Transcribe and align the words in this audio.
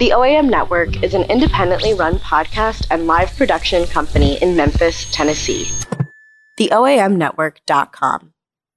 The 0.00 0.14
OAM 0.14 0.48
Network 0.48 1.02
is 1.02 1.12
an 1.12 1.24
independently 1.24 1.92
run 1.92 2.14
podcast 2.20 2.86
and 2.90 3.06
live 3.06 3.36
production 3.36 3.86
company 3.86 4.38
in 4.42 4.56
Memphis, 4.56 5.06
Tennessee. 5.12 5.68
The 6.56 6.70
OAMnetwork.com. 6.72 8.32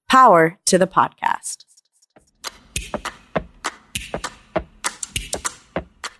Power 0.09 0.59
to 0.65 0.77
the 0.77 0.85
podcast. 0.85 1.63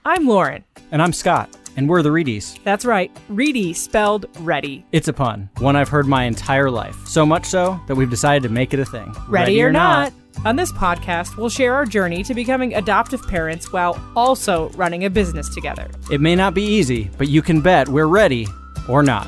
I'm 0.06 0.26
Lauren. 0.26 0.64
And 0.94 1.02
I'm 1.02 1.12
Scott, 1.12 1.50
and 1.76 1.90
we're 1.90 2.02
the 2.02 2.08
Reedies. 2.08 2.64
That's 2.64 2.86
right, 2.86 3.12
Reedy 3.28 3.74
spelled 3.74 4.28
ready. 4.40 4.86
It's 4.94 5.10
a 5.10 5.14
pun, 5.14 5.50
one 5.58 5.76
I've 5.76 5.90
heard 5.90 6.08
my 6.08 6.24
entire 6.24 6.72
life. 6.72 6.96
So 7.08 7.26
much 7.26 7.46
so 7.46 7.78
that 7.90 7.96
we've 7.96 8.10
decided 8.10 8.44
to 8.44 8.50
make 8.54 8.74
it 8.74 8.80
a 8.80 8.86
thing. 8.86 9.14
Ready, 9.28 9.62
or, 9.62 9.70
not. 9.70 10.14
On 10.46 10.58
this 10.58 10.74
podcast, 10.74 11.38
we'll 11.38 11.48
share 11.50 11.74
our 11.74 11.86
journey 11.86 12.22
to 12.24 12.34
becoming 12.34 12.74
adoptive 12.76 13.26
parents 13.28 13.72
while 13.72 13.98
also 14.16 14.70
running 14.72 15.06
a 15.06 15.10
business 15.10 15.48
together. 15.48 15.90
It 16.12 16.20
may 16.20 16.36
not 16.36 16.54
be 16.54 16.64
easy, 16.64 17.10
but 17.18 17.30
you 17.30 17.42
can 17.42 17.62
bet 17.62 17.88
we're 17.88 18.08
ready 18.08 18.48
or 18.90 19.04
not. 19.04 19.28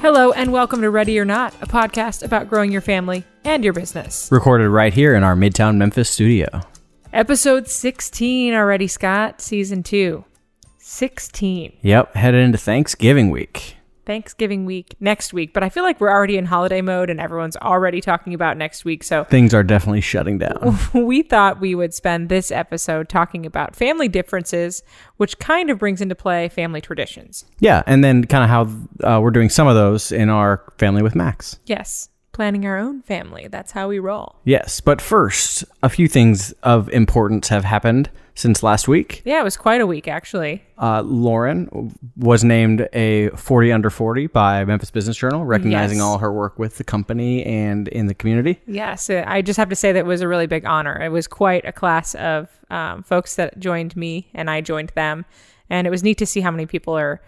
Hello, 0.00 0.32
and 0.32 0.50
welcome 0.52 0.80
to 0.80 0.90
Ready 0.90 1.18
or 1.18 1.24
Not, 1.24 1.54
a 1.62 1.66
podcast 1.66 2.24
about 2.24 2.48
growing 2.48 2.72
your 2.72 2.80
family 2.80 3.24
and 3.44 3.62
your 3.62 3.72
business. 3.72 4.28
Recorded 4.32 4.68
right 4.68 4.92
here 4.92 5.14
in 5.14 5.22
our 5.22 5.36
Midtown 5.36 5.76
Memphis 5.76 6.10
studio. 6.10 6.48
Episode 7.12 7.68
16 7.68 8.54
already, 8.54 8.88
Scott, 8.88 9.40
season 9.42 9.82
two. 9.82 10.24
16. 10.92 11.78
Yep, 11.80 12.14
headed 12.14 12.44
into 12.44 12.58
Thanksgiving 12.58 13.30
week. 13.30 13.76
Thanksgiving 14.04 14.66
week 14.66 14.94
next 15.00 15.32
week, 15.32 15.54
but 15.54 15.62
I 15.62 15.70
feel 15.70 15.84
like 15.84 16.00
we're 16.02 16.10
already 16.10 16.36
in 16.36 16.44
holiday 16.44 16.82
mode 16.82 17.08
and 17.08 17.18
everyone's 17.18 17.56
already 17.56 18.02
talking 18.02 18.34
about 18.34 18.58
next 18.58 18.84
week. 18.84 19.02
So 19.02 19.24
Things 19.24 19.54
are 19.54 19.62
definitely 19.62 20.02
shutting 20.02 20.36
down. 20.36 20.78
we 20.94 21.22
thought 21.22 21.60
we 21.60 21.74
would 21.74 21.94
spend 21.94 22.28
this 22.28 22.50
episode 22.50 23.08
talking 23.08 23.46
about 23.46 23.74
family 23.74 24.06
differences, 24.06 24.82
which 25.16 25.38
kind 25.38 25.70
of 25.70 25.78
brings 25.78 26.02
into 26.02 26.14
play 26.14 26.50
family 26.50 26.82
traditions. 26.82 27.46
yeah, 27.58 27.82
and 27.86 28.04
then 28.04 28.24
kind 28.24 28.44
of 28.44 28.50
how 28.50 29.16
uh, 29.16 29.18
we're 29.18 29.30
doing 29.30 29.48
some 29.48 29.68
of 29.68 29.74
those 29.74 30.12
in 30.12 30.28
our 30.28 30.62
family 30.76 31.02
with 31.02 31.14
Max. 31.14 31.58
Yes, 31.64 32.10
planning 32.32 32.66
our 32.66 32.76
own 32.76 33.00
family. 33.00 33.48
That's 33.48 33.72
how 33.72 33.88
we 33.88 33.98
roll. 33.98 34.36
Yes, 34.44 34.80
but 34.80 35.00
first, 35.00 35.64
a 35.82 35.88
few 35.88 36.06
things 36.06 36.52
of 36.62 36.90
importance 36.90 37.48
have 37.48 37.64
happened 37.64 38.10
since 38.34 38.62
last 38.62 38.88
week. 38.88 39.20
Yeah, 39.24 39.40
it 39.40 39.44
was 39.44 39.56
quite 39.56 39.80
a 39.80 39.86
week, 39.86 40.08
actually. 40.08 40.62
Uh, 40.80 41.02
Lauren 41.02 41.92
was 42.16 42.42
named 42.42 42.88
a 42.92 43.28
40 43.30 43.72
under 43.72 43.90
40 43.90 44.26
by 44.28 44.64
Memphis 44.64 44.90
Business 44.90 45.16
Journal, 45.16 45.44
recognizing 45.44 45.98
Yes. 45.98 46.04
all 46.04 46.18
her 46.18 46.32
work 46.32 46.58
with 46.58 46.78
the 46.78 46.84
company 46.84 47.44
and 47.44 47.88
in 47.88 48.06
the 48.06 48.14
community. 48.14 48.60
Yes, 48.66 49.10
uh, 49.10 49.24
I 49.26 49.42
just 49.42 49.58
have 49.58 49.68
to 49.68 49.76
say 49.76 49.92
that 49.92 49.98
it 50.00 50.06
was 50.06 50.20
a 50.22 50.28
really 50.28 50.46
big 50.46 50.64
honor. 50.64 51.00
It 51.00 51.10
was 51.10 51.26
quite 51.26 51.64
a 51.66 51.72
class 51.72 52.14
of 52.14 52.48
um, 52.70 53.02
folks 53.02 53.36
that 53.36 53.58
joined 53.58 53.96
me, 53.96 54.30
and 54.34 54.48
I 54.48 54.60
joined 54.62 54.90
them, 54.94 55.24
and 55.68 55.86
it 55.86 55.90
was 55.90 56.02
neat 56.02 56.18
to 56.18 56.26
see 56.26 56.40
how 56.40 56.50
many 56.50 56.66
people 56.66 56.94
are 56.96 57.20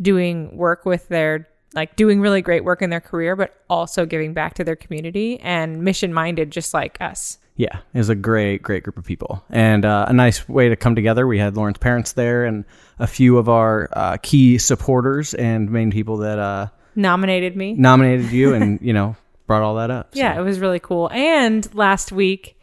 doing 0.00 0.56
work 0.56 0.84
with 0.84 1.08
their 1.08 1.48
like 1.74 1.96
doing 1.96 2.20
really 2.20 2.42
great 2.42 2.64
work 2.64 2.82
in 2.82 2.90
their 2.90 3.00
career, 3.00 3.34
but 3.34 3.54
also 3.70 4.04
giving 4.04 4.34
back 4.34 4.52
to 4.54 4.62
their 4.62 4.76
community 4.76 5.40
and 5.40 5.82
mission 5.82 6.12
minded, 6.12 6.50
just 6.50 6.74
like 6.74 7.00
us. 7.00 7.38
Yeah, 7.56 7.78
it 7.92 7.98
was 7.98 8.08
a 8.08 8.14
great, 8.14 8.62
great 8.62 8.82
group 8.82 8.96
of 8.96 9.04
people 9.04 9.44
and 9.50 9.84
uh, 9.84 10.06
a 10.08 10.12
nice 10.12 10.48
way 10.48 10.70
to 10.70 10.76
come 10.76 10.94
together. 10.94 11.26
We 11.26 11.38
had 11.38 11.54
Lauren's 11.56 11.78
parents 11.78 12.12
there 12.12 12.44
and 12.44 12.64
a 12.98 13.06
few 13.06 13.36
of 13.38 13.48
our 13.48 13.90
uh, 13.92 14.16
key 14.22 14.58
supporters 14.58 15.34
and 15.34 15.70
main 15.70 15.90
people 15.90 16.18
that 16.18 16.38
uh, 16.38 16.68
Nominated 16.94 17.56
me. 17.56 17.74
nominated 17.74 18.32
you 18.32 18.54
and, 18.54 18.80
you 18.82 18.92
know, 18.92 19.16
brought 19.46 19.62
all 19.62 19.76
that 19.76 19.90
up. 19.90 20.14
So, 20.14 20.20
Yeah, 20.20 20.38
it 20.38 20.42
was 20.42 20.60
really 20.60 20.80
cool. 20.80 21.10
And 21.12 21.72
last 21.74 22.10
week, 22.10 22.58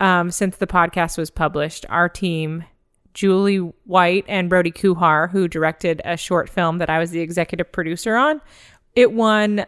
um, 0.00 0.30
since 0.30 0.56
the 0.56 0.66
podcast 0.66 1.18
was 1.18 1.30
published, 1.30 1.84
our 1.88 2.08
team, 2.08 2.64
Julie 3.14 3.56
White 3.84 4.24
and 4.28 4.48
Brody 4.48 4.70
Kuhar, 4.70 5.30
who 5.30 5.48
directed 5.48 6.00
a 6.04 6.16
short 6.16 6.48
film 6.48 6.78
that 6.78 6.88
I 6.88 7.00
was 7.00 7.10
the 7.10 7.20
executive 7.20 7.72
producer 7.72 8.14
on, 8.14 8.40
it 8.94 9.12
won 9.12 9.66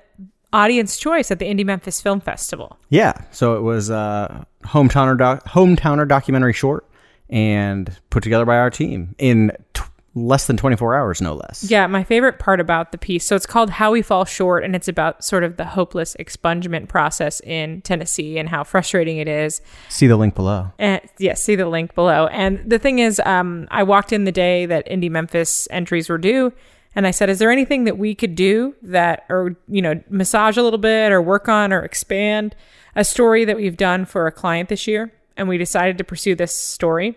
Audience 0.53 0.99
Choice 0.99 1.31
at 1.31 1.39
the 1.39 1.47
Indie 1.47 1.65
Memphis 1.65 2.01
Film 2.01 2.21
Festival. 2.21 2.79
Yeah, 2.89 3.13
so 3.31 3.57
it 3.57 3.61
was 3.61 3.91
a 3.91 4.47
hometowner 4.65 5.17
doc- 5.17 5.45
hometowner 5.45 6.07
documentary 6.07 6.53
short 6.53 6.87
and 7.29 7.97
put 8.11 8.23
together 8.23 8.45
by 8.45 8.57
our 8.57 8.71
team 8.71 9.15
in 9.19 9.53
t- 9.75 9.83
less 10.17 10.49
than 10.49 10.57
24 10.57 10.97
hours, 10.97 11.21
no 11.23 11.35
less. 11.35 11.71
Yeah, 11.71 11.87
my 11.87 12.03
favorite 12.03 12.41
part 12.41 12.59
about 12.59 12.91
the 12.91 12.99
piece. 12.99 13.25
So 13.25 13.37
it's 13.37 13.47
called 13.47 13.71
How 13.71 13.93
We 13.93 14.03
Fall 14.03 14.25
Short, 14.25 14.65
and 14.65 14.75
it's 14.75 14.89
about 14.89 15.23
sort 15.23 15.45
of 15.45 15.57
the 15.57 15.65
hopeless 15.65 16.17
expungement 16.19 16.89
process 16.89 17.41
in 17.43 17.81
Tennessee 17.83 18.37
and 18.37 18.49
how 18.49 18.65
frustrating 18.65 19.19
it 19.19 19.29
is. 19.29 19.61
See 19.89 20.09
the 20.09 20.17
link 20.17 20.35
below. 20.35 20.73
And 20.81 21.01
yes, 21.19 21.41
see 21.43 21.55
the 21.55 21.69
link 21.69 21.95
below. 21.95 22.27
And 22.27 22.61
the 22.69 22.81
thing 22.81 22.99
is, 22.99 23.21
um, 23.25 23.69
I 23.71 23.85
walked 23.85 24.13
in 24.13 24.25
the 24.25 24.33
day 24.33 24.67
that 24.67 24.89
Indie 24.89 25.11
Memphis 25.11 25.69
entries 25.71 26.09
were 26.09 26.19
due, 26.19 26.53
and 26.95 27.07
I 27.07 27.11
said, 27.11 27.31
"Is 27.31 27.39
there 27.39 27.51
anything 27.51 27.85
that 27.85 27.99
we 27.99 28.15
could 28.15 28.35
do 28.35 28.75
that, 28.83 29.25
or 29.29 29.57
you 29.69 29.83
know, 29.83 30.03
massage 30.09 30.57
a 30.57 30.63
little 30.63 30.79
bit, 30.79 31.13
or 31.13 31.23
work 31.23 31.49
on, 31.49 31.73
or 31.73 31.83
expand 31.83 32.57
a 32.97 33.05
story 33.05 33.45
that 33.45 33.57
we've 33.57 33.77
done 33.77 34.05
for 34.05 34.27
a 34.27 34.33
client 34.33 34.69
this 34.69 34.87
year?" 34.87 35.13
And 35.37 35.49
we 35.49 35.59
decided 35.59 35.99
to 35.99 36.05
pursue 36.05 36.35
this 36.35 36.55
story. 36.55 37.17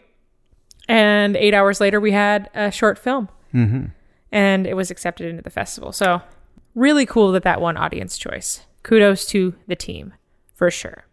And 0.87 1.35
eight 1.37 1.53
hours 1.53 1.79
later, 1.79 1.99
we 1.99 2.11
had 2.11 2.49
a 2.53 2.71
short 2.71 2.99
film, 2.99 3.29
mm-hmm. 3.53 3.85
and 4.31 4.67
it 4.67 4.75
was 4.75 4.91
accepted 4.91 5.27
into 5.27 5.41
the 5.41 5.49
festival. 5.49 5.91
So, 5.91 6.21
really 6.75 7.05
cool 7.05 7.31
that 7.31 7.43
that 7.43 7.61
won 7.61 7.77
audience 7.77 8.17
choice. 8.17 8.65
Kudos 8.83 9.25
to 9.27 9.55
the 9.67 9.75
team, 9.75 10.13
for 10.53 10.69
sure. 10.69 11.05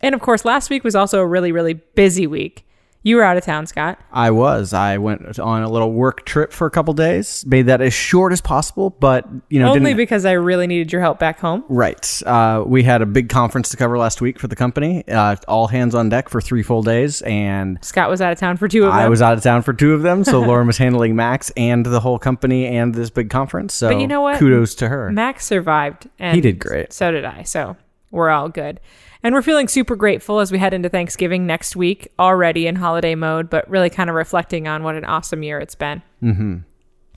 And 0.00 0.14
of 0.14 0.20
course, 0.20 0.44
last 0.44 0.70
week 0.70 0.84
was 0.84 0.94
also 0.94 1.18
a 1.20 1.26
really, 1.26 1.52
really 1.52 1.74
busy 1.74 2.26
week. 2.26 2.67
You 3.04 3.16
were 3.16 3.22
out 3.22 3.36
of 3.36 3.44
town, 3.44 3.66
Scott. 3.66 3.98
I 4.12 4.32
was. 4.32 4.72
I 4.72 4.98
went 4.98 5.38
on 5.38 5.62
a 5.62 5.68
little 5.70 5.92
work 5.92 6.26
trip 6.26 6.52
for 6.52 6.66
a 6.66 6.70
couple 6.70 6.92
days. 6.94 7.44
Made 7.46 7.66
that 7.66 7.80
as 7.80 7.94
short 7.94 8.32
as 8.32 8.40
possible, 8.40 8.90
but 8.90 9.26
you 9.48 9.60
know, 9.60 9.70
Only 9.72 9.94
because 9.94 10.24
I 10.26 10.32
really 10.32 10.66
needed 10.66 10.92
your 10.92 11.00
help 11.00 11.18
back 11.18 11.38
home. 11.38 11.64
right. 11.68 12.22
Uh, 12.26 12.64
we 12.66 12.82
had 12.82 13.00
a 13.00 13.06
big 13.06 13.28
conference 13.28 13.68
to 13.70 13.76
cover 13.76 13.96
last 13.96 14.20
week 14.20 14.38
for 14.38 14.48
the 14.48 14.56
company. 14.56 15.06
Uh, 15.08 15.36
all 15.46 15.68
hands 15.68 15.94
on 15.94 16.08
deck 16.08 16.28
for 16.28 16.40
three 16.40 16.62
full 16.64 16.82
days, 16.82 17.22
and 17.22 17.78
Scott 17.82 18.10
was 18.10 18.20
out 18.20 18.32
of 18.32 18.38
town 18.38 18.56
for 18.56 18.66
two 18.66 18.84
of 18.84 18.92
them. 18.92 18.98
I 19.00 19.08
was 19.08 19.22
out 19.22 19.34
of 19.34 19.42
town 19.44 19.62
for 19.62 19.72
two 19.72 19.94
of 19.94 20.02
them. 20.02 20.24
So 20.24 20.40
Lauren 20.46 20.66
was 20.66 20.78
handling 20.78 21.14
Max 21.14 21.50
and 21.56 21.86
the 21.86 22.00
whole 22.00 22.18
company 22.18 22.66
and 22.66 22.94
this 22.94 23.10
big 23.10 23.30
conference. 23.30 23.74
So, 23.74 23.88
But 23.90 24.00
you 24.00 24.08
know 24.08 24.22
what? 24.22 24.38
Kudos 24.38 24.74
to 24.76 24.88
her. 24.88 25.10
Max 25.12 25.46
survived. 25.46 26.08
And 26.18 26.34
He 26.34 26.40
did 26.40 26.58
great. 26.58 26.92
So 26.92 27.12
did 27.12 27.24
I. 27.24 27.44
So 27.44 27.76
we're 28.10 28.30
all 28.30 28.48
good. 28.48 28.80
And 29.22 29.34
we're 29.34 29.42
feeling 29.42 29.68
super 29.68 29.96
grateful 29.96 30.40
as 30.40 30.52
we 30.52 30.58
head 30.58 30.74
into 30.74 30.88
Thanksgiving 30.88 31.46
next 31.46 31.74
week, 31.74 32.08
already 32.18 32.66
in 32.66 32.76
holiday 32.76 33.14
mode, 33.14 33.50
but 33.50 33.68
really 33.68 33.90
kind 33.90 34.08
of 34.08 34.16
reflecting 34.16 34.68
on 34.68 34.82
what 34.82 34.94
an 34.94 35.04
awesome 35.04 35.42
year 35.42 35.58
it's 35.58 35.74
been. 35.74 36.02
Mm-hmm. 36.22 36.58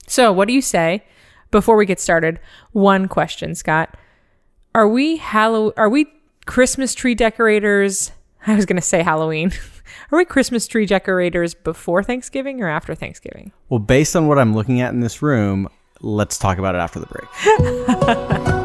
So, 0.06 0.32
what 0.32 0.48
do 0.48 0.54
you 0.54 0.62
say 0.62 1.04
before 1.50 1.76
we 1.76 1.86
get 1.86 2.00
started? 2.00 2.40
One 2.72 3.06
question, 3.06 3.54
Scott. 3.54 3.96
Are 4.74 4.88
we 4.88 5.18
Hallow? 5.18 5.72
Are 5.76 5.88
we 5.88 6.06
Christmas 6.46 6.94
tree 6.94 7.14
decorators? 7.14 8.10
I 8.46 8.56
was 8.56 8.66
going 8.66 8.76
to 8.76 8.82
say 8.82 9.02
Halloween. 9.02 9.52
Are 10.10 10.18
we 10.18 10.24
Christmas 10.24 10.66
tree 10.66 10.86
decorators 10.86 11.54
before 11.54 12.02
Thanksgiving 12.02 12.60
or 12.60 12.68
after 12.68 12.94
Thanksgiving? 12.94 13.52
Well, 13.68 13.78
based 13.78 14.16
on 14.16 14.26
what 14.26 14.38
I'm 14.38 14.54
looking 14.54 14.80
at 14.80 14.92
in 14.92 15.00
this 15.00 15.22
room, 15.22 15.68
let's 16.00 16.38
talk 16.38 16.58
about 16.58 16.74
it 16.74 16.78
after 16.78 17.00
the 17.00 17.06
break. 17.06 18.58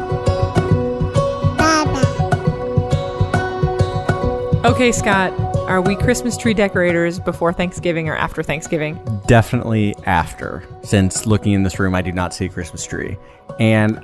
Okay, 4.78 4.92
Scott. 4.92 5.32
Are 5.68 5.80
we 5.80 5.96
Christmas 5.96 6.36
tree 6.36 6.54
decorators 6.54 7.18
before 7.18 7.52
Thanksgiving 7.52 8.08
or 8.08 8.14
after 8.16 8.44
Thanksgiving? 8.44 8.96
Definitely 9.26 9.96
after, 10.06 10.62
since 10.84 11.26
looking 11.26 11.52
in 11.52 11.64
this 11.64 11.80
room, 11.80 11.96
I 11.96 12.00
do 12.00 12.12
not 12.12 12.32
see 12.32 12.44
a 12.44 12.48
Christmas 12.48 12.86
tree. 12.86 13.18
And 13.58 14.00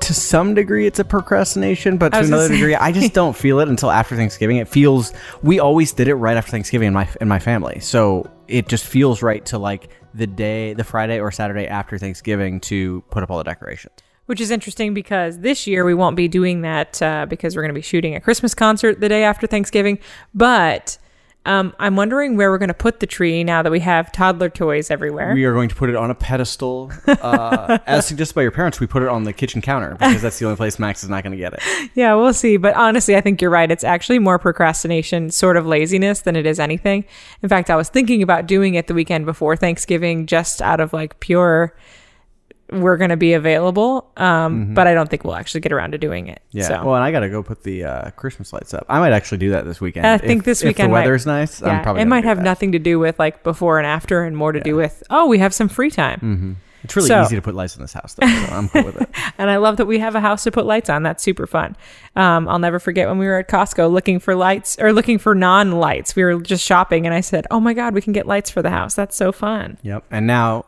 to 0.00 0.12
some 0.12 0.52
degree, 0.52 0.84
it's 0.84 0.98
a 0.98 1.04
procrastination, 1.04 1.96
but 1.96 2.08
to 2.08 2.18
another 2.18 2.48
degree, 2.48 2.74
I 2.74 2.90
just 2.90 3.14
don't 3.14 3.36
feel 3.36 3.60
it 3.60 3.68
until 3.68 3.88
after 3.88 4.16
Thanksgiving. 4.16 4.56
It 4.56 4.66
feels 4.66 5.12
we 5.44 5.60
always 5.60 5.92
did 5.92 6.08
it 6.08 6.16
right 6.16 6.36
after 6.36 6.50
Thanksgiving 6.50 6.88
in 6.88 6.94
my 6.94 7.08
in 7.20 7.28
my 7.28 7.38
family, 7.38 7.78
so 7.78 8.28
it 8.48 8.66
just 8.66 8.84
feels 8.84 9.22
right 9.22 9.46
to 9.46 9.58
like 9.58 9.90
the 10.12 10.26
day, 10.26 10.74
the 10.74 10.82
Friday 10.82 11.20
or 11.20 11.30
Saturday 11.30 11.68
after 11.68 11.98
Thanksgiving 11.98 12.58
to 12.62 13.02
put 13.10 13.22
up 13.22 13.30
all 13.30 13.38
the 13.38 13.44
decorations. 13.44 13.94
Which 14.26 14.40
is 14.40 14.50
interesting 14.50 14.92
because 14.92 15.38
this 15.38 15.66
year 15.66 15.84
we 15.84 15.94
won't 15.94 16.16
be 16.16 16.28
doing 16.28 16.62
that 16.62 17.00
uh, 17.00 17.26
because 17.26 17.54
we're 17.54 17.62
going 17.62 17.74
to 17.74 17.78
be 17.78 17.82
shooting 17.82 18.14
a 18.14 18.20
Christmas 18.20 18.54
concert 18.54 19.00
the 19.00 19.08
day 19.08 19.22
after 19.22 19.46
Thanksgiving. 19.46 19.98
But 20.34 20.98
um, 21.46 21.74
I'm 21.78 21.94
wondering 21.94 22.36
where 22.36 22.50
we're 22.50 22.58
going 22.58 22.68
to 22.68 22.74
put 22.74 22.98
the 22.98 23.06
tree 23.06 23.44
now 23.44 23.62
that 23.62 23.70
we 23.70 23.78
have 23.80 24.10
toddler 24.10 24.50
toys 24.50 24.90
everywhere. 24.90 25.32
We 25.32 25.44
are 25.44 25.52
going 25.52 25.68
to 25.68 25.76
put 25.76 25.88
it 25.88 25.94
on 25.94 26.10
a 26.10 26.14
pedestal, 26.14 26.90
uh, 27.06 27.78
as 27.86 28.04
suggested 28.04 28.34
by 28.34 28.42
your 28.42 28.50
parents. 28.50 28.80
We 28.80 28.88
put 28.88 29.04
it 29.04 29.08
on 29.08 29.22
the 29.22 29.32
kitchen 29.32 29.62
counter 29.62 29.92
because 29.92 30.22
that's 30.22 30.40
the 30.40 30.46
only 30.46 30.56
place 30.56 30.80
Max 30.80 31.04
is 31.04 31.08
not 31.08 31.22
going 31.22 31.30
to 31.30 31.38
get 31.38 31.54
it. 31.54 31.90
yeah, 31.94 32.14
we'll 32.14 32.34
see. 32.34 32.56
But 32.56 32.74
honestly, 32.74 33.16
I 33.16 33.20
think 33.20 33.40
you're 33.40 33.50
right. 33.50 33.70
It's 33.70 33.84
actually 33.84 34.18
more 34.18 34.40
procrastination, 34.40 35.30
sort 35.30 35.56
of 35.56 35.66
laziness 35.66 36.20
than 36.20 36.34
it 36.34 36.46
is 36.46 36.58
anything. 36.58 37.04
In 37.42 37.48
fact, 37.48 37.70
I 37.70 37.76
was 37.76 37.88
thinking 37.88 38.22
about 38.22 38.46
doing 38.46 38.74
it 38.74 38.88
the 38.88 38.94
weekend 38.94 39.24
before 39.24 39.54
Thanksgiving 39.54 40.26
just 40.26 40.60
out 40.60 40.80
of 40.80 40.92
like 40.92 41.20
pure 41.20 41.76
we're 42.70 42.96
going 42.96 43.10
to 43.10 43.16
be 43.16 43.32
available. 43.34 44.10
Um, 44.16 44.74
But 44.74 44.86
I 44.86 44.94
don't 44.94 45.08
think 45.08 45.24
we'll 45.24 45.36
actually 45.36 45.60
get 45.60 45.72
around 45.72 45.92
to 45.92 45.98
doing 45.98 46.26
it. 46.26 46.40
Mm-hmm. 46.48 46.58
Yeah. 46.58 46.64
So. 46.68 46.84
Well, 46.84 46.94
and 46.96 47.04
I 47.04 47.12
got 47.12 47.20
to 47.20 47.28
go 47.28 47.42
put 47.42 47.62
the 47.62 47.84
uh, 47.84 48.10
Christmas 48.10 48.52
lights 48.52 48.74
up. 48.74 48.84
I 48.88 48.98
might 48.98 49.12
actually 49.12 49.38
do 49.38 49.50
that 49.50 49.64
this 49.64 49.80
weekend. 49.80 50.06
I 50.06 50.18
think 50.18 50.40
If- 50.40 50.44
this 50.44 50.62
if 50.62 50.68
weekend 50.68 50.90
the 50.90 50.94
might- 50.94 51.00
weather's 51.02 51.26
nice. 51.26 51.60
yeah, 51.60 51.68
I'm 51.68 51.82
probably 51.82 52.02
it 52.02 52.06
might 52.06 52.24
have 52.24 52.38
that. 52.38 52.44
nothing 52.44 52.72
to 52.72 52.78
do 52.78 52.98
with 52.98 53.18
like 53.18 53.42
before 53.44 53.78
and 53.78 53.86
after, 53.86 54.24
and 54.24 54.36
more 54.36 54.52
to 54.52 54.60
do 54.60 54.74
with 54.76 55.02
oh, 55.10 55.26
we 55.26 55.38
have 55.38 55.54
some 55.54 55.68
free 55.68 55.90
time. 55.90 56.56
It's 56.84 56.94
really 56.94 57.08
So- 57.08 57.22
easy 57.22 57.34
to 57.36 57.42
put 57.42 57.54
lights 57.54 57.74
in 57.76 57.82
this 57.82 57.92
house, 57.92 58.14
though. 58.14 58.26
So 58.28 58.54
I'm 58.54 58.68
cool 58.68 58.84
with 58.84 59.00
it. 59.00 59.08
And 59.38 59.50
I 59.50 59.56
love 59.56 59.76
that 59.78 59.86
we 59.86 59.98
have 59.98 60.14
a 60.14 60.20
house 60.20 60.44
to 60.44 60.50
put 60.50 60.64
lights 60.66 60.88
on. 60.88 61.02
That's 61.02 61.22
super 61.22 61.46
fun. 61.46 61.76
Um, 62.14 62.48
I'll 62.48 62.58
never 62.60 62.78
forget 62.78 63.06
when 63.08 63.18
we 63.18 63.26
were 63.26 63.38
at 63.38 63.48
Costco 63.48 63.90
looking 63.92 64.18
for 64.18 64.34
lights 64.34 64.78
or 64.80 64.92
looking 64.94 65.18
for 65.18 65.34
non 65.34 65.72
lights. 65.72 66.16
We 66.16 66.24
were 66.24 66.40
just 66.40 66.64
shopping, 66.64 67.04
and 67.06 67.14
I 67.14 67.20
said, 67.20 67.46
"Oh 67.50 67.60
my 67.60 67.74
god, 67.74 67.92
we 67.92 68.00
can 68.00 68.12
get 68.14 68.26
lights 68.26 68.50
for 68.50 68.62
the 68.62 68.70
house. 68.70 68.94
That's 68.94 69.14
so 69.16 69.32
fun." 69.32 69.76
Yep. 69.82 70.04
And 70.10 70.26
now 70.26 70.64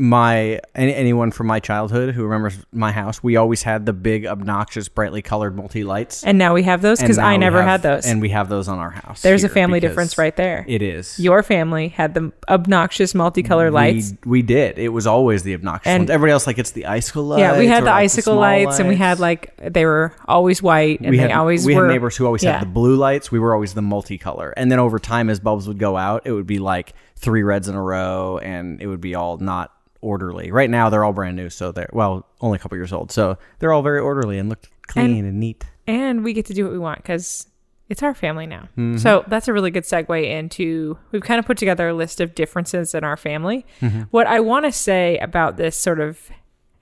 my 0.00 0.58
any, 0.74 0.94
anyone 0.94 1.30
from 1.30 1.46
my 1.46 1.60
childhood 1.60 2.14
who 2.14 2.24
remembers 2.24 2.56
my 2.72 2.90
house, 2.90 3.22
we 3.22 3.36
always 3.36 3.62
had 3.62 3.84
the 3.84 3.92
big, 3.92 4.24
obnoxious, 4.24 4.88
brightly 4.88 5.20
colored 5.20 5.54
multi 5.54 5.84
lights. 5.84 6.24
And 6.24 6.38
now 6.38 6.54
we 6.54 6.62
have 6.62 6.80
those 6.80 7.00
because 7.00 7.18
I 7.18 7.36
never 7.36 7.62
had 7.62 7.82
those. 7.82 8.06
and 8.06 8.22
we 8.22 8.30
have 8.30 8.48
those 8.48 8.66
on 8.66 8.78
our 8.78 8.90
house. 8.90 9.20
There's 9.20 9.44
a 9.44 9.48
family 9.48 9.78
difference 9.78 10.16
right 10.16 10.34
there. 10.34 10.64
It 10.66 10.80
is. 10.80 11.18
Your 11.18 11.42
family 11.42 11.88
had 11.88 12.14
the 12.14 12.32
obnoxious 12.48 13.14
multicolored 13.14 13.74
lights. 13.74 14.14
We, 14.24 14.30
we 14.30 14.42
did. 14.42 14.78
It 14.78 14.88
was 14.88 15.06
always 15.06 15.42
the 15.42 15.52
obnoxious 15.52 15.86
And- 15.86 16.02
ones. 16.02 16.10
Everybody 16.10 16.32
else 16.32 16.46
like 16.46 16.58
it's 16.58 16.70
the 16.70 16.86
icicle 16.86 17.24
lights. 17.24 17.40
Yeah, 17.40 17.58
we 17.58 17.66
had 17.66 17.82
the 17.82 17.90
like, 17.90 18.04
icicle 18.04 18.32
small 18.32 18.40
lights, 18.40 18.78
and 18.78 18.88
we 18.88 18.96
had 18.96 19.20
like 19.20 19.54
they 19.58 19.84
were 19.84 20.14
always 20.24 20.62
white, 20.62 21.00
and 21.00 21.10
we 21.10 21.18
they 21.18 21.22
had 21.24 21.32
always 21.32 21.66
we 21.66 21.74
were. 21.74 21.84
had 21.84 21.92
neighbors 21.92 22.16
who 22.16 22.24
always 22.24 22.42
yeah. 22.42 22.52
had 22.52 22.62
the 22.62 22.72
blue 22.72 22.96
lights. 22.96 23.30
We 23.30 23.38
were 23.38 23.52
always 23.52 23.74
the 23.74 23.82
multicolor, 23.82 24.54
and 24.56 24.72
then 24.72 24.78
over 24.78 24.98
time, 24.98 25.28
as 25.28 25.40
bulbs 25.40 25.68
would 25.68 25.78
go 25.78 25.98
out, 25.98 26.22
it 26.24 26.32
would 26.32 26.46
be 26.46 26.58
like 26.58 26.94
three 27.16 27.42
reds 27.42 27.68
in 27.68 27.74
a 27.74 27.82
row, 27.82 28.38
and 28.38 28.80
it 28.80 28.86
would 28.86 29.02
be 29.02 29.14
all 29.14 29.36
not 29.36 29.74
orderly. 30.00 30.50
Right 30.50 30.70
now, 30.70 30.90
they're 30.90 31.04
all 31.04 31.12
brand 31.12 31.36
new, 31.36 31.50
so 31.50 31.72
they're 31.72 31.90
well 31.92 32.26
only 32.40 32.56
a 32.56 32.58
couple 32.58 32.76
years 32.78 32.92
old, 32.92 33.12
so 33.12 33.38
they're 33.58 33.72
all 33.72 33.82
very 33.82 34.00
orderly 34.00 34.38
and 34.38 34.48
look 34.48 34.66
clean 34.86 35.24
and, 35.24 35.38
neat. 35.38 35.64
and 35.86 36.24
we 36.24 36.32
get 36.32 36.46
to 36.46 36.54
do 36.54 36.64
what 36.64 36.72
we 36.72 36.78
want 36.78 36.98
because 36.98 37.46
it's 37.88 38.02
our 38.02 38.14
family 38.14 38.46
now. 38.46 38.68
Mm-hmm. 38.78 38.98
So 38.98 39.24
that's 39.26 39.48
a 39.48 39.52
really 39.52 39.70
good 39.70 39.84
segue 39.84 40.24
into 40.24 40.96
we've 41.10 41.22
kind 41.22 41.38
of 41.38 41.44
put 41.44 41.58
together 41.58 41.88
a 41.88 41.94
list 41.94 42.20
of 42.20 42.34
differences 42.34 42.94
in 42.94 43.04
our 43.04 43.16
family. 43.16 43.66
Mm-hmm. 43.80 44.02
What 44.10 44.26
I 44.26 44.40
want 44.40 44.64
to 44.64 44.72
say 44.72 45.18
about 45.18 45.56
this 45.56 45.76
sort 45.76 46.00
of 46.00 46.30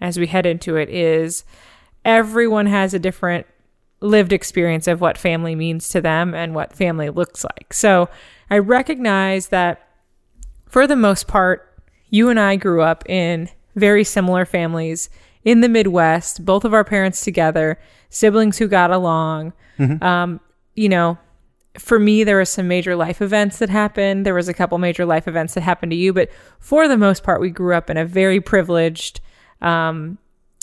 as 0.01 0.19
we 0.19 0.27
head 0.27 0.47
into 0.47 0.77
it 0.77 0.89
is 0.89 1.45
everyone 2.05 2.67
has 2.67 2.95
a 2.95 2.99
different 2.99 3.47
lived 4.01 4.33
experience 4.33 4.87
of 4.87 5.01
what 5.01 5.19
family 5.19 5.55
means 5.55 5.89
to 5.89 6.01
them 6.01 6.35
and 6.35 6.55
what 6.55 6.73
family 6.73 7.11
looks 7.11 7.43
like. 7.43 7.73
So 7.73 8.09
I 8.51 8.59
recognize 8.59 9.49
that 9.49 9.89
for 10.69 10.87
the 10.87 10.95
most 10.95 11.27
part, 11.27 11.68
you 12.11 12.29
and 12.29 12.39
I 12.39 12.57
grew 12.57 12.83
up 12.83 13.09
in 13.09 13.49
very 13.77 14.05
similar 14.05 14.45
families 14.45 15.09
in 15.45 15.61
the 15.61 15.69
Midwest, 15.69 16.45
both 16.45 16.65
of 16.65 16.75
our 16.75 16.85
parents 16.85 17.23
together, 17.23 17.79
siblings 18.11 18.59
who 18.59 18.69
got 18.69 18.91
along. 18.91 19.53
Um, 20.03 20.41
you 20.75 20.89
know, 20.89 21.19
for 21.79 21.99
me, 21.99 22.25
there 22.25 22.37
were 22.37 22.45
some 22.45 22.67
major 22.69 22.97
life 22.97 23.23
events 23.23 23.59
that 23.59 23.71
happened. 23.71 24.27
There 24.27 24.35
was 24.35 24.49
a 24.49 24.55
couple 24.55 24.79
major 24.79 25.05
life 25.07 25.29
events 25.29 25.55
that 25.55 25.61
happened 25.63 25.93
to 25.93 25.97
you, 25.97 26.13
but 26.13 26.29
for 26.59 26.89
the 26.89 26.97
most 26.97 27.23
part, 27.23 27.41
we 27.41 27.51
grew 27.51 27.75
up 27.75 27.89
in 27.89 27.97
a 27.97 28.05
very 28.05 28.41
privileged, 28.41 29.21
um, 29.63 30.19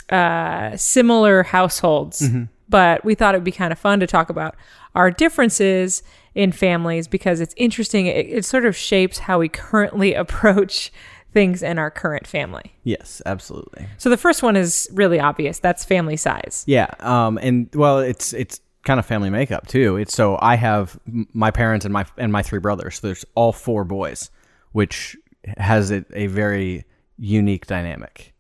uh, 0.10 0.76
similar 0.78 1.44
households. 1.44 2.22
But 2.68 3.06
we 3.06 3.16
thought 3.16 3.36
it'd 3.36 3.44
be 3.46 3.52
kind 3.52 3.72
of 3.72 3.80
fun 3.80 4.00
to 4.00 4.08
talk 4.08 4.30
about 4.30 4.56
our 4.96 5.12
differences 5.12 6.04
in 6.34 6.52
families 6.52 7.08
because 7.08 7.40
it's 7.40 7.54
interesting. 7.58 8.08
It, 8.08 8.28
it 8.28 8.46
sort 8.46 8.66
of 8.66 8.76
shapes 8.76 9.20
how 9.20 9.40
we 9.40 9.50
currently 9.50 10.14
approach 10.24 10.92
things 11.36 11.62
in 11.62 11.78
our 11.78 11.92
current 11.92 12.26
family. 12.26 12.74
Yes, 12.84 13.22
absolutely. 13.26 13.86
So 13.98 14.10
the 14.10 14.18
first 14.18 14.42
one 14.42 14.56
is 14.56 14.88
really 14.94 15.20
obvious. 15.20 15.60
That's 15.60 15.84
family 15.84 16.16
size. 16.16 16.64
Yeah, 16.66 16.88
um, 17.02 17.38
and 17.40 17.70
well, 17.76 18.00
it's 18.00 18.34
it's 18.34 18.62
kind 18.86 19.00
of 19.00 19.06
family 19.06 19.30
makeup 19.30 19.68
too. 19.68 19.98
It's 19.98 20.16
so 20.16 20.40
I 20.42 20.56
have 20.56 20.98
my 21.34 21.52
parents 21.52 21.86
and 21.86 21.94
my 21.94 22.06
and 22.18 22.32
my 22.32 22.42
three 22.42 22.60
brothers. 22.60 23.00
So 23.00 23.08
there's 23.08 23.26
all 23.36 23.52
four 23.52 23.84
boys, 23.84 24.32
which 24.72 25.18
has 25.58 25.92
a, 25.92 26.06
a 26.14 26.28
very 26.28 26.86
unique 27.18 27.68
dynamic. 27.68 28.34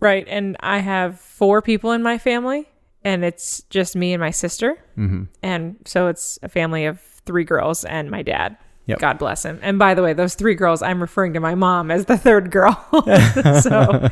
Right. 0.00 0.26
And 0.28 0.56
I 0.58 0.78
have 0.78 1.20
four 1.20 1.62
people 1.62 1.92
in 1.92 2.02
my 2.02 2.18
family, 2.18 2.68
and 3.04 3.24
it's 3.24 3.62
just 3.70 3.94
me 3.94 4.12
and 4.12 4.20
my 4.20 4.32
sister. 4.32 4.76
Mm-hmm. 4.98 5.24
And 5.42 5.76
so 5.84 6.08
it's 6.08 6.40
a 6.42 6.48
family 6.48 6.86
of 6.86 7.00
three 7.00 7.44
girls 7.44 7.84
and 7.84 8.10
my 8.10 8.22
dad. 8.22 8.56
Yep. 8.86 8.98
God 8.98 9.18
bless 9.18 9.44
him. 9.44 9.58
And 9.62 9.78
by 9.78 9.94
the 9.94 10.02
way, 10.02 10.12
those 10.12 10.34
three 10.34 10.54
girls, 10.54 10.82
I'm 10.82 11.00
referring 11.00 11.34
to 11.34 11.40
my 11.40 11.54
mom 11.54 11.90
as 11.90 12.06
the 12.06 12.16
third 12.18 12.50
girl. 12.50 12.74
so 13.60 14.08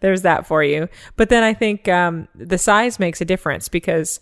there's 0.00 0.22
that 0.22 0.46
for 0.46 0.62
you. 0.62 0.88
But 1.16 1.28
then 1.28 1.42
I 1.42 1.54
think 1.54 1.88
um, 1.88 2.28
the 2.34 2.58
size 2.58 2.98
makes 2.98 3.20
a 3.20 3.24
difference 3.24 3.68
because 3.68 4.20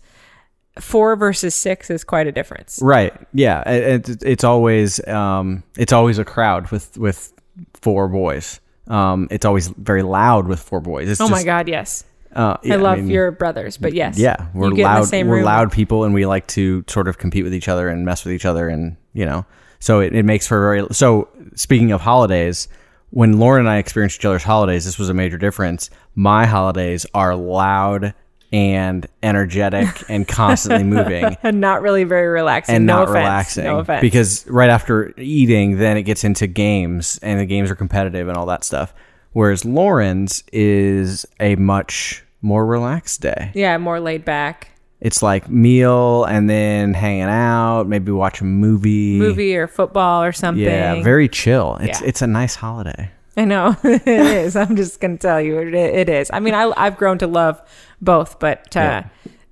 four 0.79 1.15
versus 1.15 1.53
six 1.53 1.89
is 1.89 2.03
quite 2.03 2.27
a 2.27 2.31
difference. 2.31 2.79
Right. 2.81 3.13
Yeah. 3.33 3.69
It, 3.69 4.09
it, 4.09 4.23
it's 4.23 4.43
always 4.43 5.05
um, 5.07 5.63
it's 5.77 5.93
always 5.93 6.17
a 6.17 6.25
crowd 6.25 6.71
with 6.71 6.97
with 6.97 7.33
four 7.73 8.07
boys. 8.07 8.59
Um, 8.87 9.27
it's 9.31 9.45
always 9.45 9.67
very 9.69 10.01
loud 10.03 10.47
with 10.47 10.59
four 10.59 10.81
boys. 10.81 11.09
It's 11.09 11.21
Oh 11.21 11.29
my 11.29 11.43
God, 11.43 11.67
yes. 11.67 12.03
Uh, 12.33 12.57
yeah, 12.63 12.75
I 12.75 12.77
love 12.77 12.97
mean, 12.99 13.09
your 13.09 13.31
brothers, 13.31 13.77
but 13.77 13.93
yes. 13.93 14.17
Yeah, 14.17 14.47
we're 14.53 14.69
You 14.69 14.77
get 14.77 14.95
in 14.95 15.01
the 15.03 15.17
loud. 15.17 15.27
we're 15.27 15.35
room. 15.35 15.43
loud 15.43 15.71
people, 15.71 16.05
and 16.05 16.13
we 16.13 16.25
like 16.25 16.47
to 16.47 16.83
sort 16.87 17.09
of 17.09 17.17
compete 17.17 17.43
with 17.43 17.53
each 17.53 17.67
other 17.67 17.89
and 17.89 18.05
mess 18.05 18.23
with 18.23 18.33
each 18.33 18.45
other, 18.45 18.69
and 18.69 18.95
you 19.13 19.25
know, 19.25 19.45
so 19.81 19.99
it, 19.99 20.15
it 20.15 20.23
makes 20.23 20.47
for 20.47 20.59
very. 20.61 20.87
So 20.93 21.27
speaking 21.55 21.91
of 21.91 21.99
holidays, 21.99 22.69
when 23.09 23.37
Lauren 23.39 23.61
and 23.61 23.69
I 23.69 23.77
experienced 23.77 24.21
each 24.21 24.25
other's 24.25 24.43
holidays, 24.43 24.85
this 24.85 24.97
was 24.97 25.09
a 25.09 25.13
major 25.13 25.37
difference. 25.37 25.89
My 26.15 26.45
holidays 26.45 27.05
are 27.13 27.35
loud 27.35 28.13
and 28.53 29.05
energetic 29.23 29.87
and 30.09 30.27
constantly 30.27 30.83
moving 30.83 31.37
And 31.43 31.61
not 31.61 31.81
really 31.81 32.03
very 32.03 32.27
relaxing. 32.27 32.75
and 32.75 32.85
no 32.85 32.97
not 32.97 33.03
offense. 33.03 33.15
relaxing 33.15 33.63
No 33.63 33.79
offense. 33.79 34.01
because 34.01 34.45
right 34.47 34.69
after 34.69 35.13
eating 35.17 35.77
then 35.77 35.95
it 35.95 36.03
gets 36.03 36.23
into 36.25 36.47
games 36.47 37.17
and 37.23 37.39
the 37.39 37.45
games 37.45 37.71
are 37.71 37.75
competitive 37.75 38.27
and 38.27 38.35
all 38.35 38.45
that 38.47 38.65
stuff 38.65 38.93
whereas 39.31 39.63
lauren's 39.63 40.43
is 40.51 41.25
a 41.39 41.55
much 41.55 42.25
more 42.41 42.65
relaxed 42.65 43.21
day 43.21 43.51
yeah, 43.53 43.77
more 43.77 44.01
laid 44.01 44.25
back. 44.25 44.71
It's 45.01 45.21
like 45.23 45.49
meal 45.49 46.23
and 46.25 46.49
then 46.49 46.93
hanging 46.93 47.23
out 47.23 47.83
maybe 47.87 48.11
watch 48.11 48.39
a 48.41 48.43
movie 48.45 49.17
movie 49.17 49.55
or 49.55 49.67
football 49.67 50.23
or 50.23 50.31
something. 50.31 50.63
yeah 50.63 51.01
very 51.03 51.27
chill 51.27 51.77
it's 51.81 51.99
Yeah. 52.01 52.07
it's 52.07 52.21
a 52.21 52.27
nice 52.27 52.55
holiday 52.55 53.11
I 53.37 53.45
know 53.45 53.75
it 53.83 54.05
is. 54.07 54.55
I'm 54.57 54.75
just 54.75 54.99
gonna 54.99 55.15
tell 55.17 55.39
you 55.41 55.57
it, 55.59 55.73
it 55.73 56.09
is. 56.09 56.29
I 56.33 56.41
mean, 56.41 56.53
I, 56.53 56.69
I've 56.75 56.97
grown 56.97 57.17
to 57.19 57.27
love 57.27 57.61
both, 58.01 58.39
but 58.39 58.75
uh, 58.75 59.03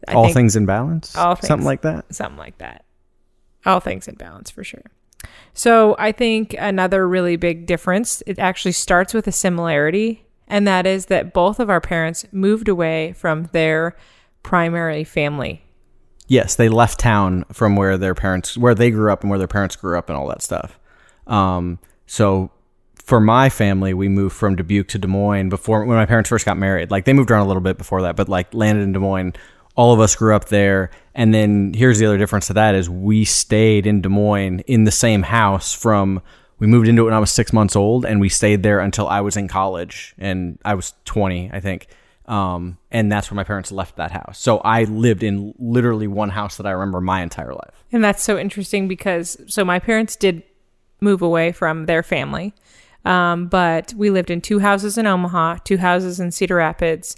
I 0.05 0.13
all 0.13 0.33
things 0.33 0.57
in 0.57 0.65
balance 0.65 1.15
all 1.15 1.35
things. 1.35 1.47
something 1.47 1.65
like 1.65 1.81
that 1.83 2.13
something 2.13 2.37
like 2.37 2.57
that. 2.57 2.83
All 3.65 3.79
things 3.79 4.07
in 4.09 4.15
balance 4.15 4.49
for 4.51 4.65
sure. 4.65 4.83
So 5.53 5.95
I 5.97 6.11
think 6.11 6.55
another 6.59 7.07
really 7.07 7.37
big 7.37 7.65
difference. 7.67 8.21
It 8.27 8.37
actually 8.37 8.73
starts 8.73 9.13
with 9.13 9.27
a 9.27 9.31
similarity, 9.31 10.25
and 10.47 10.67
that 10.67 10.85
is 10.85 11.05
that 11.07 11.31
both 11.33 11.57
of 11.59 11.69
our 11.69 11.81
parents 11.81 12.25
moved 12.33 12.67
away 12.67 13.13
from 13.13 13.45
their 13.53 13.95
primary 14.43 15.03
family. 15.03 15.63
Yes, 16.27 16.55
they 16.55 16.69
left 16.69 16.99
town 16.99 17.45
from 17.51 17.75
where 17.75 17.97
their 17.97 18.13
parents, 18.13 18.55
where 18.55 18.75
they 18.75 18.91
grew 18.91 19.11
up 19.11 19.21
and 19.21 19.29
where 19.29 19.39
their 19.39 19.47
parents 19.47 19.75
grew 19.75 19.97
up 19.97 20.09
and 20.09 20.17
all 20.17 20.27
that 20.27 20.43
stuff. 20.43 20.79
Um, 21.25 21.79
so 22.05 22.51
for 23.09 23.19
my 23.19 23.49
family, 23.49 23.93
we 23.93 24.07
moved 24.07 24.35
from 24.35 24.55
Dubuque 24.55 24.87
to 24.89 24.99
Des 24.99 25.07
Moines 25.07 25.49
before 25.49 25.83
when 25.85 25.97
my 25.97 26.05
parents 26.05 26.29
first 26.29 26.45
got 26.45 26.57
married. 26.57 26.91
Like 26.91 27.05
they 27.05 27.13
moved 27.13 27.31
around 27.31 27.45
a 27.45 27.47
little 27.47 27.61
bit 27.61 27.77
before 27.77 28.03
that, 28.03 28.15
but 28.15 28.29
like 28.29 28.53
landed 28.53 28.83
in 28.83 28.93
Des 28.93 28.99
Moines. 28.99 29.33
All 29.75 29.93
of 29.93 29.99
us 29.99 30.15
grew 30.15 30.35
up 30.35 30.45
there. 30.45 30.91
And 31.15 31.33
then 31.33 31.73
here's 31.73 31.97
the 31.97 32.05
other 32.05 32.17
difference 32.17 32.47
to 32.47 32.53
that 32.53 32.75
is 32.75 32.89
we 32.89 33.25
stayed 33.25 33.87
in 33.87 34.01
Des 34.01 34.09
Moines 34.09 34.59
in 34.61 34.83
the 34.83 34.91
same 34.91 35.23
house 35.23 35.73
from 35.73 36.21
we 36.59 36.67
moved 36.67 36.87
into 36.87 37.03
it 37.03 37.05
when 37.05 37.13
I 37.13 37.19
was 37.19 37.31
six 37.31 37.51
months 37.51 37.75
old 37.75 38.05
and 38.05 38.19
we 38.19 38.29
stayed 38.29 38.61
there 38.61 38.79
until 38.79 39.07
I 39.07 39.21
was 39.21 39.37
in 39.37 39.47
college 39.47 40.13
and 40.19 40.59
I 40.63 40.75
was 40.75 40.93
20, 41.05 41.49
I 41.51 41.59
think. 41.61 41.87
Um, 42.29 42.77
and 42.91 43.11
that's 43.11 43.31
where 43.31 43.35
my 43.35 43.43
parents 43.43 43.71
left 43.71 43.95
that 43.95 44.11
house. 44.11 44.37
So 44.37 44.59
I 44.59 44.83
lived 44.83 45.23
in 45.23 45.55
literally 45.57 46.05
one 46.07 46.29
house 46.29 46.57
that 46.57 46.67
I 46.67 46.71
remember 46.71 47.01
my 47.01 47.23
entire 47.23 47.53
life. 47.53 47.83
And 47.91 48.03
that's 48.03 48.23
so 48.23 48.37
interesting 48.37 48.87
because 48.87 49.35
so 49.47 49.65
my 49.65 49.79
parents 49.79 50.15
did 50.15 50.43
move 51.01 51.23
away 51.23 51.51
from 51.51 51.87
their 51.87 52.03
family, 52.03 52.53
um, 53.03 53.47
but 53.47 53.95
we 53.95 54.11
lived 54.11 54.29
in 54.29 54.41
two 54.41 54.59
houses 54.59 54.95
in 54.97 55.07
Omaha, 55.07 55.57
two 55.63 55.77
houses 55.77 56.19
in 56.19 56.29
Cedar 56.31 56.57
Rapids, 56.57 57.15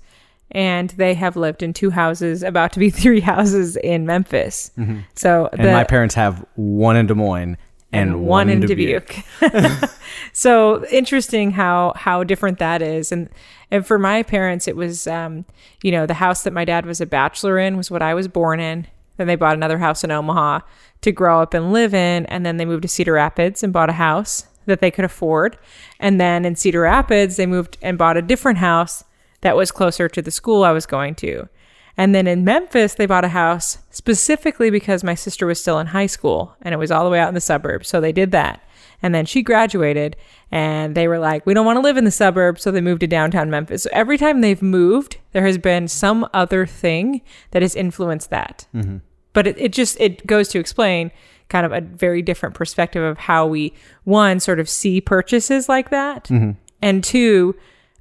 and 0.51 0.91
they 0.91 1.13
have 1.13 1.35
lived 1.35 1.61
in 1.61 1.73
two 1.73 1.89
houses, 1.89 2.41
about 2.41 2.71
to 2.73 2.79
be 2.79 2.89
three 3.03 3.19
houses 3.19 3.75
in 3.75 4.05
Memphis. 4.05 4.71
So 5.15 5.49
And 5.51 5.73
my 5.73 5.83
parents 5.83 6.15
have 6.15 6.45
one 6.55 6.95
in 6.95 7.07
Des 7.07 7.15
Moines 7.15 7.57
and, 7.93 8.21
one 8.25 8.49
in 8.49 8.61
Dubuque. 8.61 9.23
so 10.33 10.85
interesting 10.87 11.51
how 11.51 11.93
how 11.95 12.23
different 12.23 12.59
that 12.59 12.81
is, 12.81 13.11
and 13.11 13.29
and 13.69 13.85
for 13.85 13.97
my 13.97 14.23
parents, 14.23 14.67
it 14.67 14.75
was 14.75 15.07
um, 15.07 15.45
you 15.83 15.91
know 15.91 16.05
the 16.05 16.15
house 16.15 16.43
that 16.43 16.53
my 16.53 16.65
dad 16.65 16.85
was 16.85 17.01
a 17.01 17.05
bachelor 17.05 17.59
in 17.59 17.77
was 17.77 17.91
what 17.91 18.01
I 18.01 18.13
was 18.13 18.27
born 18.27 18.59
in. 18.59 18.87
Then 19.17 19.27
they 19.27 19.35
bought 19.35 19.55
another 19.55 19.77
house 19.77 20.03
in 20.03 20.11
Omaha 20.11 20.61
to 21.01 21.11
grow 21.11 21.41
up 21.41 21.53
and 21.53 21.73
live 21.73 21.93
in, 21.93 22.25
and 22.27 22.45
then 22.45 22.57
they 22.57 22.65
moved 22.65 22.83
to 22.83 22.87
Cedar 22.87 23.13
Rapids 23.13 23.63
and 23.63 23.73
bought 23.73 23.89
a 23.89 23.93
house 23.93 24.47
that 24.65 24.79
they 24.79 24.91
could 24.91 25.05
afford, 25.05 25.57
and 25.99 26.19
then 26.19 26.45
in 26.45 26.55
Cedar 26.55 26.81
Rapids 26.81 27.35
they 27.35 27.45
moved 27.45 27.77
and 27.81 27.97
bought 27.97 28.17
a 28.17 28.21
different 28.21 28.59
house 28.59 29.03
that 29.41 29.55
was 29.55 29.71
closer 29.71 30.07
to 30.07 30.21
the 30.21 30.31
school 30.31 30.63
I 30.63 30.71
was 30.71 30.85
going 30.85 31.15
to. 31.15 31.49
And 31.97 32.15
then 32.15 32.27
in 32.27 32.43
Memphis, 32.43 32.95
they 32.95 33.05
bought 33.05 33.25
a 33.25 33.29
house 33.29 33.79
specifically 33.89 34.69
because 34.69 35.03
my 35.03 35.15
sister 35.15 35.45
was 35.45 35.59
still 35.59 35.79
in 35.79 35.87
high 35.87 36.05
school 36.05 36.55
and 36.61 36.73
it 36.73 36.77
was 36.77 36.91
all 36.91 37.03
the 37.03 37.09
way 37.09 37.19
out 37.19 37.27
in 37.27 37.35
the 37.35 37.41
suburbs. 37.41 37.87
So 37.87 37.99
they 37.99 38.11
did 38.11 38.31
that. 38.31 38.63
And 39.03 39.15
then 39.15 39.25
she 39.25 39.41
graduated 39.41 40.15
and 40.51 40.95
they 40.95 41.07
were 41.07 41.19
like, 41.19 41.45
we 41.45 41.53
don't 41.53 41.65
want 41.65 41.77
to 41.77 41.81
live 41.81 41.97
in 41.97 42.05
the 42.05 42.11
suburbs. 42.11 42.61
So 42.61 42.71
they 42.71 42.81
moved 42.81 43.01
to 43.01 43.07
downtown 43.07 43.49
Memphis. 43.49 43.83
So 43.83 43.89
every 43.91 44.17
time 44.17 44.41
they've 44.41 44.61
moved, 44.61 45.17
there 45.31 45.45
has 45.45 45.57
been 45.57 45.87
some 45.87 46.27
other 46.33 46.65
thing 46.65 47.21
that 47.51 47.61
has 47.61 47.75
influenced 47.75 48.29
that. 48.29 48.67
Mm-hmm. 48.73 48.97
But 49.33 49.47
it, 49.47 49.57
it 49.57 49.73
just, 49.73 49.99
it 49.99 50.25
goes 50.27 50.49
to 50.49 50.59
explain 50.59 51.11
kind 51.49 51.65
of 51.65 51.71
a 51.71 51.81
very 51.81 52.21
different 52.21 52.55
perspective 52.55 53.03
of 53.03 53.17
how 53.17 53.47
we, 53.47 53.73
one, 54.03 54.39
sort 54.39 54.59
of 54.59 54.69
see 54.69 55.01
purchases 55.01 55.67
like 55.67 55.89
that. 55.89 56.25
Mm-hmm. 56.25 56.51
And 56.81 57.03
two, 57.03 57.55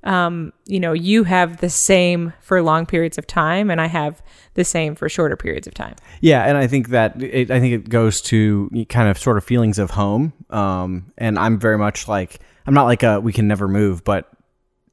um, 0.05 0.53
you 0.67 0.81
know, 0.81 0.93
you 0.93 1.25
have 1.25 1.59
the 1.59 1.69
same 1.71 2.33
for 2.41 2.63
long 2.63 2.87
periods 2.87 3.19
of 3.19 3.27
time, 3.27 3.71
and 3.71 3.81
I 3.81 3.87
have 3.87 4.23
the 4.55 4.65
same 4.65 4.95
for 4.95 5.09
shorter 5.09 5.37
periods 5.37 5.67
of 5.67 5.75
time. 5.75 5.95
Yeah, 6.21 6.45
and 6.47 6.57
I 6.57 6.67
think 6.67 6.89
that 6.89 7.23
it, 7.23 7.51
I 7.51 7.61
think 7.61 7.75
it 7.75 7.89
goes 7.89 8.21
to 8.23 8.71
kind 8.89 9.09
of 9.09 9.19
sort 9.19 9.37
of 9.37 9.45
feelings 9.45 9.79
of 9.79 9.91
home. 9.91 10.33
Um, 10.51 11.13
and 11.19 11.39
I'm 11.39 11.59
very 11.59 11.79
much 11.79 12.09
like 12.09 12.41
I'm 12.67 12.75
not 12.75 12.85
like 12.85 13.03
a 13.03 13.21
we 13.21 13.33
can 13.33 13.47
never 13.47 13.69
move, 13.69 14.03
but 14.05 14.31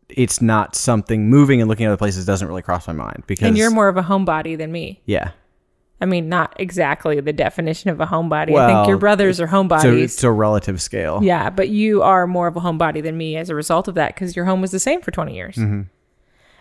it's 0.09 0.41
not 0.41 0.75
something 0.75 1.29
moving 1.29 1.59
and 1.59 1.69
looking 1.69 1.85
at 1.85 1.89
other 1.89 1.97
places 1.97 2.25
doesn't 2.25 2.47
really 2.47 2.61
cross 2.61 2.87
my 2.87 2.93
mind 2.93 3.23
because 3.27 3.47
And 3.47 3.57
you're 3.57 3.71
more 3.71 3.89
of 3.89 3.97
a 3.97 4.03
homebody 4.03 4.57
than 4.57 4.71
me. 4.71 5.01
yeah. 5.05 5.31
I 5.99 6.05
mean, 6.05 6.29
not 6.29 6.53
exactly 6.59 7.19
the 7.19 7.33
definition 7.33 7.89
of 7.89 7.99
a 7.99 8.05
homebody. 8.05 8.55
I 8.57 8.67
think 8.67 8.87
your 8.87 8.97
brothers 8.97 9.41
are 9.41 9.47
So 9.47 9.53
homebodies. 9.53 9.99
it's 10.03 10.23
a 10.23 10.31
relative 10.31 10.81
scale. 10.81 11.19
yeah, 11.23 11.49
but 11.49 11.69
you 11.69 12.03
are 12.03 12.27
more 12.27 12.47
of 12.47 12.55
a 12.55 12.59
homebody 12.59 13.01
than 13.01 13.17
me 13.17 13.35
as 13.35 13.49
a 13.49 13.55
result 13.55 13.87
of 13.87 13.95
that 13.95 14.13
because 14.13 14.35
your 14.35 14.45
home 14.45 14.61
was 14.61 14.71
the 14.71 14.79
same 14.79 15.01
for 15.01 15.09
20 15.11 15.35
years. 15.35 15.55
Mm-hmm. 15.55 15.81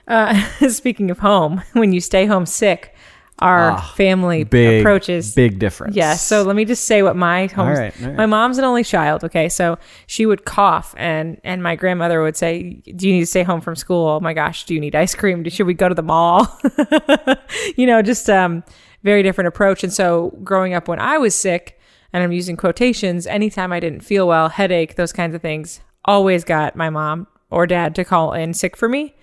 Uh, 0.08 0.68
speaking 0.70 1.10
of 1.10 1.18
home, 1.18 1.62
when 1.74 1.92
you 1.92 2.00
stay 2.00 2.24
home 2.26 2.46
sick, 2.46 2.94
our 3.40 3.78
family 3.96 4.40
Ah, 4.46 4.48
Big 4.48 4.80
approaches 4.80 5.34
big 5.34 5.58
difference. 5.58 5.94
Yeah. 5.94 6.14
So 6.14 6.42
let 6.42 6.56
me 6.56 6.64
just 6.64 6.86
say 6.86 7.02
what 7.02 7.16
my 7.16 7.48
home. 7.48 7.68
Right, 7.68 7.92
right. 8.00 8.14
My 8.16 8.24
mom's 8.24 8.56
an 8.56 8.64
only 8.64 8.82
child. 8.82 9.24
Okay, 9.24 9.50
so 9.50 9.76
she 10.06 10.24
would 10.24 10.46
cough, 10.46 10.94
and 10.96 11.38
and 11.44 11.62
my 11.62 11.76
grandmother 11.76 12.22
would 12.22 12.34
say, 12.38 12.80
"Do 12.96 13.06
you 13.06 13.12
need 13.12 13.20
to 13.20 13.26
stay 13.26 13.42
home 13.42 13.60
from 13.60 13.76
school? 13.76 14.08
Oh 14.08 14.20
my 14.20 14.32
gosh, 14.32 14.64
do 14.64 14.72
you 14.72 14.80
need 14.80 14.94
ice 14.94 15.14
cream? 15.14 15.46
Should 15.50 15.66
we 15.66 15.74
go 15.74 15.86
to 15.90 15.94
the 15.94 16.02
mall? 16.02 16.48
you 17.76 17.86
know, 17.86 18.00
just 18.00 18.30
um, 18.30 18.64
very 19.02 19.22
different 19.22 19.48
approach. 19.48 19.82
And 19.84 19.92
so 19.92 20.36
growing 20.42 20.74
up 20.74 20.88
when 20.88 20.98
I 20.98 21.18
was 21.18 21.34
sick, 21.34 21.78
and 22.12 22.22
I'm 22.22 22.32
using 22.32 22.56
quotations, 22.56 23.26
anytime 23.26 23.72
I 23.72 23.80
didn't 23.80 24.00
feel 24.00 24.26
well, 24.26 24.48
headache, 24.48 24.94
those 24.94 25.12
kinds 25.12 25.34
of 25.34 25.42
things, 25.42 25.80
always 26.04 26.44
got 26.44 26.76
my 26.76 26.88
mom 26.88 27.26
or 27.50 27.66
dad 27.66 27.94
to 27.96 28.04
call 28.04 28.32
in 28.32 28.54
sick 28.54 28.76
for 28.76 28.88
me. 28.88 29.14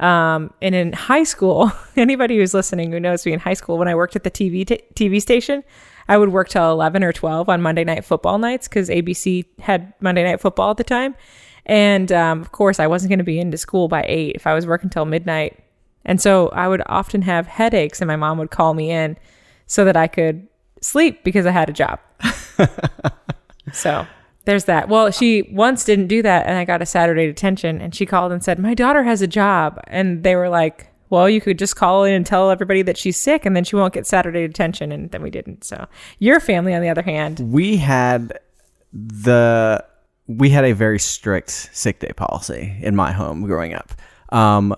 Um, 0.00 0.52
and 0.60 0.74
in 0.74 0.92
high 0.92 1.22
school, 1.22 1.72
anybody 1.96 2.36
who's 2.36 2.54
listening 2.54 2.92
who 2.92 3.00
knows 3.00 3.24
me 3.24 3.32
in 3.32 3.40
high 3.40 3.54
school, 3.54 3.78
when 3.78 3.88
I 3.88 3.94
worked 3.94 4.16
at 4.16 4.24
the 4.24 4.30
TV 4.30 4.66
t- 4.66 4.82
TV 4.94 5.22
station, 5.22 5.62
I 6.08 6.18
would 6.18 6.30
work 6.30 6.48
till 6.48 6.72
eleven 6.72 7.04
or 7.04 7.12
twelve 7.12 7.48
on 7.48 7.62
Monday 7.62 7.84
night 7.84 8.04
football 8.04 8.38
nights 8.38 8.68
because 8.68 8.88
ABC 8.88 9.46
had 9.60 9.94
Monday 10.00 10.24
night 10.24 10.40
football 10.40 10.72
at 10.72 10.76
the 10.76 10.84
time. 10.84 11.14
And 11.64 12.10
um, 12.10 12.40
of 12.40 12.50
course, 12.50 12.80
I 12.80 12.88
wasn't 12.88 13.10
going 13.10 13.20
to 13.20 13.24
be 13.24 13.38
into 13.38 13.56
school 13.56 13.86
by 13.86 14.04
eight 14.08 14.34
if 14.34 14.46
I 14.46 14.54
was 14.54 14.66
working 14.66 14.90
till 14.90 15.04
midnight. 15.04 15.61
And 16.04 16.20
so 16.20 16.48
I 16.48 16.68
would 16.68 16.82
often 16.86 17.22
have 17.22 17.46
headaches, 17.46 18.00
and 18.00 18.08
my 18.08 18.16
mom 18.16 18.38
would 18.38 18.50
call 18.50 18.74
me 18.74 18.90
in 18.90 19.16
so 19.66 19.84
that 19.84 19.96
I 19.96 20.06
could 20.06 20.48
sleep 20.80 21.24
because 21.24 21.46
I 21.46 21.50
had 21.50 21.68
a 21.68 21.72
job. 21.72 22.00
so 23.72 24.06
there's 24.44 24.64
that. 24.64 24.88
Well, 24.88 25.10
she 25.10 25.42
once 25.52 25.84
didn't 25.84 26.08
do 26.08 26.22
that, 26.22 26.46
and 26.46 26.58
I 26.58 26.64
got 26.64 26.82
a 26.82 26.86
Saturday 26.86 27.26
detention, 27.26 27.80
and 27.80 27.94
she 27.94 28.06
called 28.06 28.32
and 28.32 28.42
said, 28.42 28.58
My 28.58 28.74
daughter 28.74 29.02
has 29.04 29.22
a 29.22 29.26
job. 29.26 29.80
And 29.86 30.24
they 30.24 30.34
were 30.34 30.48
like, 30.48 30.88
Well, 31.10 31.28
you 31.28 31.40
could 31.40 31.58
just 31.58 31.76
call 31.76 32.04
in 32.04 32.14
and 32.14 32.26
tell 32.26 32.50
everybody 32.50 32.82
that 32.82 32.98
she's 32.98 33.16
sick, 33.16 33.46
and 33.46 33.54
then 33.54 33.64
she 33.64 33.76
won't 33.76 33.94
get 33.94 34.06
Saturday 34.06 34.46
detention. 34.46 34.90
And 34.90 35.10
then 35.10 35.22
we 35.22 35.30
didn't. 35.30 35.64
So 35.64 35.86
your 36.18 36.40
family, 36.40 36.74
on 36.74 36.82
the 36.82 36.88
other 36.88 37.02
hand, 37.02 37.40
we 37.40 37.76
had 37.76 38.38
the 38.92 39.84
we 40.26 40.50
had 40.50 40.64
a 40.64 40.72
very 40.72 40.98
strict 40.98 41.50
sick 41.50 42.00
day 42.00 42.12
policy 42.16 42.76
in 42.80 42.96
my 42.96 43.12
home 43.12 43.42
growing 43.42 43.74
up. 43.74 43.92
Um, 44.30 44.74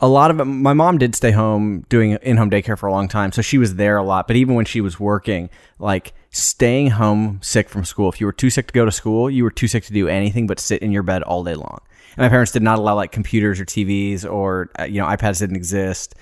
a 0.00 0.08
lot 0.08 0.30
of 0.30 0.46
my 0.46 0.72
mom 0.72 0.98
did 0.98 1.14
stay 1.14 1.30
home 1.30 1.84
doing 1.88 2.12
in-home 2.22 2.50
daycare 2.50 2.78
for 2.78 2.86
a 2.86 2.92
long 2.92 3.08
time, 3.08 3.30
so 3.32 3.42
she 3.42 3.58
was 3.58 3.76
there 3.76 3.96
a 3.96 4.02
lot. 4.02 4.26
But 4.26 4.36
even 4.36 4.54
when 4.54 4.64
she 4.64 4.80
was 4.80 4.98
working, 4.98 5.50
like 5.78 6.12
staying 6.30 6.90
home 6.90 7.38
sick 7.42 7.68
from 7.68 7.84
school, 7.84 8.08
if 8.08 8.20
you 8.20 8.26
were 8.26 8.32
too 8.32 8.50
sick 8.50 8.66
to 8.66 8.72
go 8.72 8.84
to 8.84 8.90
school, 8.90 9.30
you 9.30 9.44
were 9.44 9.50
too 9.50 9.68
sick 9.68 9.84
to 9.84 9.92
do 9.92 10.08
anything 10.08 10.46
but 10.46 10.58
sit 10.58 10.82
in 10.82 10.90
your 10.90 11.04
bed 11.04 11.22
all 11.22 11.44
day 11.44 11.54
long. 11.54 11.78
And 12.16 12.24
my 12.24 12.28
parents 12.28 12.52
did 12.52 12.62
not 12.62 12.78
allow 12.78 12.96
like 12.96 13.12
computers 13.12 13.60
or 13.60 13.64
TVs 13.64 14.30
or 14.30 14.70
uh, 14.78 14.84
you 14.84 15.00
know 15.00 15.06
iPads 15.06 15.38
didn't 15.38 15.56
exist. 15.56 16.16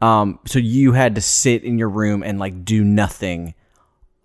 Um, 0.00 0.38
so 0.46 0.58
you 0.58 0.92
had 0.92 1.14
to 1.16 1.20
sit 1.20 1.64
in 1.64 1.78
your 1.78 1.88
room 1.90 2.22
and 2.22 2.38
like 2.38 2.64
do 2.64 2.82
nothing 2.82 3.54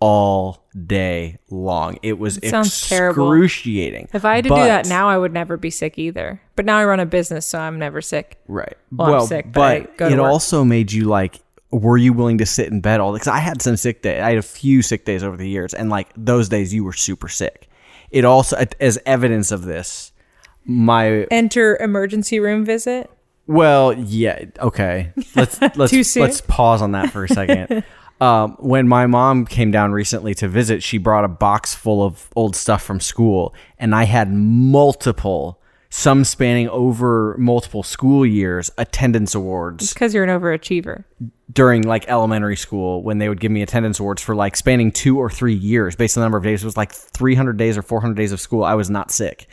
all 0.00 0.63
day 0.86 1.38
long. 1.50 1.98
It 2.02 2.18
was 2.18 2.38
it 2.38 2.50
sounds 2.50 2.88
terrible. 2.88 3.32
excruciating. 3.32 4.08
if 4.12 4.24
I 4.24 4.36
had 4.36 4.44
to 4.44 4.50
do 4.50 4.56
that 4.56 4.88
now, 4.88 5.08
I 5.08 5.18
would 5.18 5.32
never 5.32 5.56
be 5.56 5.70
sick 5.70 5.98
either. 5.98 6.40
But 6.56 6.64
now 6.64 6.78
I 6.78 6.84
run 6.84 7.00
a 7.00 7.06
business, 7.06 7.46
so 7.46 7.58
I'm 7.58 7.78
never 7.78 8.00
sick. 8.00 8.38
right? 8.48 8.76
Well, 8.90 9.22
I'm 9.22 9.26
sick, 9.26 9.52
but 9.52 9.62
I 9.62 9.80
go 9.96 10.08
to 10.08 10.14
it 10.14 10.18
work. 10.18 10.30
also 10.30 10.64
made 10.64 10.92
you 10.92 11.04
like. 11.04 11.40
Were 11.70 11.96
you 11.96 12.12
willing 12.12 12.38
to 12.38 12.46
sit 12.46 12.70
in 12.70 12.80
bed 12.80 13.00
all 13.00 13.12
day? 13.12 13.16
Because 13.16 13.28
I 13.28 13.38
had 13.38 13.60
some 13.60 13.76
sick 13.76 14.00
days. 14.02 14.22
I 14.22 14.28
had 14.28 14.38
a 14.38 14.42
few 14.42 14.80
sick 14.80 15.04
days 15.04 15.24
over 15.24 15.36
the 15.36 15.48
years, 15.48 15.74
and 15.74 15.90
like 15.90 16.08
those 16.16 16.48
days, 16.48 16.72
you 16.72 16.84
were 16.84 16.92
super 16.92 17.28
sick. 17.28 17.68
It 18.12 18.24
also, 18.24 18.64
as 18.78 18.96
evidence 19.06 19.50
of 19.50 19.64
this, 19.64 20.12
my 20.64 21.24
Enter 21.32 21.76
emergency 21.76 22.38
room 22.38 22.64
visit. 22.64 23.10
Well, 23.46 23.92
yeah, 23.92 24.44
okay. 24.60 25.12
Let's 25.34 25.60
let's 25.76 26.16
let's 26.16 26.40
pause 26.42 26.80
on 26.80 26.92
that 26.92 27.10
for 27.10 27.24
a 27.24 27.28
second. 27.28 27.84
um, 28.24 28.56
when 28.58 28.88
my 28.88 29.06
mom 29.06 29.44
came 29.44 29.70
down 29.70 29.92
recently 29.92 30.34
to 30.36 30.48
visit, 30.48 30.82
she 30.82 30.96
brought 30.96 31.26
a 31.26 31.28
box 31.28 31.74
full 31.74 32.02
of 32.02 32.30
old 32.34 32.56
stuff 32.56 32.82
from 32.82 32.98
school, 32.98 33.54
and 33.78 33.94
I 33.94 34.04
had 34.04 34.32
multiple, 34.32 35.60
some 35.90 36.24
spanning 36.24 36.70
over 36.70 37.36
multiple 37.38 37.82
school 37.82 38.24
years, 38.24 38.70
attendance 38.78 39.34
awards 39.34 39.92
because 39.92 40.14
you're 40.14 40.24
an 40.24 40.30
overachiever. 40.30 41.04
during 41.52 41.82
like 41.82 42.08
elementary 42.08 42.56
school 42.56 43.02
when 43.02 43.18
they 43.18 43.28
would 43.28 43.40
give 43.40 43.52
me 43.52 43.60
attendance 43.60 44.00
awards 44.00 44.22
for 44.22 44.34
like 44.34 44.56
spanning 44.56 44.90
two 44.90 45.18
or 45.18 45.28
three 45.28 45.52
years 45.52 45.94
based 45.94 46.16
on 46.16 46.22
the 46.22 46.24
number 46.24 46.38
of 46.38 46.44
days. 46.44 46.62
It 46.62 46.66
was 46.66 46.78
like 46.78 46.92
300 46.92 47.58
days 47.58 47.76
or 47.76 47.82
400 47.82 48.14
days 48.14 48.32
of 48.32 48.40
school. 48.40 48.64
I 48.64 48.74
was 48.74 48.88
not 48.88 49.10
sick 49.10 49.48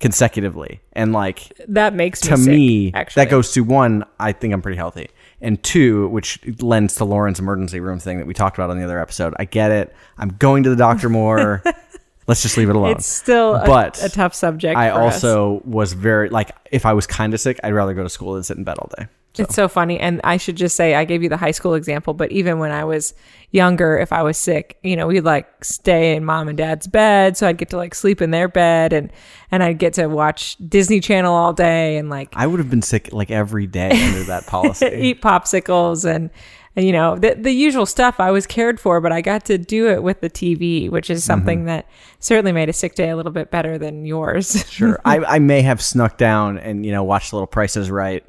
consecutively, 0.00 0.80
and 0.92 1.12
like 1.12 1.52
That 1.68 1.94
makes 1.94 2.22
me 2.24 2.30
to 2.30 2.36
sick, 2.36 2.48
me, 2.48 2.92
actually. 2.94 3.24
that 3.24 3.30
goes 3.30 3.52
to 3.52 3.62
one, 3.62 4.04
I 4.20 4.32
think 4.32 4.52
I'm 4.54 4.62
pretty 4.62 4.76
healthy. 4.78 5.08
And 5.40 5.62
two, 5.62 6.08
which 6.08 6.40
lends 6.62 6.94
to 6.96 7.04
Lauren's 7.04 7.38
emergency 7.38 7.80
room 7.80 7.98
thing 7.98 8.18
that 8.18 8.26
we 8.26 8.34
talked 8.34 8.56
about 8.56 8.70
on 8.70 8.78
the 8.78 8.84
other 8.84 8.98
episode. 9.00 9.34
I 9.38 9.44
get 9.44 9.70
it. 9.70 9.94
I'm 10.16 10.30
going 10.30 10.62
to 10.62 10.70
the 10.70 10.76
doctor 10.76 11.08
more. 11.08 11.62
Let's 12.26 12.42
just 12.42 12.56
leave 12.56 12.68
it 12.70 12.74
alone. 12.76 12.92
It's 12.92 13.06
still 13.06 13.54
a, 13.54 13.66
But 13.66 14.02
a 14.02 14.08
tough 14.08 14.34
subject. 14.34 14.76
I 14.76 14.90
for 14.90 15.02
us. 15.02 15.14
also 15.22 15.60
was 15.64 15.92
very, 15.92 16.28
like, 16.30 16.50
if 16.72 16.84
I 16.86 16.92
was 16.94 17.06
kind 17.06 17.34
of 17.34 17.40
sick, 17.40 17.60
I'd 17.62 17.72
rather 17.74 17.94
go 17.94 18.02
to 18.02 18.08
school 18.08 18.32
than 18.34 18.42
sit 18.42 18.56
in 18.56 18.64
bed 18.64 18.78
all 18.78 18.90
day. 18.98 19.06
So, 19.36 19.42
It's 19.44 19.54
so 19.54 19.68
funny. 19.68 19.98
And 19.98 20.20
I 20.24 20.36
should 20.36 20.56
just 20.56 20.76
say, 20.76 20.94
I 20.94 21.04
gave 21.04 21.22
you 21.22 21.28
the 21.28 21.36
high 21.36 21.50
school 21.50 21.74
example, 21.74 22.14
but 22.14 22.32
even 22.32 22.58
when 22.58 22.70
I 22.72 22.84
was 22.84 23.14
younger, 23.50 23.96
if 23.98 24.12
I 24.12 24.22
was 24.22 24.36
sick, 24.38 24.78
you 24.82 24.96
know, 24.96 25.06
we'd 25.06 25.20
like 25.22 25.64
stay 25.64 26.16
in 26.16 26.24
mom 26.24 26.48
and 26.48 26.58
dad's 26.58 26.86
bed. 26.86 27.36
So 27.36 27.46
I'd 27.46 27.58
get 27.58 27.70
to 27.70 27.76
like 27.76 27.94
sleep 27.94 28.20
in 28.20 28.30
their 28.30 28.48
bed 28.48 28.92
and, 28.92 29.12
and 29.50 29.62
I'd 29.62 29.78
get 29.78 29.94
to 29.94 30.06
watch 30.08 30.56
Disney 30.68 31.00
Channel 31.00 31.32
all 31.34 31.52
day 31.52 31.96
and 31.98 32.10
like 32.10 32.30
I 32.34 32.46
would 32.46 32.58
have 32.60 32.70
been 32.70 32.82
sick 32.82 33.12
like 33.12 33.30
every 33.30 33.66
day 33.66 33.90
under 33.90 34.24
that 34.24 34.46
policy. 34.48 34.86
eat 34.86 35.22
popsicles 35.22 36.04
and, 36.04 36.30
and, 36.74 36.84
you 36.86 36.92
know, 36.92 37.16
the, 37.16 37.34
the 37.34 37.52
usual 37.52 37.86
stuff 37.86 38.20
I 38.20 38.30
was 38.30 38.46
cared 38.46 38.78
for, 38.78 39.00
but 39.00 39.10
I 39.10 39.22
got 39.22 39.46
to 39.46 39.56
do 39.56 39.88
it 39.88 40.02
with 40.02 40.20
the 40.20 40.28
TV, 40.28 40.90
which 40.90 41.08
is 41.08 41.24
something 41.24 41.60
Mm-hmm. 41.60 41.66
that 41.68 41.88
certainly 42.18 42.52
made 42.52 42.68
a 42.68 42.74
sick 42.74 42.94
day 42.94 43.08
a 43.08 43.16
little 43.16 43.32
bit 43.32 43.50
better 43.50 43.78
than 43.78 44.04
yours. 44.04 44.62
Sure. 44.68 45.00
I, 45.04 45.18
I 45.20 45.38
may 45.38 45.62
have 45.62 45.80
snuck 45.80 46.18
down 46.18 46.58
and, 46.58 46.84
you 46.84 46.92
know, 46.92 47.02
watched 47.02 47.30
the 47.30 47.36
little 47.36 47.46
Price 47.46 47.76
is 47.78 47.90
Right, 47.90 48.24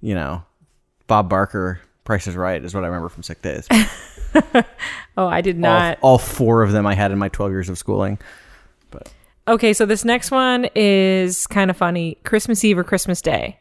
you 0.00 0.14
know, 0.14 0.44
Bob 1.08 1.28
Barker, 1.28 1.80
Price 2.04 2.26
is 2.28 2.36
Right 2.36 2.64
is 2.64 2.74
what 2.74 2.84
I 2.84 2.86
remember 2.86 3.08
from 3.08 3.22
sick 3.24 3.42
days. 3.42 3.66
oh, 5.16 5.26
I 5.26 5.40
did 5.40 5.58
not. 5.58 5.98
all 6.00 6.18
four 6.18 6.62
of 6.62 6.72
them 6.72 6.86
I 6.86 6.94
had 6.94 7.10
in 7.10 7.18
my 7.18 7.28
12 7.28 7.50
years 7.50 7.68
of 7.68 7.76
schooling. 7.76 8.18
But 8.90 9.10
Okay, 9.48 9.72
so 9.72 9.86
this 9.86 10.04
next 10.04 10.30
one 10.30 10.68
is 10.74 11.46
kind 11.46 11.70
of 11.70 11.76
funny 11.76 12.18
Christmas 12.24 12.62
Eve 12.64 12.78
or 12.78 12.84
Christmas 12.84 13.20
Day? 13.20 13.58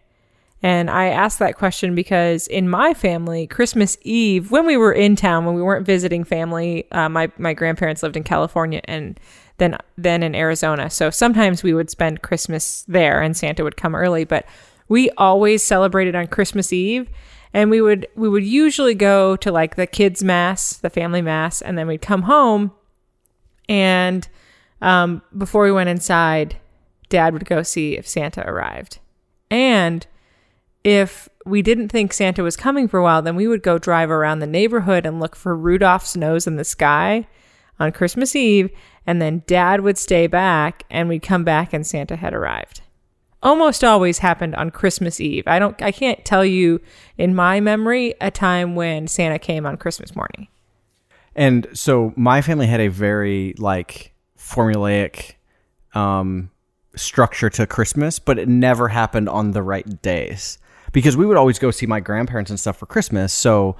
And 0.62 0.90
I 0.90 1.08
asked 1.08 1.40
that 1.40 1.56
question 1.56 1.96
because 1.96 2.48
in 2.48 2.68
my 2.68 2.94
family, 2.94 3.48
Christmas 3.48 3.98
Eve, 4.02 4.52
when 4.52 4.66
we 4.66 4.76
were 4.76 4.92
in 4.92 5.16
town, 5.16 5.46
when 5.46 5.56
we 5.56 5.62
weren't 5.62 5.86
visiting 5.86 6.24
family, 6.24 6.90
uh, 6.92 7.08
my, 7.08 7.32
my 7.38 7.54
grandparents 7.54 8.04
lived 8.04 8.18
in 8.18 8.24
California 8.24 8.82
and 8.86 9.20
then 9.60 9.78
then 9.98 10.24
in 10.24 10.36
Arizona. 10.36 10.90
So 10.90 11.10
sometimes 11.10 11.64
we 11.64 11.74
would 11.74 11.90
spend 11.90 12.22
Christmas 12.22 12.84
there 12.88 13.22
and 13.22 13.36
Santa 13.38 13.64
would 13.64 13.78
come 13.78 13.96
early, 13.96 14.24
but 14.24 14.46
we 14.88 15.10
always 15.12 15.64
celebrated 15.64 16.16
on 16.16 16.28
Christmas 16.28 16.74
Eve 16.74 17.10
and 17.58 17.72
we 17.72 17.82
would 17.82 18.08
we 18.16 18.30
would 18.30 18.46
usually 18.46 18.94
go 18.94 19.36
to 19.36 19.52
like 19.52 19.76
the 19.76 19.88
kids 19.88 20.24
mass, 20.24 20.74
the 20.78 20.92
family 20.92 21.24
mass, 21.24 21.60
and 21.60 21.76
then 21.76 21.88
we'd 21.88 22.04
come 22.04 22.22
home 22.22 22.72
and 23.68 24.30
um, 24.80 25.24
before 25.36 25.64
we 25.64 25.72
went 25.72 25.90
inside, 25.90 26.58
dad 27.10 27.34
would 27.34 27.46
go 27.46 27.64
see 27.64 27.98
if 27.98 28.08
Santa 28.08 28.48
arrived. 28.48 29.00
And 29.50 30.06
if 30.84 31.28
we 31.48 31.64
didn't 31.64 31.90
think 31.90 32.14
Santa 32.14 32.44
was 32.44 32.56
coming 32.56 32.88
for 32.88 33.00
a 33.00 33.04
while, 33.04 33.24
then 33.24 33.36
we 33.36 33.48
would 33.48 33.64
go 33.64 33.80
drive 33.80 34.12
around 34.12 34.38
the 34.38 34.46
neighborhood 34.46 35.04
and 35.04 35.20
look 35.20 35.36
for 35.36 35.58
Rudolph's 35.58 36.16
nose 36.16 36.46
in 36.46 36.58
the 36.58 36.64
sky 36.64 37.28
on 37.80 37.92
Christmas 37.92 38.36
Eve. 38.36 38.70
And 39.08 39.20
then 39.20 39.42
dad 39.48 39.82
would 39.82 39.98
stay 39.98 40.28
back 40.28 40.84
and 40.92 41.10
we'd 41.10 41.24
come 41.24 41.44
back 41.44 41.74
and 41.74 41.88
Santa 41.88 42.18
had 42.18 42.36
arrived. 42.36 42.82
Almost 43.44 43.84
always 43.84 44.20
happened 44.20 44.56
on 44.56 44.72
Christmas 44.72 45.20
Eve. 45.22 45.44
I 45.48 45.60
don't 45.60 45.80
I 45.82 45.92
can't 45.92 46.24
tell 46.26 46.44
you 46.44 46.82
in 47.18 47.36
my 47.36 47.60
memory 47.60 48.16
a 48.20 48.32
time 48.32 48.76
when 48.76 49.08
Santa 49.08 49.38
came 49.38 49.66
on 49.66 49.78
Christmas 49.78 50.16
morning. 50.16 50.48
And 51.36 51.68
so 51.74 52.14
my 52.16 52.42
family 52.42 52.66
had 52.66 52.80
a 52.80 52.88
very 52.88 53.54
like 53.60 54.14
formulaic 54.38 55.36
um, 55.94 56.50
structure 56.96 57.50
to 57.52 57.68
Christmas, 57.68 58.18
but 58.20 58.40
it 58.40 58.48
never 58.48 58.88
happened 58.88 59.30
on 59.30 59.52
the 59.52 59.62
right 59.62 60.02
days 60.02 60.58
because 60.92 61.16
we 61.16 61.26
would 61.26 61.38
always 61.38 61.60
go 61.60 61.70
see 61.70 61.86
my 61.86 62.00
grandparents 62.00 62.50
and 62.50 62.60
stuff 62.60 62.78
for 62.78 62.88
Christmas. 62.88 63.34
So 63.34 63.76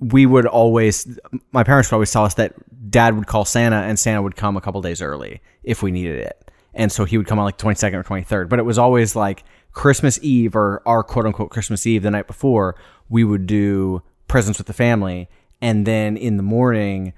we 0.00 0.26
would 0.26 0.46
always, 0.46 1.18
my 1.52 1.62
parents 1.62 1.90
would 1.90 1.96
always 1.96 2.12
tell 2.12 2.24
us 2.24 2.34
that 2.34 2.54
dad 2.90 3.16
would 3.16 3.26
call 3.26 3.44
Santa 3.44 3.76
and 3.76 3.98
Santa 3.98 4.22
would 4.22 4.36
come 4.36 4.56
a 4.56 4.60
couple 4.60 4.80
days 4.80 5.02
early 5.02 5.42
if 5.62 5.82
we 5.82 5.90
needed 5.90 6.20
it. 6.20 6.47
And 6.74 6.92
so 6.92 7.04
he 7.04 7.18
would 7.18 7.26
come 7.26 7.38
on 7.38 7.44
like 7.44 7.58
22nd 7.58 7.94
or 7.94 8.04
23rd, 8.04 8.48
but 8.48 8.58
it 8.58 8.64
was 8.64 8.78
always 8.78 9.16
like 9.16 9.44
Christmas 9.72 10.18
Eve 10.22 10.54
or 10.54 10.82
our 10.86 11.02
quote 11.02 11.26
unquote 11.26 11.50
Christmas 11.50 11.86
Eve 11.86 12.02
the 12.02 12.10
night 12.10 12.26
before, 12.26 12.76
we 13.08 13.24
would 13.24 13.46
do 13.46 14.02
presents 14.26 14.58
with 14.58 14.66
the 14.66 14.72
family. 14.72 15.28
And 15.60 15.86
then 15.86 16.16
in 16.16 16.36
the 16.36 16.42
morning, 16.42 17.14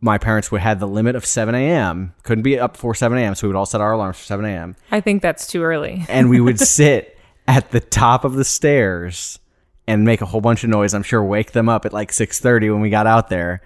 my 0.00 0.18
parents 0.18 0.50
would 0.50 0.60
have 0.60 0.80
the 0.80 0.88
limit 0.88 1.14
of 1.14 1.24
7 1.24 1.54
a.m. 1.54 2.14
Couldn't 2.22 2.42
be 2.42 2.58
up 2.58 2.72
before 2.74 2.94
7 2.94 3.16
a.m. 3.16 3.34
So 3.34 3.46
we 3.46 3.52
would 3.52 3.58
all 3.58 3.66
set 3.66 3.80
our 3.80 3.92
alarms 3.92 4.18
for 4.18 4.24
7 4.24 4.44
a.m. 4.44 4.76
I 4.90 5.00
think 5.00 5.22
that's 5.22 5.46
too 5.46 5.62
early. 5.62 6.04
and 6.08 6.28
we 6.28 6.40
would 6.40 6.58
sit 6.58 7.18
at 7.46 7.70
the 7.70 7.80
top 7.80 8.24
of 8.24 8.34
the 8.34 8.44
stairs 8.44 9.38
and 9.86 10.04
make 10.04 10.20
a 10.20 10.26
whole 10.26 10.40
bunch 10.40 10.64
of 10.64 10.70
noise. 10.70 10.94
I'm 10.94 11.02
sure 11.02 11.22
wake 11.22 11.52
them 11.52 11.68
up 11.68 11.84
at 11.84 11.92
like 11.92 12.10
6:30 12.10 12.72
when 12.72 12.80
we 12.80 12.90
got 12.90 13.06
out 13.06 13.28
there, 13.28 13.60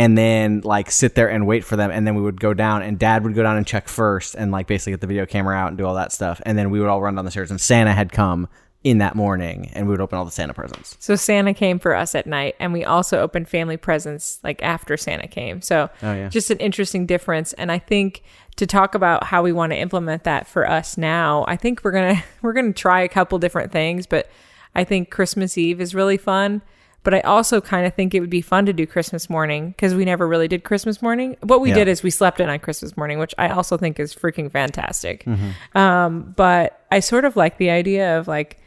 and 0.00 0.16
then 0.16 0.62
like 0.64 0.90
sit 0.90 1.14
there 1.14 1.28
and 1.30 1.46
wait 1.46 1.62
for 1.62 1.76
them. 1.76 1.90
And 1.90 2.06
then 2.06 2.14
we 2.14 2.22
would 2.22 2.40
go 2.40 2.54
down, 2.54 2.80
and 2.82 2.98
Dad 2.98 3.22
would 3.22 3.34
go 3.34 3.42
down 3.42 3.58
and 3.58 3.66
check 3.66 3.86
first, 3.86 4.34
and 4.34 4.50
like 4.50 4.66
basically 4.66 4.92
get 4.94 5.00
the 5.02 5.06
video 5.06 5.26
camera 5.26 5.54
out 5.54 5.68
and 5.68 5.76
do 5.76 5.84
all 5.84 5.94
that 5.96 6.10
stuff. 6.10 6.40
And 6.46 6.56
then 6.56 6.70
we 6.70 6.80
would 6.80 6.88
all 6.88 7.02
run 7.02 7.16
down 7.16 7.26
the 7.26 7.30
stairs, 7.30 7.50
and 7.50 7.60
Santa 7.60 7.92
had 7.92 8.10
come 8.10 8.48
in 8.82 8.96
that 8.96 9.14
morning, 9.14 9.68
and 9.74 9.86
we 9.86 9.90
would 9.90 10.00
open 10.00 10.18
all 10.18 10.24
the 10.24 10.30
Santa 10.30 10.54
presents. 10.54 10.96
So 11.00 11.14
Santa 11.16 11.52
came 11.52 11.78
for 11.78 11.94
us 11.94 12.14
at 12.14 12.26
night, 12.26 12.56
and 12.58 12.72
we 12.72 12.82
also 12.82 13.20
opened 13.20 13.46
family 13.46 13.76
presents 13.76 14.40
like 14.42 14.62
after 14.62 14.96
Santa 14.96 15.28
came. 15.28 15.60
So 15.60 15.90
Oh, 16.02 16.14
yeah. 16.14 16.30
just 16.30 16.50
an 16.50 16.56
interesting 16.60 17.04
difference. 17.04 17.52
And 17.52 17.70
I 17.70 17.78
think 17.78 18.22
to 18.56 18.66
talk 18.66 18.94
about 18.94 19.24
how 19.24 19.42
we 19.42 19.52
want 19.52 19.72
to 19.72 19.78
implement 19.78 20.24
that 20.24 20.46
for 20.48 20.66
us 20.66 20.96
now, 20.96 21.44
I 21.46 21.56
think 21.56 21.84
we're 21.84 21.92
gonna 21.92 22.24
we're 22.42 22.54
gonna 22.54 22.72
try 22.72 23.02
a 23.02 23.08
couple 23.08 23.38
different 23.38 23.70
things, 23.70 24.06
but 24.06 24.30
I 24.74 24.84
think 24.84 25.10
Christmas 25.10 25.58
Eve 25.58 25.78
is 25.78 25.94
really 25.94 26.16
fun. 26.16 26.62
But 27.02 27.14
I 27.14 27.20
also 27.20 27.60
kind 27.62 27.86
of 27.86 27.94
think 27.94 28.14
it 28.14 28.20
would 28.20 28.28
be 28.30 28.42
fun 28.42 28.66
to 28.66 28.72
do 28.74 28.86
Christmas 28.86 29.30
morning 29.30 29.70
because 29.70 29.94
we 29.94 30.04
never 30.04 30.28
really 30.28 30.48
did 30.48 30.64
Christmas 30.64 31.00
morning. 31.00 31.36
What 31.42 31.62
we 31.62 31.70
Yeah. 31.70 31.76
did 31.76 31.88
is 31.88 32.02
we 32.02 32.10
slept 32.10 32.40
in 32.40 32.50
on 32.50 32.58
Christmas 32.58 32.94
morning, 32.96 33.18
which 33.18 33.34
I 33.38 33.48
also 33.48 33.78
think 33.78 33.98
is 33.98 34.14
freaking 34.14 34.50
fantastic. 34.52 35.24
Mm-hmm. 35.24 35.78
Um, 35.78 36.34
but 36.36 36.80
I 36.90 37.00
sort 37.00 37.24
of 37.24 37.36
like 37.36 37.56
the 37.56 37.70
idea 37.70 38.18
of 38.18 38.28
like, 38.28 38.58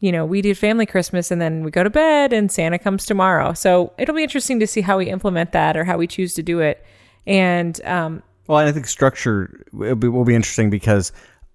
you 0.00 0.10
know, 0.10 0.24
we 0.24 0.40
do 0.40 0.54
family 0.54 0.86
Christmas 0.86 1.30
and 1.30 1.40
then 1.40 1.64
we 1.64 1.70
go 1.70 1.82
to 1.84 1.90
bed 1.90 2.32
and 2.32 2.50
Santa 2.50 2.78
comes 2.78 3.04
tomorrow. 3.04 3.52
So 3.52 3.92
it'll 3.98 4.14
be 4.14 4.22
interesting 4.22 4.58
to 4.60 4.66
see 4.66 4.80
how 4.80 4.96
we 4.96 5.08
implement 5.10 5.52
that 5.52 5.76
or 5.76 5.84
how 5.84 5.98
we 5.98 6.06
choose 6.06 6.32
to 6.34 6.42
do 6.42 6.60
it. 6.60 6.82
And 7.26 7.78
um, 7.84 8.22
Well, 8.46 8.58
I 8.58 8.72
think 8.72 8.86
structure 8.86 9.64
will 9.72 9.96
be, 9.96 10.08
will 10.08 10.24
be 10.24 10.34
interesting 10.34 10.70
because 10.70 11.12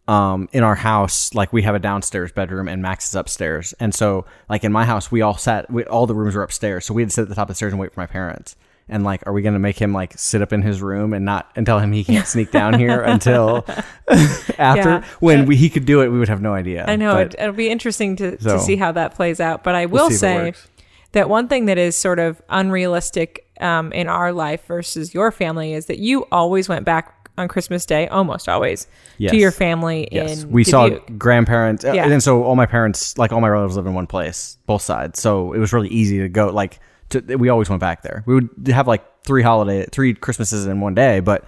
um, 0.08 0.50
in 0.52 0.64
our 0.64 0.76
house, 0.76 1.34
like 1.34 1.54
we 1.54 1.62
have 1.62 1.76
a 1.76 1.80
downstairs 1.80 2.32
bedroom 2.32 2.68
and 2.68 2.82
Max 2.82 3.08
is 3.10 3.16
upstairs, 3.16 3.74
and 3.80 3.94
so 3.94 4.26
like 4.50 4.64
in 4.64 4.72
my 4.72 4.86
house, 4.86 5.12
we 5.12 5.22
all 5.22 5.38
sat, 5.38 5.70
we, 5.72 5.84
all 5.86 6.08
the 6.08 6.16
rooms 6.16 6.36
were 6.36 6.44
upstairs, 6.44 6.86
so 6.86 6.94
we 6.94 7.02
had 7.04 7.10
to 7.10 7.14
sit 7.14 7.22
at 7.24 7.30
the 7.30 7.36
top 7.36 7.44
of 7.44 7.50
the 7.50 7.56
stairs 7.56 7.72
and 7.74 7.80
wait 7.80 7.94
for 7.94 8.00
my 8.00 8.08
parents. 8.08 8.56
And 8.90 9.06
like, 9.06 9.26
are 9.26 9.32
we 9.32 9.42
going 9.42 9.54
to 9.54 9.60
make 9.60 9.80
him 9.80 9.94
like 9.94 10.18
sit 10.18 10.42
up 10.42 10.52
in 10.52 10.64
his 10.64 10.82
room 10.82 11.14
and 11.14 11.24
not 11.24 11.50
and 11.56 11.66
tell 11.66 11.80
him 11.80 11.94
he 11.94 12.04
can't 12.04 12.28
sneak 12.28 12.52
down 12.60 12.78
here 12.78 13.02
until 13.02 13.64
after 14.58 14.90
Yeah. 14.90 15.06
when 15.20 15.46
we, 15.46 15.56
he 15.56 15.70
could 15.70 15.86
do 15.86 16.02
it? 16.02 16.10
We 16.10 16.20
would 16.20 16.28
have 16.28 16.42
no 16.42 16.54
idea. 16.54 16.84
I 16.88 16.98
know 16.98 17.14
But- 17.14 17.36
it, 17.36 17.40
it'll 17.40 17.54
be 17.54 17.70
interesting 17.70 18.18
to, 18.18 18.42
So- 18.42 18.58
to 18.58 18.60
see 18.60 18.76
how 18.76 18.92
that 18.94 19.14
plays 19.16 19.40
out. 19.40 19.64
But 19.64 19.76
I 19.76 19.86
will 19.86 20.08
it 20.08 20.16
say 20.16 20.54
that 21.14 21.30
one 21.30 21.48
thing 21.48 21.66
that 21.68 21.78
is 21.78 21.96
sort 21.96 22.20
of 22.20 22.42
unrealistic 22.50 23.48
um, 23.62 23.94
in 23.94 24.08
our 24.08 24.34
life 24.34 24.66
versus 24.66 25.14
your 25.14 25.32
family 25.32 25.74
is 25.74 25.86
that 25.86 26.00
you 26.00 26.26
always 26.32 26.68
went 26.68 26.84
back 26.84 27.21
on 27.38 27.48
Christmas 27.48 27.86
Day, 27.86 28.08
almost 28.08 28.48
always, 28.50 28.88
Yes. 29.18 29.32
to 29.32 29.38
your 29.38 29.52
family 29.52 30.08
Yes, 30.12 30.44
in 30.44 30.52
we 30.52 30.64
saw 30.64 30.90
grandparents, 31.18 31.86
uh, 31.86 31.94
Yeah. 31.94 32.04
and 32.04 32.12
then 32.12 32.22
so 32.22 32.44
all 32.44 32.56
my 32.56 32.66
parents, 32.66 33.18
like 33.18 33.32
all 33.32 33.42
my 33.42 33.48
relatives, 33.50 33.78
live 33.78 33.86
in 33.88 33.94
one 33.94 34.08
place, 34.08 34.58
both 34.66 34.82
sides. 34.82 35.22
So 35.22 35.54
it 35.54 35.60
was 35.60 35.74
really 35.74 35.90
easy 35.90 36.20
to 36.20 36.30
go. 36.30 36.50
Like, 36.50 36.80
to, 37.10 37.22
we 37.38 37.50
always 37.50 37.70
went 37.70 37.80
back 37.80 38.04
there. 38.04 38.24
We 38.26 38.36
would 38.36 38.50
have 38.68 38.88
like 38.88 39.04
three 39.24 39.44
holiday, 39.44 39.86
three 39.92 40.14
Christmases 40.14 40.66
in 40.66 40.80
one 40.82 40.96
day, 40.96 41.20
but 41.20 41.46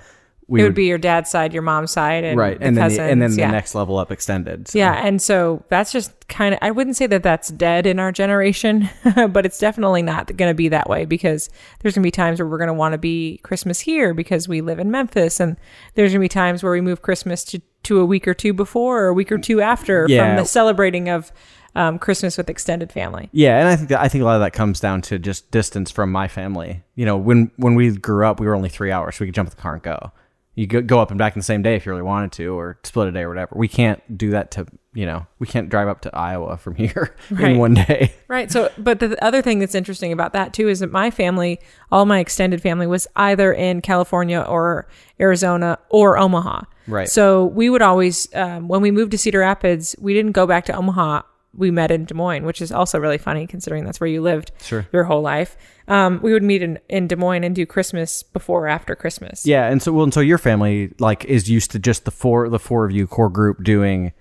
we 0.53 0.61
it 0.61 0.65
would 0.65 0.75
be 0.75 0.85
your 0.85 0.97
dad's 0.97 1.29
side, 1.31 1.51
your 1.51 1.63
mom's 1.63 1.91
side, 1.91 2.23
and 2.23 2.37
right, 2.37 2.59
the 2.59 2.65
and 2.65 2.77
then 2.77 2.83
cousins. 2.83 2.97
the, 2.97 3.11
and 3.11 3.21
then 3.21 3.33
yeah. 3.33 3.47
the 3.47 3.51
next 3.53 3.73
level 3.73 3.97
up 3.97 4.11
extended. 4.11 4.67
So. 4.67 4.77
Yeah, 4.77 4.93
and 5.05 5.21
so 5.21 5.63
that's 5.67 5.91
just 5.91 6.27
kind 6.27 6.53
of 6.53 6.59
I 6.61 6.69
wouldn't 6.71 6.95
say 6.95 7.07
that 7.07 7.23
that's 7.23 7.49
dead 7.49 7.87
in 7.87 7.97
our 7.99 8.11
generation, 8.11 8.89
but 9.29 9.45
it's 9.45 9.57
definitely 9.57 10.03
not 10.03 10.27
going 10.37 10.49
to 10.49 10.55
be 10.55 10.69
that 10.69 10.87
way 10.87 11.05
because 11.05 11.49
there's 11.79 11.95
going 11.95 12.03
to 12.03 12.07
be 12.07 12.11
times 12.11 12.39
where 12.39 12.47
we're 12.47 12.59
going 12.59 12.67
to 12.67 12.73
want 12.73 12.93
to 12.93 12.99
be 12.99 13.39
Christmas 13.43 13.79
here 13.79 14.13
because 14.13 14.47
we 14.47 14.61
live 14.61 14.79
in 14.79 14.91
Memphis 14.91 15.39
and 15.39 15.57
there's 15.95 16.11
going 16.11 16.21
to 16.21 16.25
be 16.25 16.29
times 16.29 16.61
where 16.61 16.71
we 16.71 16.81
move 16.81 17.01
Christmas 17.01 17.43
to 17.45 17.61
to 17.83 17.99
a 17.99 18.05
week 18.05 18.27
or 18.27 18.33
two 18.33 18.53
before 18.53 19.03
or 19.03 19.07
a 19.07 19.13
week 19.13 19.31
or 19.31 19.37
two 19.37 19.59
after 19.59 20.05
Yeah. 20.07 20.35
from 20.35 20.43
the 20.43 20.47
celebrating 20.47 21.09
of 21.09 21.31
um, 21.75 21.97
Christmas 21.99 22.37
with 22.37 22.49
extended 22.49 22.91
family. 22.91 23.29
Yeah, 23.31 23.59
and 23.59 23.67
I 23.67 23.75
think 23.75 23.89
that 23.89 23.99
I 23.99 24.07
think 24.07 24.21
a 24.21 24.25
lot 24.25 24.35
of 24.35 24.41
that 24.41 24.53
comes 24.53 24.79
down 24.79 25.01
to 25.03 25.17
just 25.19 25.49
distance 25.51 25.89
from 25.91 26.11
my 26.11 26.27
family. 26.27 26.83
You 26.95 27.05
know, 27.05 27.17
when 27.17 27.51
when 27.57 27.75
we 27.75 27.91
grew 27.91 28.25
up, 28.25 28.39
we 28.39 28.45
were 28.45 28.55
only 28.55 28.69
three 28.69 28.91
hours, 28.91 29.15
so 29.15 29.23
we 29.23 29.27
could 29.27 29.35
jump 29.35 29.47
in 29.49 29.55
the 29.55 29.61
car 29.61 29.73
and 29.73 29.81
go. 29.83 30.11
You 30.55 30.67
go, 30.67 30.81
go 30.81 30.99
up 30.99 31.09
and 31.09 31.17
back 31.17 31.35
in 31.35 31.39
the 31.39 31.43
same 31.43 31.63
day 31.63 31.75
if 31.75 31.85
you 31.85 31.91
really 31.91 32.03
wanted 32.03 32.31
to, 32.33 32.55
or 32.57 32.77
split 32.83 33.07
a 33.07 33.11
day 33.11 33.21
or 33.21 33.29
whatever. 33.29 33.55
We 33.55 33.67
can't 33.67 34.01
do 34.17 34.29
that 34.31 34.51
to 34.51 34.67
you 34.95 35.07
know 35.07 35.25
we 35.39 35.47
can't 35.47 35.69
drive 35.69 35.87
up 35.87 36.01
to 36.01 36.15
Iowa 36.15 36.57
from 36.63 36.75
here 36.75 37.15
Right. 37.31 37.53
in 37.53 37.57
one 37.57 37.73
day. 37.73 38.13
Right. 38.27 38.51
So, 38.51 38.71
but 38.77 38.99
the 38.99 39.17
other 39.23 39.41
thing 39.41 39.57
that's 39.59 39.73
interesting 39.75 40.11
about 40.11 40.33
that 40.33 40.53
too 40.53 40.67
is 40.69 40.79
that 40.81 40.91
my 40.91 41.09
family, 41.09 41.59
all 41.91 42.05
my 42.05 42.19
extended 42.19 42.61
family, 42.61 42.85
was 42.87 43.07
either 43.15 43.51
in 43.51 43.81
California 43.81 44.41
or 44.47 44.87
Arizona 45.19 45.79
or 45.89 46.17
Omaha. 46.19 46.61
Right. 46.87 47.07
So 47.09 47.45
we 47.45 47.69
would 47.69 47.81
always, 47.81 48.27
um, 48.35 48.67
when 48.67 48.81
we 48.81 48.91
moved 48.91 49.11
to 49.11 49.17
Cedar 49.17 49.39
Rapids, 49.39 49.95
we 49.99 50.13
didn't 50.13 50.33
go 50.33 50.45
back 50.45 50.65
to 50.65 50.75
Omaha. 50.75 51.21
We 51.55 51.69
met 51.71 51.91
in 51.91 52.05
Des 52.05 52.15
Moines, 52.15 52.45
which 52.45 52.61
is 52.61 52.71
also 52.71 52.97
really 52.97 53.17
funny 53.19 53.45
considering 53.45 53.85
that's 53.85 53.99
where 53.99 54.09
you 54.09 54.21
lived 54.21 54.51
Sure. 54.61 54.87
your 54.91 55.03
whole 55.03 55.21
life. 55.21 55.55
Um, 55.87 56.19
we 56.23 56.33
would 56.33 56.41
meet 56.43 56.63
in, 56.63 56.79
in 56.89 57.07
Des 57.07 57.15
Moines 57.15 57.43
and 57.43 57.55
do 57.55 57.65
Christmas 57.65 58.23
before 58.23 58.65
or 58.65 58.67
after 58.67 58.95
Christmas. 58.95 59.45
Yeah, 59.45 59.69
and 59.69 59.81
so 59.81 59.91
well, 59.93 60.03
and 60.03 60.13
so 60.13 60.19
your 60.19 60.37
family 60.39 60.93
like 60.99 61.25
is 61.25 61.49
used 61.49 61.71
to 61.71 61.79
just 61.79 62.05
the 62.05 62.11
four 62.11 62.49
the 62.49 62.59
four 62.59 62.85
of 62.85 62.91
you 62.91 63.05
core 63.05 63.29
group 63.29 63.63
doing 63.63 64.13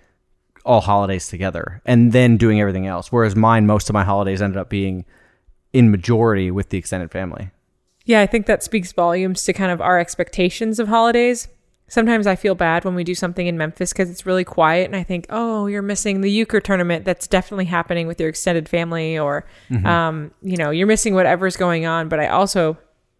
all 0.65 0.81
holidays 0.83 1.27
together 1.29 1.81
and 1.87 2.13
then 2.13 2.37
doing 2.37 2.61
everything 2.61 2.87
else. 2.87 3.11
Whereas 3.11 3.35
mine, 3.35 3.67
most 3.67 3.89
of 3.89 3.95
my 3.95 4.05
holidays 4.05 4.43
ended 4.43 4.59
up 4.59 4.69
being 4.69 5.05
in 5.73 5.91
majority 5.91 6.51
with 6.51 6.69
the 6.69 6.79
extended 6.79 7.11
family. 7.11 7.51
Yeah, 8.05 8.21
I 8.21 8.27
think 8.27 8.47
that 8.47 8.63
speaks 8.63 8.93
volumes 8.93 9.43
to 9.45 9.53
kind 9.53 9.73
of 9.73 9.81
our 9.81 9.99
expectations 9.99 10.79
of 10.79 10.89
holidays. 10.89 11.49
Sometimes 11.93 12.27
I 12.27 12.37
feel 12.37 12.55
bad 12.55 12.87
when 12.87 12.95
we 12.95 13.05
do 13.05 13.15
something 13.15 13.47
in 13.47 13.59
Memphis 13.59 13.93
because 13.93 14.09
it's 14.09 14.25
really 14.25 14.45
quiet, 14.45 14.87
and 14.87 14.97
I 14.97 15.03
think, 15.03 15.27
oh, 15.29 15.67
you're 15.67 15.83
missing 15.83 16.23
the 16.23 16.31
euchre 16.31 16.59
tournament 16.59 17.05
that's 17.05 17.27
definitely 17.27 17.67
happening 17.67 18.07
with 18.07 18.19
your 18.19 18.31
extended 18.31 18.67
family, 18.67 19.19
or, 19.19 19.45
um, 19.85 20.31
you 20.41 20.57
know, 20.57 20.71
you're 20.71 20.87
missing 20.87 21.15
whatever's 21.15 21.55
going 21.55 21.85
on. 21.85 22.09
But 22.09 22.19
I 22.19 22.29
also 22.29 22.79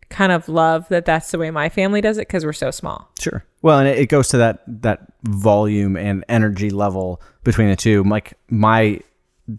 kind 0.09 0.33
of 0.33 0.49
love 0.49 0.89
that 0.89 1.05
that's 1.05 1.33
the 1.33 1.37
way 1.37 1.51
my 1.51 1.69
family 1.69 2.01
does 2.01 2.17
it 2.17 2.29
because 2.29 2.47
we're 2.47 2.55
so 2.55 2.71
small. 2.71 3.11
Sure. 3.21 3.45
Well, 3.61 3.79
and 3.79 3.87
it, 3.87 3.99
it 3.99 4.07
goes 4.07 4.29
to 4.29 4.39
that 4.39 4.63
that 4.81 5.01
volume 5.25 5.95
and 5.95 6.25
energy 6.31 6.71
level 6.71 7.21
between 7.45 7.69
the 7.69 7.77
two. 7.77 8.03
Like 8.05 8.39
my 8.49 9.01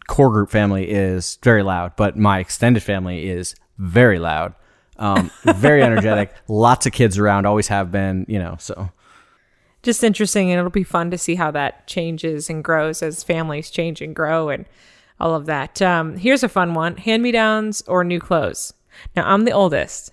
core 0.08 0.32
group 0.32 0.50
family 0.50 0.90
is 0.90 1.38
very 1.44 1.62
loud, 1.62 1.96
but 1.98 2.18
my 2.18 2.40
extended 2.40 2.82
family 2.82 3.30
is 3.30 3.54
very 3.78 4.18
loud, 4.18 4.56
um, 4.98 5.30
very 5.44 5.84
energetic. 5.90 6.34
Lots 6.48 6.88
of 6.88 6.94
kids 6.94 7.20
around, 7.20 7.46
always 7.46 7.68
have 7.68 7.92
been. 7.92 8.26
You 8.28 8.40
know, 8.40 8.56
so 8.58 8.90
Just 9.84 10.04
interesting, 10.04 10.50
and 10.50 10.58
it'll 10.60 10.72
be 10.72 10.84
fun 10.84 11.12
to 11.12 11.18
see 11.18 11.36
how 11.36 11.52
that 11.52 11.86
changes 11.88 12.50
and 12.50 12.64
grows 12.64 13.04
as 13.04 13.22
families 13.24 13.70
change 13.70 14.02
and 14.02 14.16
grow 14.16 14.50
and 14.50 14.66
all 15.20 15.36
of 15.36 15.46
that. 15.46 15.82
Um, 15.82 16.18
here's 16.18 16.42
a 16.44 16.50
fun 16.50 16.74
one 16.74 16.98
hand 16.98 17.22
me 17.22 17.32
downs 17.32 17.84
or 17.88 18.04
new 18.04 18.20
clothes. 18.20 18.74
Now, 19.16 19.24
I'm 19.32 19.44
the 19.46 19.52
oldest. 19.52 20.12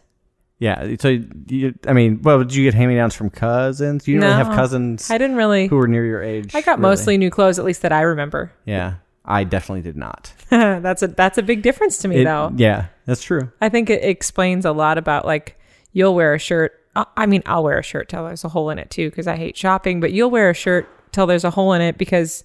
yeah. 0.58 0.96
So 0.98 1.18
you, 1.46 1.74
I 1.86 1.92
mean, 1.92 2.20
well, 2.22 2.38
did 2.40 2.54
you 2.54 2.64
get 2.64 2.74
hand 2.74 2.90
me 2.90 2.96
downs 2.96 3.14
from 3.14 3.30
cousins? 3.30 4.06
You 4.08 4.14
didn't 4.16 4.30
really 4.30 4.44
have 4.44 4.54
cousins 4.56 5.10
I 5.10 5.18
didn't 5.18 5.36
really. 5.36 5.68
who 5.68 5.76
were 5.76 5.88
near 5.88 6.04
your 6.04 6.22
age. 6.22 6.54
I 6.54 6.60
got 6.62 6.78
really? 6.78 6.90
mostly 6.90 7.16
new 7.18 7.30
clothes, 7.30 7.58
at 7.58 7.64
least 7.64 7.82
that 7.82 7.92
I 7.92 8.00
remember. 8.02 8.52
Yeah, 8.66 8.94
I 9.24 9.44
definitely 9.44 9.82
did 9.82 9.96
not. 9.96 10.32
that's 10.50 11.02
a 11.02 11.08
that's 11.08 11.38
a 11.38 11.42
big 11.42 11.62
difference 11.62 11.98
to 11.98 12.08
me, 12.08 12.22
It- 12.22 12.24
though. 12.24 12.52
yeah, 12.56 12.86
that's 13.06 13.22
true. 13.22 13.52
I 13.60 13.68
think 13.68 13.88
it 13.88 14.02
explains 14.04 14.64
a 14.64 14.72
lot 14.72 14.98
about 14.98 15.24
like 15.24 15.58
you'll 15.92 16.14
wear 16.14 16.34
a 16.34 16.38
shirt. 16.40 16.72
I- 16.96 17.26
mean, 17.26 17.42
I'll 17.46 17.62
wear 17.62 17.78
a 17.78 17.82
shirt 17.82 18.08
till 18.08 18.24
there's 18.24 18.44
a 18.44 18.48
hole 18.48 18.70
in 18.70 18.78
it 18.78 18.90
too, 18.90 19.10
because 19.10 19.26
I 19.26 19.36
hate 19.36 19.56
shopping. 19.56 20.00
But 20.00 20.12
you'll 20.12 20.30
wear 20.30 20.50
a 20.50 20.54
shirt 20.54 20.88
till 21.12 21.26
there's 21.26 21.44
a 21.44 21.50
hole 21.50 21.72
in 21.72 21.80
it 21.80 21.98
because 21.98 22.44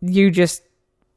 you 0.00 0.30
just 0.30 0.62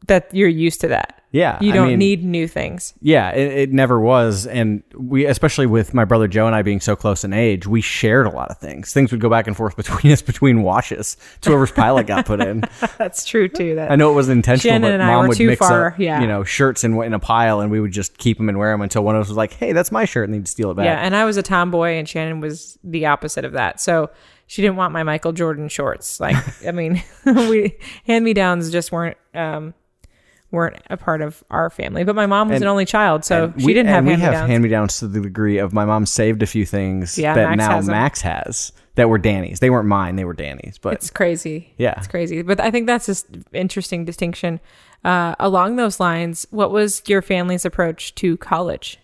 that 0.07 0.33
you're 0.33 0.49
used 0.49 0.81
to 0.81 0.88
that. 0.89 1.15
Yeah, 1.31 1.59
You 1.62 1.73
don't 1.73 1.89
mean- 1.89 1.99
need 1.99 2.23
new 2.23 2.47
things. 2.47 2.95
Yeah, 3.01 3.29
it, 3.29 3.51
it 3.51 3.71
never 3.71 3.99
was, 3.99 4.47
and 4.47 4.81
we, 4.95 5.27
especially 5.27 5.67
with 5.67 5.93
my 5.93 6.03
brother 6.03 6.27
Joe 6.27 6.47
and 6.47 6.55
I 6.55 6.63
being 6.63 6.79
so 6.79 6.95
close 6.95 7.23
in 7.23 7.33
age, 7.33 7.67
we 7.67 7.81
shared 7.81 8.25
a 8.25 8.31
lot 8.31 8.49
of 8.49 8.57
things. 8.57 8.91
Things 8.91 9.12
would 9.12 9.21
go 9.21 9.29
back 9.29 9.45
and 9.45 9.55
forth 9.55 9.75
between 9.75 10.12
us 10.12 10.23
between 10.23 10.63
washes 10.63 11.17
to 11.41 11.51
whoever's 11.51 11.71
pilot 11.71 12.07
got 12.07 12.25
put 12.25 12.41
in. 12.41 12.63
That's 12.97 13.25
true 13.25 13.47
too. 13.47 13.75
That 13.75 13.91
I 13.91 13.95
know 13.95 14.09
it 14.12 14.15
wasn't 14.15 14.38
intentional, 14.38 14.73
Shannon 14.73 14.81
but 14.89 14.93
and 14.93 15.03
I 15.03 15.07
mom 15.07 15.21
were 15.21 15.27
would 15.27 15.38
too 15.38 15.47
mix 15.47 15.59
far, 15.59 15.91
up, 15.91 15.99
yeah. 15.99 16.19
you 16.19 16.25
know, 16.25 16.43
shirts 16.43 16.83
in 16.83 16.99
in 17.03 17.13
a 17.13 17.19
pile, 17.19 17.59
and 17.59 17.69
we 17.69 17.79
would 17.79 17.91
just 17.91 18.17
keep 18.17 18.38
them 18.38 18.49
and 18.49 18.57
wear 18.57 18.71
them 18.71 18.81
until 18.81 19.03
one 19.03 19.15
of 19.15 19.21
us 19.21 19.27
was 19.27 19.38
like, 19.38 19.53
"Hey, 19.53 19.71
that's 19.71 19.91
my 19.91 20.05
shirt," 20.05 20.27
and 20.27 20.33
they'd 20.33 20.47
steal 20.47 20.71
it 20.71 20.77
back. 20.77 20.85
Yeah, 20.85 20.95
and 20.97 21.15
I 21.15 21.25
was 21.25 21.38
a 21.38 21.43
tomboy, 21.43 21.89
and 21.91 22.09
Shannon 22.09 22.39
was 22.39 22.79
the 22.83 23.05
opposite 23.05 23.45
of 23.45 23.51
that. 23.51 23.79
So 23.79 24.09
she 24.47 24.63
didn't 24.63 24.77
want 24.77 24.93
my 24.93 25.03
Michael 25.03 25.33
Jordan 25.33 25.67
shorts. 25.69 26.19
Like, 26.19 26.38
I 26.67 26.71
mean, 26.71 27.03
we 27.23 27.77
hand 28.07 28.25
me 28.25 28.33
downs 28.33 28.71
just 28.71 28.91
weren't 28.91 29.17
um, 29.35 29.75
weren't 30.51 30.77
a 30.89 30.97
part 30.97 31.21
of 31.21 31.43
our 31.51 31.69
family. 31.69 32.03
But 32.03 32.15
my 32.15 32.25
mom 32.25 32.47
was 32.49 32.55
And- 32.55 32.63
an 32.63 32.69
only 32.69 32.85
child, 32.85 33.23
so 33.25 33.53
she 33.57 33.65
we, 33.67 33.73
didn't 33.73 33.89
have 33.89 33.99
and 33.99 34.07
we 34.07 34.13
have 34.15 34.47
hand 34.47 34.63
me 34.63 34.69
downs 34.69 34.99
to 34.99 35.07
the 35.07 35.21
degree 35.21 35.57
of 35.59 35.73
my 35.73 35.85
mom 35.85 36.05
saved 36.05 36.41
a 36.41 36.47
few 36.47 36.65
things 36.65 37.17
Yeah, 37.17 37.35
that 37.35 37.55
Max 37.57 37.85
now. 37.85 37.91
Max 37.91 38.21
has 38.21 38.71
that 38.95 39.09
were 39.09 39.17
Danny's. 39.19 39.59
They 39.59 39.69
weren't 39.69 39.88
mine; 39.88 40.15
they 40.15 40.25
were 40.25 40.33
Danny's. 40.33 40.77
But 40.77 40.93
It's 40.93 41.09
crazy. 41.09 41.73
Yeah. 41.77 41.93
it's 41.97 42.07
crazy. 42.07 42.41
But 42.41 42.59
I 42.59 42.71
think 42.71 42.88
that's 42.88 43.05
just 43.05 43.27
interesting 43.53 44.05
distinction. 44.05 44.59
Uh, 45.05 45.35
along 45.39 45.77
those 45.77 45.99
lines, 45.99 46.45
what 46.51 46.71
was 46.71 47.01
your 47.07 47.21
family's 47.21 47.63
approach 47.63 48.13
to 48.15 48.35
college? 48.38 48.97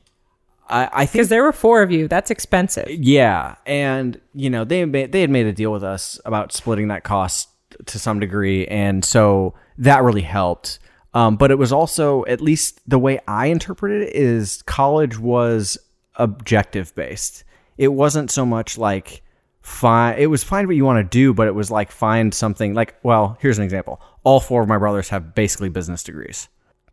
I, 0.67 0.89
I 0.91 1.05
think 1.05 1.11
Because 1.13 1.29
there 1.29 1.43
were 1.43 1.53
four 1.53 1.83
of 1.83 1.91
you. 1.91 2.07
That's 2.07 2.31
expensive. 2.31 2.89
Yeah, 2.89 3.55
and 3.67 4.19
you 4.33 4.49
know 4.49 4.63
they 4.65 4.83
made, 4.83 5.11
they 5.11 5.21
had 5.21 5.29
made 5.29 5.45
a 5.45 5.53
deal 5.53 5.71
with 5.71 5.83
us 5.83 6.19
about 6.25 6.51
splitting 6.53 6.87
that 6.87 7.03
cost 7.03 7.49
to 7.85 7.99
some 7.99 8.19
degree, 8.19 8.65
and 8.67 9.05
so 9.05 9.53
that 9.77 10.01
really 10.03 10.21
helped. 10.23 10.79
Um, 11.15 11.37
but 11.37 11.49
it 11.49 11.57
was 11.57 11.71
also, 11.71 12.25
at 12.25 12.41
least 12.41 12.81
the 12.87 12.99
way 12.99 13.19
I 13.25 13.47
interpreted 13.47 14.03
it, 14.03 14.15
is 14.15 14.61
college 14.63 15.17
was 15.17 15.77
objective 16.15 16.93
based. 16.93 17.45
It 17.77 17.87
wasn't 17.87 18.29
so 18.29 18.45
much 18.45 18.77
like 18.77 19.23
find. 19.61 20.19
It 20.19 20.27
was 20.27 20.43
find 20.43 20.67
what 20.67 20.75
you 20.75 20.83
want 20.83 20.99
to 20.99 21.17
do, 21.17 21.33
but 21.33 21.47
it 21.47 21.55
was 21.55 21.71
like 21.71 21.89
find 21.89 22.33
something. 22.33 22.73
Like, 22.73 22.95
well, 23.01 23.37
here's 23.39 23.57
an 23.57 23.63
example. 23.63 24.01
All 24.25 24.41
four 24.41 24.61
of 24.61 24.67
my 24.67 24.77
brothers 24.77 25.07
have 25.09 25.33
basically 25.33 25.69
business 25.69 26.03
degrees. 26.03 26.49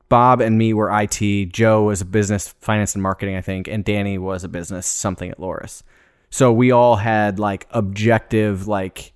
Bob 0.09 0.41
and 0.41 0.57
me 0.57 0.73
were 0.73 0.91
IT. 0.97 1.53
Joe 1.53 1.85
was 1.85 2.01
a 2.01 2.05
business, 2.05 2.49
finance, 2.61 2.95
and 2.95 3.03
marketing, 3.03 3.35
I 3.35 3.41
think, 3.41 3.67
and 3.67 3.85
Danny 3.85 4.19
was 4.19 4.45
a 4.45 4.49
business 4.49 4.87
something 4.87 5.31
at 5.31 5.39
Loras. 5.39 5.83
So 6.31 6.53
we 6.53 6.71
all 6.71 6.97
had 6.97 7.41
like 7.41 7.67
objective, 7.71 8.69
like 8.69 9.15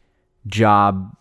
job. 0.48 1.16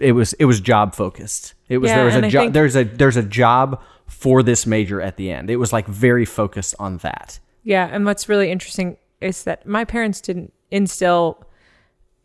It 0.00 0.12
was 0.12 0.32
it 0.34 0.46
was 0.46 0.60
job 0.60 0.94
focused. 0.94 1.54
It 1.68 1.78
was 1.78 1.90
Yeah, 1.90 1.96
there 1.96 2.04
was 2.06 2.14
a 2.14 2.28
job. 2.28 2.52
There's 2.52 2.76
a 2.76 2.84
there's 2.84 3.16
a 3.16 3.22
job 3.22 3.82
for 4.06 4.42
this 4.42 4.66
major 4.66 5.00
at 5.00 5.16
the 5.16 5.30
end. 5.30 5.50
It 5.50 5.56
was 5.56 5.72
like 5.72 5.86
very 5.86 6.24
focused 6.24 6.74
on 6.78 6.98
that. 6.98 7.38
Yeah, 7.62 7.88
and 7.90 8.04
what's 8.04 8.28
really 8.28 8.50
interesting 8.50 8.96
is 9.20 9.44
that 9.44 9.66
my 9.66 9.84
parents 9.84 10.20
didn't 10.20 10.52
instill 10.70 11.44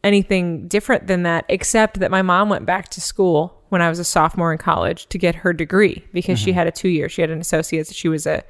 anything 0.03 0.67
different 0.67 1.07
than 1.07 1.23
that, 1.23 1.45
except 1.49 1.99
that 1.99 2.11
my 2.11 2.21
mom 2.21 2.49
went 2.49 2.65
back 2.65 2.89
to 2.89 3.01
school 3.01 3.61
when 3.69 3.81
I 3.81 3.89
was 3.89 3.99
a 3.99 4.03
sophomore 4.03 4.51
in 4.51 4.57
college 4.57 5.07
to 5.07 5.17
get 5.17 5.35
her 5.35 5.53
degree 5.53 6.03
because 6.13 6.37
she 6.39 6.51
had 6.51 6.67
a 6.67 6.71
two 6.71 6.89
year. 6.89 7.09
She 7.09 7.21
had 7.21 7.31
an 7.31 7.41
associate's. 7.41 7.93
She 7.93 8.07
was 8.07 8.27
a, 8.27 8.43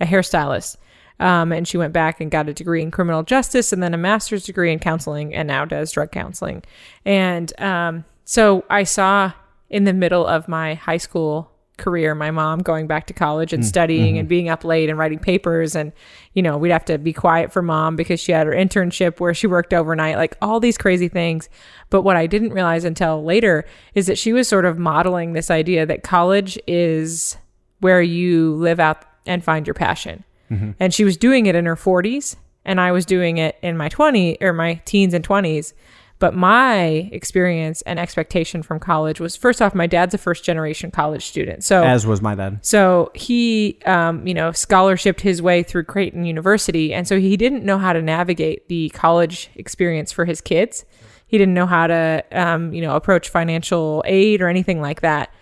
a 0.00 0.04
hairstylist. 0.04 0.76
Um, 1.18 1.50
and 1.50 1.66
she 1.66 1.78
went 1.78 1.94
back 1.94 2.20
and 2.20 2.30
got 2.30 2.48
a 2.48 2.52
degree 2.52 2.82
in 2.82 2.90
criminal 2.90 3.22
justice 3.22 3.72
and 3.72 3.82
then 3.82 3.94
a 3.94 3.96
master's 3.96 4.44
degree 4.44 4.70
in 4.70 4.78
counseling 4.78 5.34
and 5.34 5.48
now 5.48 5.64
does 5.64 5.90
drug 5.90 6.12
counseling. 6.12 6.62
And 7.06 7.58
um, 7.58 8.04
so 8.26 8.64
I 8.68 8.82
saw 8.82 9.32
in 9.70 9.84
the 9.84 9.92
middle 9.92 10.26
of 10.26 10.48
my 10.48 10.74
high 10.74 10.96
school 10.96 11.50
career 11.76 12.14
my 12.14 12.30
mom 12.30 12.60
going 12.60 12.86
back 12.86 13.06
to 13.06 13.12
college 13.12 13.52
and 13.52 13.62
mm, 13.62 13.66
studying 13.66 14.16
and 14.16 14.24
mm-hmm. 14.24 14.30
being 14.30 14.48
up 14.48 14.64
late 14.64 14.88
and 14.88 14.98
writing 14.98 15.18
papers. 15.18 15.76
And 15.76 15.92
you 16.32 16.42
know 16.42 16.56
we'd 16.56 16.70
have 16.70 16.84
to 16.86 16.98
be 16.98 17.12
quiet 17.12 17.52
for 17.52 17.62
mom 17.62 17.96
because 17.96 18.20
she 18.20 18.32
had 18.32 18.46
her 18.46 18.52
internship 18.52 19.20
where 19.20 19.34
she 19.34 19.46
worked 19.46 19.74
overnight 19.74 20.16
like 20.16 20.36
all 20.40 20.60
these 20.60 20.78
crazy 20.78 21.08
things. 21.08 21.48
But 21.90 22.02
what 22.02 22.16
I 22.16 22.26
didn't 22.26 22.52
realize 22.52 22.84
until 22.84 23.22
later 23.22 23.64
is 23.94 24.06
that 24.06 24.18
she 24.18 24.32
was 24.32 24.48
sort 24.48 24.64
of 24.64 24.78
modeling 24.78 25.32
this 25.32 25.50
idea 25.50 25.86
that 25.86 26.02
college 26.02 26.58
is 26.66 27.36
where 27.80 28.02
you 28.02 28.54
live 28.54 28.80
out 28.80 29.04
and 29.26 29.44
find 29.44 29.66
your 29.66 29.74
passion. 29.74 30.24
Mm-hmm. 30.50 30.72
And 30.80 30.94
she 30.94 31.04
was 31.04 31.16
doing 31.16 31.46
it 31.46 31.54
in 31.54 31.66
her 31.66 31.76
40s 31.76 32.36
and 32.64 32.80
I 32.80 32.92
was 32.92 33.04
doing 33.04 33.38
it 33.38 33.58
in 33.62 33.76
my 33.76 33.88
20s 33.88 34.40
or 34.40 34.52
my 34.52 34.74
teens 34.84 35.12
and 35.12 35.26
20s 35.26 35.72
but 36.18 36.34
my 36.34 37.08
experience 37.12 37.82
and 37.82 37.98
expectation 37.98 38.62
from 38.62 38.78
college 38.78 39.20
was 39.20 39.36
first 39.36 39.60
off 39.60 39.74
my 39.74 39.86
dad's 39.86 40.14
a 40.14 40.18
first 40.18 40.44
generation 40.44 40.90
college 40.90 41.26
student 41.26 41.62
so 41.62 41.84
As 41.84 42.06
was 42.06 42.22
my 42.22 42.34
dad. 42.34 42.64
so 42.64 43.10
he, 43.14 43.78
um, 43.84 44.26
you 44.26 44.34
know, 44.34 44.50
scholarshiped 44.50 45.20
his 45.20 45.42
way 45.42 45.62
through 45.62 45.84
Creighton 45.84 46.24
University, 46.24 46.94
and 46.94 47.06
so 47.06 47.18
he 47.18 47.36
didn't 47.36 47.64
know 47.64 47.78
how 47.78 47.92
to 47.92 48.02
navigate 48.02 48.68
the 48.68 48.88
college 48.90 49.50
experience 49.56 50.12
for 50.12 50.24
his 50.24 50.40
kids. 50.40 50.84
He 51.26 51.38
didn't 51.38 51.54
know 51.54 51.66
how 51.66 51.88
to, 51.88 52.24
um, 52.32 52.72
you 52.72 52.80
know, 52.80 52.94
approach 52.94 53.28
financial 53.28 54.02
aid 54.06 54.40
or 54.40 54.48
anything 54.48 54.80
like 54.80 55.00
that. 55.00 55.32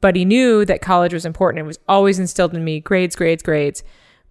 But 0.00 0.16
he 0.16 0.24
knew 0.24 0.64
that 0.66 0.80
college 0.82 1.12
was 1.12 1.24
important. 1.26 1.60
It 1.60 1.66
was 1.66 1.78
always 1.88 2.18
instilled 2.18 2.54
in 2.54 2.64
me: 2.64 2.80
grades, 2.80 3.16
grades, 3.16 3.42
grades. 3.42 3.82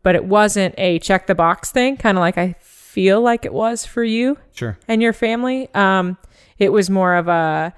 But 0.02 0.16
it 0.16 0.26
wasn't 0.26 0.76
a 0.78 1.00
check 1.00 1.28
the 1.28 1.36
box 1.36 1.72
thing, 1.72 1.98
kind 1.98 2.18
of 2.18 2.22
like 2.22 2.38
I 2.38 2.56
feel 3.00 3.22
like 3.22 3.46
it 3.46 3.54
was 3.54 3.86
for 3.86 4.04
you 4.04 4.38
Sure. 4.54 4.78
and 4.88 5.02
your 5.02 5.14
family. 5.14 5.70
Um, 5.74 6.18
it 6.58 6.74
was 6.74 6.90
more 6.90 7.16
of 7.16 7.30
a, 7.30 7.74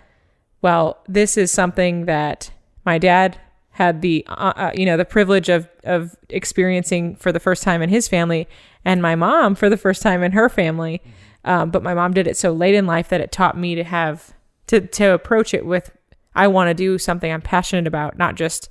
well, 0.64 0.98
this 1.08 1.38
is 1.38 1.52
something 1.52 2.06
that 2.06 2.52
my 2.86 2.98
dad 2.98 3.40
had 3.70 4.02
the, 4.02 4.26
uh, 4.28 4.54
uh, 4.56 4.72
you 4.74 4.86
know, 4.86 4.98
the 4.98 5.06
privilege 5.06 5.48
of 5.48 5.68
of 5.84 6.16
experiencing 6.30 7.16
for 7.16 7.32
the 7.32 7.40
first 7.40 7.64
time 7.64 7.82
in 7.82 7.90
his 7.90 8.08
family, 8.08 8.48
and 8.84 9.02
my 9.02 9.16
mom 9.16 9.56
for 9.56 9.70
the 9.70 9.78
first 9.78 10.02
time 10.02 10.24
in 10.24 10.32
her 10.34 10.50
family. 10.50 11.02
Um, 11.46 11.72
but 11.72 11.82
my 11.84 11.94
mom 11.94 12.14
did 12.14 12.28
it 12.28 12.38
so 12.38 12.52
late 12.52 12.76
in 12.76 12.86
life 12.86 13.10
that 13.10 13.22
it 13.22 13.32
taught 13.32 13.58
me 13.58 13.76
to 13.76 13.84
have 13.84 14.34
to 14.68 14.82
to 14.82 15.14
approach 15.14 15.54
it 15.54 15.66
with, 15.66 15.92
I 16.36 16.48
want 16.48 16.70
to 16.70 16.74
do 16.74 16.98
something 16.98 17.32
I'm 17.32 17.42
passionate 17.42 17.88
about, 17.88 18.18
not 18.18 18.36
just 18.36 18.70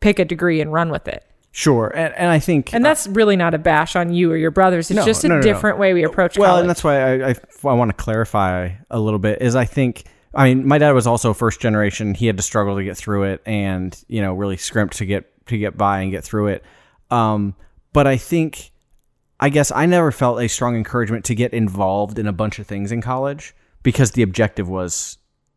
pick 0.00 0.18
a 0.18 0.24
degree 0.24 0.60
and 0.60 0.72
run 0.72 0.90
with 0.90 1.08
it. 1.08 1.24
Sure. 1.56 1.86
And, 1.96 2.14
and 2.16 2.30
I 2.30 2.38
think 2.38 2.74
And 2.74 2.84
that's 2.84 3.06
really 3.06 3.34
not 3.34 3.54
a 3.54 3.58
bash 3.58 3.96
on 3.96 4.12
you 4.12 4.30
or 4.30 4.36
your 4.36 4.50
brothers. 4.50 4.90
It's 4.90 4.96
No, 4.96 5.06
just 5.06 5.24
a 5.24 5.28
no, 5.28 5.36
no, 5.36 5.40
different 5.42 5.78
way 5.78 5.94
we 5.94 6.04
approach 6.04 6.36
well, 6.36 6.50
college. 6.50 6.60
and 6.60 6.68
that's 6.68 6.84
why 6.84 7.00
I, 7.00 7.30
I, 7.30 7.34
I 7.64 7.72
want 7.72 7.88
to 7.88 7.96
clarify 7.96 8.72
a 8.90 9.00
little 9.00 9.18
bit. 9.18 9.40
Is 9.40 9.56
I 9.56 9.64
think 9.64 10.04
I 10.34 10.52
mean 10.52 10.68
my 10.68 10.76
dad 10.76 10.90
was 10.92 11.06
also 11.06 11.32
first 11.32 11.58
generation. 11.58 12.12
He 12.12 12.26
had 12.26 12.36
to 12.36 12.42
struggle 12.42 12.76
to 12.76 12.84
get 12.84 12.98
through 12.98 13.22
it, 13.22 13.40
and 13.46 13.98
you 14.06 14.20
know 14.20 14.34
really 14.34 14.58
scrimp 14.58 14.92
to 14.92 15.06
get 15.06 15.46
to 15.46 15.56
get 15.56 15.78
by 15.78 16.00
and 16.00 16.10
get 16.10 16.24
through 16.24 16.48
it. 16.48 16.62
Um, 17.10 17.54
but 17.94 18.06
I 18.06 18.18
think 18.18 18.70
I 19.40 19.48
guess 19.48 19.72
I 19.72 19.86
never 19.86 20.12
felt 20.12 20.42
a 20.42 20.48
strong 20.48 20.76
encouragement 20.76 21.24
to 21.24 21.34
get 21.34 21.54
involved 21.54 22.18
in 22.18 22.26
a 22.26 22.34
bunch 22.34 22.58
of 22.58 22.66
things 22.66 22.92
in 22.92 23.00
college 23.00 23.54
because 23.82 24.10
the 24.10 24.20
objective 24.20 24.68
was 24.68 25.16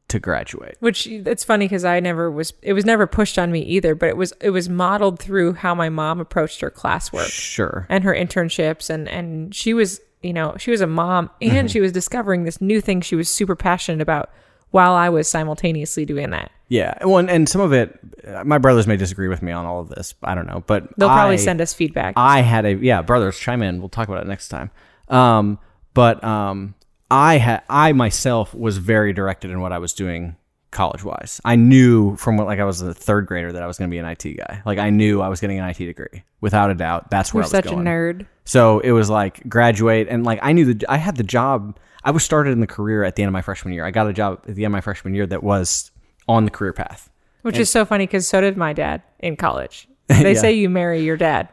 to 0.10 0.20
graduate. 0.20 0.76
which 0.80 1.08
it's 1.08 1.44
funny 1.44 1.66
because 1.66 1.86
i 1.86 2.00
never 2.00 2.30
was 2.30 2.54
it 2.62 2.74
was 2.74 2.86
never 2.86 3.08
pushed 3.08 3.38
on 3.40 3.52
me 3.52 3.62
either 3.62 3.96
but 3.96 4.10
it 4.10 4.18
was 4.18 4.34
it 4.42 4.50
was 4.50 4.68
modeled 4.70 5.20
through 5.20 5.54
how 5.54 5.74
my 5.76 5.90
mom 5.90 6.20
approached 6.20 6.62
her 6.62 6.70
classwork 6.72 7.30
Sure. 7.30 7.86
and 7.90 8.04
her 8.04 8.14
internships 8.14 8.90
and 8.90 9.08
and 9.10 9.54
she 9.56 9.74
was 9.74 10.02
you 10.22 10.34
know 10.34 10.56
she 10.58 10.72
was 10.72 10.82
a 10.82 10.88
mom 10.88 11.30
and 11.42 11.52
Mm-hmm. 11.52 11.68
she 11.68 11.80
was 11.80 11.92
discovering 11.92 12.44
this 12.44 12.60
new 12.60 12.82
thing 12.82 13.02
she 13.02 13.16
was 13.16 13.30
super 13.30 13.56
passionate 13.56 14.02
about 14.02 14.30
while 14.72 14.94
i 14.94 15.10
was 15.10 15.28
simultaneously 15.28 16.06
doing 16.06 16.30
that 16.32 16.52
Yeah. 16.70 16.94
Well, 17.04 17.18
and, 17.18 17.30
and 17.32 17.50
some 17.50 17.62
of 17.62 17.74
it, 17.74 17.98
my 18.46 18.60
brothers 18.60 18.86
may 18.86 18.96
disagree 18.98 19.28
with 19.28 19.42
me 19.42 19.52
on 19.52 19.66
all 19.66 19.80
of 19.82 19.90
this. 19.90 20.14
I 20.22 20.36
don't 20.36 20.46
know, 20.46 20.64
but 20.68 20.84
they'll 20.98 21.10
probably 21.10 21.34
I- 21.42 21.46
send 21.50 21.62
us 21.62 21.74
feedback 21.74 22.14
I 22.16 22.42
had 22.42 22.66
a 22.66 22.74
yeah, 22.76 23.02
brothers 23.02 23.40
chime 23.40 23.64
in. 23.64 23.80
We'll 23.80 23.90
talk 23.90 24.08
about 24.08 24.22
it 24.22 24.28
next 24.28 24.50
time. 24.50 24.70
Um, 25.08 25.58
but 25.96 26.24
um, 26.24 26.76
I 27.12 27.38
had 27.38 27.64
I 27.70 27.94
myself 27.94 28.54
was 28.54 28.78
very 28.78 29.14
directed 29.14 29.52
in 29.52 29.62
what 29.62 29.72
I 29.72 29.80
was 29.80 29.94
doing 29.94 30.36
college 30.72 31.04
wise. 31.04 31.42
I 31.44 31.56
knew 31.56 32.16
from 32.18 32.38
what 32.38 32.46
like 32.46 32.60
I 32.60 32.64
was 32.64 32.82
a 32.82 32.94
third 32.94 33.26
grader 33.26 33.52
that 33.52 33.64
I 33.64 33.68
was 33.68 33.78
going 33.80 33.90
to 33.90 33.94
be 33.94 33.98
an 33.98 34.06
IT 34.06 34.38
guy. 34.38 34.62
Like 34.66 34.78
I 34.78 34.92
knew 34.92 35.22
I 35.22 35.28
was 35.30 35.40
getting 35.42 35.58
an 35.60 35.68
IT 35.68 35.78
degree 35.78 36.24
without 36.42 36.70
a 36.70 36.76
doubt. 36.76 37.10
That's 37.10 37.34
where 37.34 37.40
you're 37.42 37.46
I 37.46 37.48
was 37.48 37.52
such 37.52 37.66
going. 37.66 37.88
a 37.88 37.90
nerd 37.90 38.28
So 38.46 38.80
it 38.80 38.92
was 38.92 39.10
like 39.10 39.48
graduate 39.50 40.08
and 40.10 40.24
like 40.24 40.40
I 40.44 40.52
knew 40.52 40.72
that 40.74 40.88
I 40.90 40.98
had 40.98 41.16
the 41.18 41.24
job. 41.24 41.80
I 42.04 42.12
was 42.12 42.24
started 42.24 42.52
in 42.52 42.60
the 42.60 42.68
career 42.68 43.04
at 43.04 43.16
the 43.16 43.24
end 43.24 43.28
of 43.30 43.34
my 43.34 43.42
freshman 43.42 43.74
year. 43.74 43.84
I 43.86 43.92
got 43.92 44.08
a 44.08 44.14
job 44.14 44.46
at 44.48 44.56
the 44.56 44.64
end 44.64 44.72
of 44.72 44.74
my 44.74 44.82
freshman 44.82 45.16
year 45.16 45.26
that 45.28 45.42
was 45.44 45.92
on 46.28 46.46
the 46.46 46.52
career 46.52 46.74
path. 46.74 47.10
which 47.42 47.58
is 47.58 47.70
so 47.72 47.84
funny 47.86 48.06
because 48.06 48.28
so 48.28 48.40
did 48.40 48.56
my 48.56 48.72
dad 48.72 49.02
in 49.20 49.36
college 49.36 49.88
they 50.08 50.34
Yeah. 50.34 50.40
say 50.40 50.54
you 50.54 50.70
marry 50.70 51.02
your 51.02 51.18
dad 51.18 51.50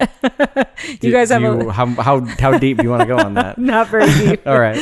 you 0.86 0.96
Do- 0.98 1.12
guys 1.12 1.30
have 1.30 1.42
you- 1.42 1.68
a 1.68 1.72
how 1.72 1.86
how 1.86 2.20
how 2.20 2.58
deep 2.58 2.78
do 2.78 2.84
you 2.84 2.90
want 2.90 3.02
to 3.02 3.06
go 3.06 3.18
on 3.18 3.34
that? 3.34 3.58
not 3.74 3.88
very 3.88 4.10
deep 4.14 4.40
All 4.46 4.58
right. 4.58 4.76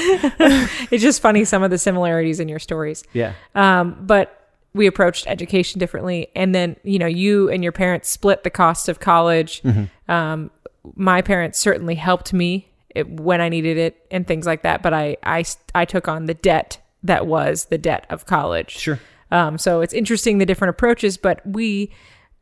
it's 0.90 1.02
just 1.02 1.20
funny 1.20 1.44
some 1.44 1.62
of 1.62 1.70
the 1.70 1.78
similarities 1.78 2.40
in 2.40 2.48
your 2.48 2.58
stories 2.58 3.04
Yeah. 3.12 3.32
Um, 3.54 3.96
but 4.00 4.34
we 4.74 4.86
approached 4.86 5.26
education 5.26 5.78
differently. 5.80 6.28
And 6.36 6.54
then, 6.54 6.76
you 6.84 6.98
know, 6.98 7.06
you 7.06 7.48
and 7.50 7.62
your 7.62 7.72
parents 7.72 8.08
split 8.10 8.44
the 8.44 8.50
cost 8.50 8.88
of 8.88 9.00
college. 9.00 9.62
Mm-hmm. 9.62 10.10
Um, 10.10 10.50
my 10.94 11.22
parents 11.22 11.58
certainly 11.58 11.94
helped 11.96 12.32
me 12.32 12.68
it, 12.94 13.08
when 13.08 13.40
I 13.40 13.48
needed 13.48 13.78
it 13.78 14.06
and 14.10 14.26
things 14.26 14.46
like 14.46 14.62
that. 14.62 14.82
But 14.82 14.92
I, 14.94 15.16
I, 15.24 15.44
I 15.74 15.84
took 15.86 16.06
on 16.06 16.26
the 16.26 16.34
debt 16.34 16.78
that 17.02 17.26
was 17.26 17.64
the 17.66 17.78
debt 17.78 18.06
of 18.10 18.26
college. 18.26 18.70
Sure. 18.76 19.00
Um, 19.32 19.56
so 19.58 19.80
it's 19.80 19.94
interesting 19.94 20.38
the 20.38 20.46
different 20.46 20.70
approaches, 20.70 21.16
but 21.16 21.44
we, 21.46 21.90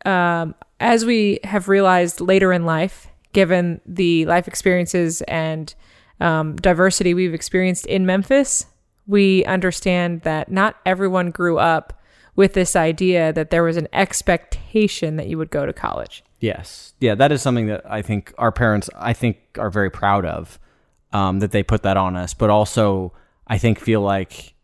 um, 0.05 0.55
as 0.81 1.05
we 1.05 1.41
have 1.45 1.69
realized 1.69 2.21
later 2.21 2.53
in 2.53 2.65
life, 2.65 3.09
given 3.33 3.81
the 3.87 4.25
life 4.27 4.49
experiences 4.49 5.23
and 5.23 5.75
um, 6.21 6.57
diversity 6.57 7.15
we've 7.15 7.35
experienced 7.35 7.87
in 7.87 8.07
Memphis, 8.07 8.67
we 9.07 9.45
understand 9.45 10.23
that 10.23 10.51
not 10.51 10.77
everyone 10.85 11.31
grew 11.31 11.59
up 11.59 12.01
with 12.35 12.53
this 12.53 12.77
idea 12.77 13.33
that 13.33 13.51
there 13.51 13.63
was 13.63 13.77
an 13.77 13.89
expectation 13.93 15.17
that 15.17 15.29
you 15.29 15.39
would 15.39 15.51
go 15.51 15.65
to 15.65 15.73
college. 15.73 16.23
Yes. 16.39 16.93
Yeah, 17.01 17.15
that 17.15 17.33
is 17.33 17.41
something 17.41 17.67
that 17.67 17.91
I 17.91 18.03
think 18.03 18.35
our 18.37 18.53
parents, 18.53 18.91
I 18.95 19.15
think, 19.15 19.39
are 19.59 19.71
very 19.71 19.91
proud 19.91 20.27
of 20.27 20.59
um, 21.13 21.39
that 21.39 21.51
they 21.51 21.63
put 21.63 21.83
that 21.83 21.97
on 21.97 22.15
us. 22.15 22.35
But 22.35 22.51
also, 22.51 23.13
I 23.47 23.57
think 23.57 23.81
feel 23.81 24.03
like, 24.03 24.55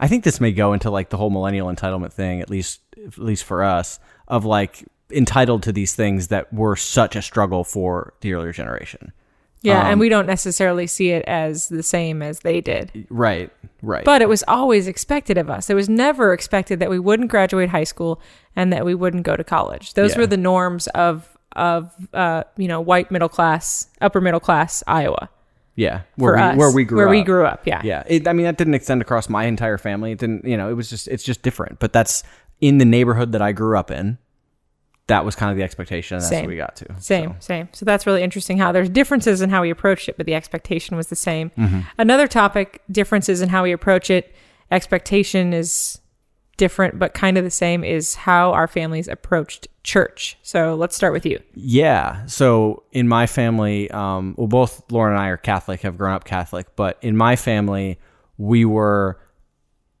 I 0.00 0.08
think 0.08 0.24
this 0.24 0.40
may 0.40 0.52
go 0.52 0.72
into 0.72 0.90
like 0.90 1.10
the 1.10 1.16
whole 1.16 1.30
millennial 1.30 1.68
entitlement 1.68 2.12
thing, 2.12 2.40
at 2.40 2.50
least, 2.50 2.80
at 3.06 3.18
least 3.18 3.44
for 3.44 3.62
us, 3.62 4.00
of 4.26 4.44
like 4.44 4.84
entitled 5.10 5.62
to 5.64 5.72
these 5.72 5.94
things 5.94 6.28
that 6.28 6.52
were 6.52 6.76
such 6.76 7.16
a 7.16 7.22
struggle 7.22 7.64
for 7.64 8.14
the 8.20 8.32
earlier 8.34 8.52
generation. 8.52 9.12
Yeah, 9.62 9.80
Um, 9.80 9.86
and 9.92 10.00
we 10.00 10.08
don't 10.08 10.26
necessarily 10.26 10.86
see 10.86 11.10
it 11.10 11.24
as 11.26 11.68
the 11.68 11.82
same 11.82 12.22
as 12.22 12.40
they 12.40 12.60
did. 12.60 13.06
Right. 13.10 13.50
Right. 13.82 14.04
But 14.04 14.22
it 14.22 14.28
was 14.28 14.44
always 14.46 14.86
expected 14.86 15.38
of 15.38 15.48
us. 15.50 15.70
It 15.70 15.74
was 15.74 15.88
never 15.88 16.32
expected 16.32 16.78
that 16.80 16.90
we 16.90 16.98
wouldn't 16.98 17.30
graduate 17.30 17.70
high 17.70 17.84
school 17.84 18.20
and 18.54 18.72
that 18.72 18.84
we 18.84 18.94
wouldn't 18.94 19.22
go 19.24 19.36
to 19.36 19.44
college. 19.44 19.94
Those 19.94 20.12
Yeah. 20.12 20.18
were 20.20 20.26
the 20.26 20.36
norms 20.36 20.86
of 20.88 21.28
of 21.54 21.90
uh, 22.12 22.42
you 22.58 22.68
know 22.68 22.82
white 22.82 23.10
middle 23.10 23.30
class, 23.30 23.88
upper 24.02 24.20
middle 24.20 24.40
class 24.40 24.82
Iowa 24.86 25.30
yeah, 25.74 26.02
where 26.16 26.34
we, 26.34 26.40
us, 26.42 26.56
where 26.58 26.70
we 26.70 26.84
grew 26.84 26.96
where 26.98 27.06
up. 27.08 27.10
we 27.12 27.22
grew 27.22 27.46
up. 27.46 27.66
Yeah, 27.66 27.80
Yeah, 27.82 28.02
it, 28.06 28.28
I 28.28 28.32
mean 28.34 28.44
that 28.44 28.58
didn't 28.58 28.74
extend 28.74 29.00
across 29.02 29.28
my 29.30 29.44
entire 29.44 29.78
family. 29.78 30.12
It 30.12 30.18
didn't, 30.18 30.44
you 30.44 30.56
know, 30.56 30.68
it 30.70 30.74
was 30.74 30.90
just 30.90 31.08
it's 31.08 31.22
just 31.22 31.40
different. 31.42 31.78
But 31.78 31.92
that's 31.94 32.22
in 32.60 32.76
the 32.78 32.84
neighborhood 32.84 33.32
that 33.32 33.40
I 33.42 33.52
grew 33.52 33.78
up 33.78 33.90
in. 33.90 34.18
That 35.08 35.24
was 35.24 35.36
kind 35.36 35.50
of 35.52 35.56
the 35.56 35.62
expectation. 35.62 36.16
And 36.16 36.22
that's 36.22 36.30
Same. 36.30 36.44
what 36.44 36.48
we 36.50 36.56
got 36.56 36.76
to. 36.76 37.00
Same, 37.00 37.30
So, 37.34 37.36
same. 37.40 37.68
So 37.72 37.84
that's 37.84 38.06
really 38.06 38.22
interesting 38.22 38.58
how 38.58 38.72
there's 38.72 38.88
differences 38.88 39.40
in 39.40 39.50
how 39.50 39.62
we 39.62 39.70
approached 39.70 40.08
it, 40.08 40.16
but 40.16 40.26
the 40.26 40.34
expectation 40.34 40.96
was 40.96 41.08
the 41.08 41.16
same. 41.16 41.50
Mm-hmm. 41.56 41.80
Another 41.98 42.26
topic, 42.26 42.82
differences 42.90 43.40
in 43.40 43.48
how 43.48 43.62
we 43.62 43.72
approach 43.72 44.10
it. 44.10 44.34
Expectation 44.70 45.52
is 45.52 46.00
different, 46.56 46.98
but 46.98 47.14
kind 47.14 47.38
of 47.38 47.44
the 47.44 47.50
same, 47.50 47.84
is 47.84 48.14
how 48.14 48.52
our 48.52 48.66
families 48.66 49.06
approached 49.08 49.68
church. 49.84 50.36
So 50.42 50.74
let's 50.74 50.96
start 50.96 51.12
with 51.12 51.24
you. 51.24 51.38
yeah. 51.54 52.26
So 52.26 52.82
in 52.90 53.06
my 53.06 53.26
family, 53.26 53.88
um, 53.92 54.34
well, 54.36 54.48
both 54.48 54.82
Lauren 54.90 55.12
and 55.12 55.22
I 55.22 55.28
are 55.28 55.36
Catholic, 55.36 55.82
have 55.82 55.96
grown 55.96 56.14
up 56.14 56.24
Catholic, 56.24 56.74
but 56.74 56.98
in 57.02 57.16
my 57.16 57.36
family, 57.36 58.00
we 58.38 58.64
were, 58.64 59.20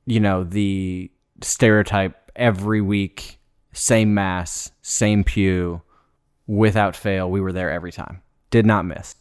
you 0.06 0.18
know, 0.18 0.42
the 0.42 1.10
stereotype 1.42 2.32
every 2.34 2.80
week, 2.80 3.35
same 3.76 4.14
mass, 4.14 4.70
same 4.82 5.22
pew, 5.24 5.82
without 6.46 6.96
fail. 6.96 7.30
We 7.30 7.40
were 7.40 7.52
there 7.52 7.70
every 7.70 7.92
time. 7.92 8.22
Did 8.50 8.66
not 8.66 8.84
miss. 8.84 9.14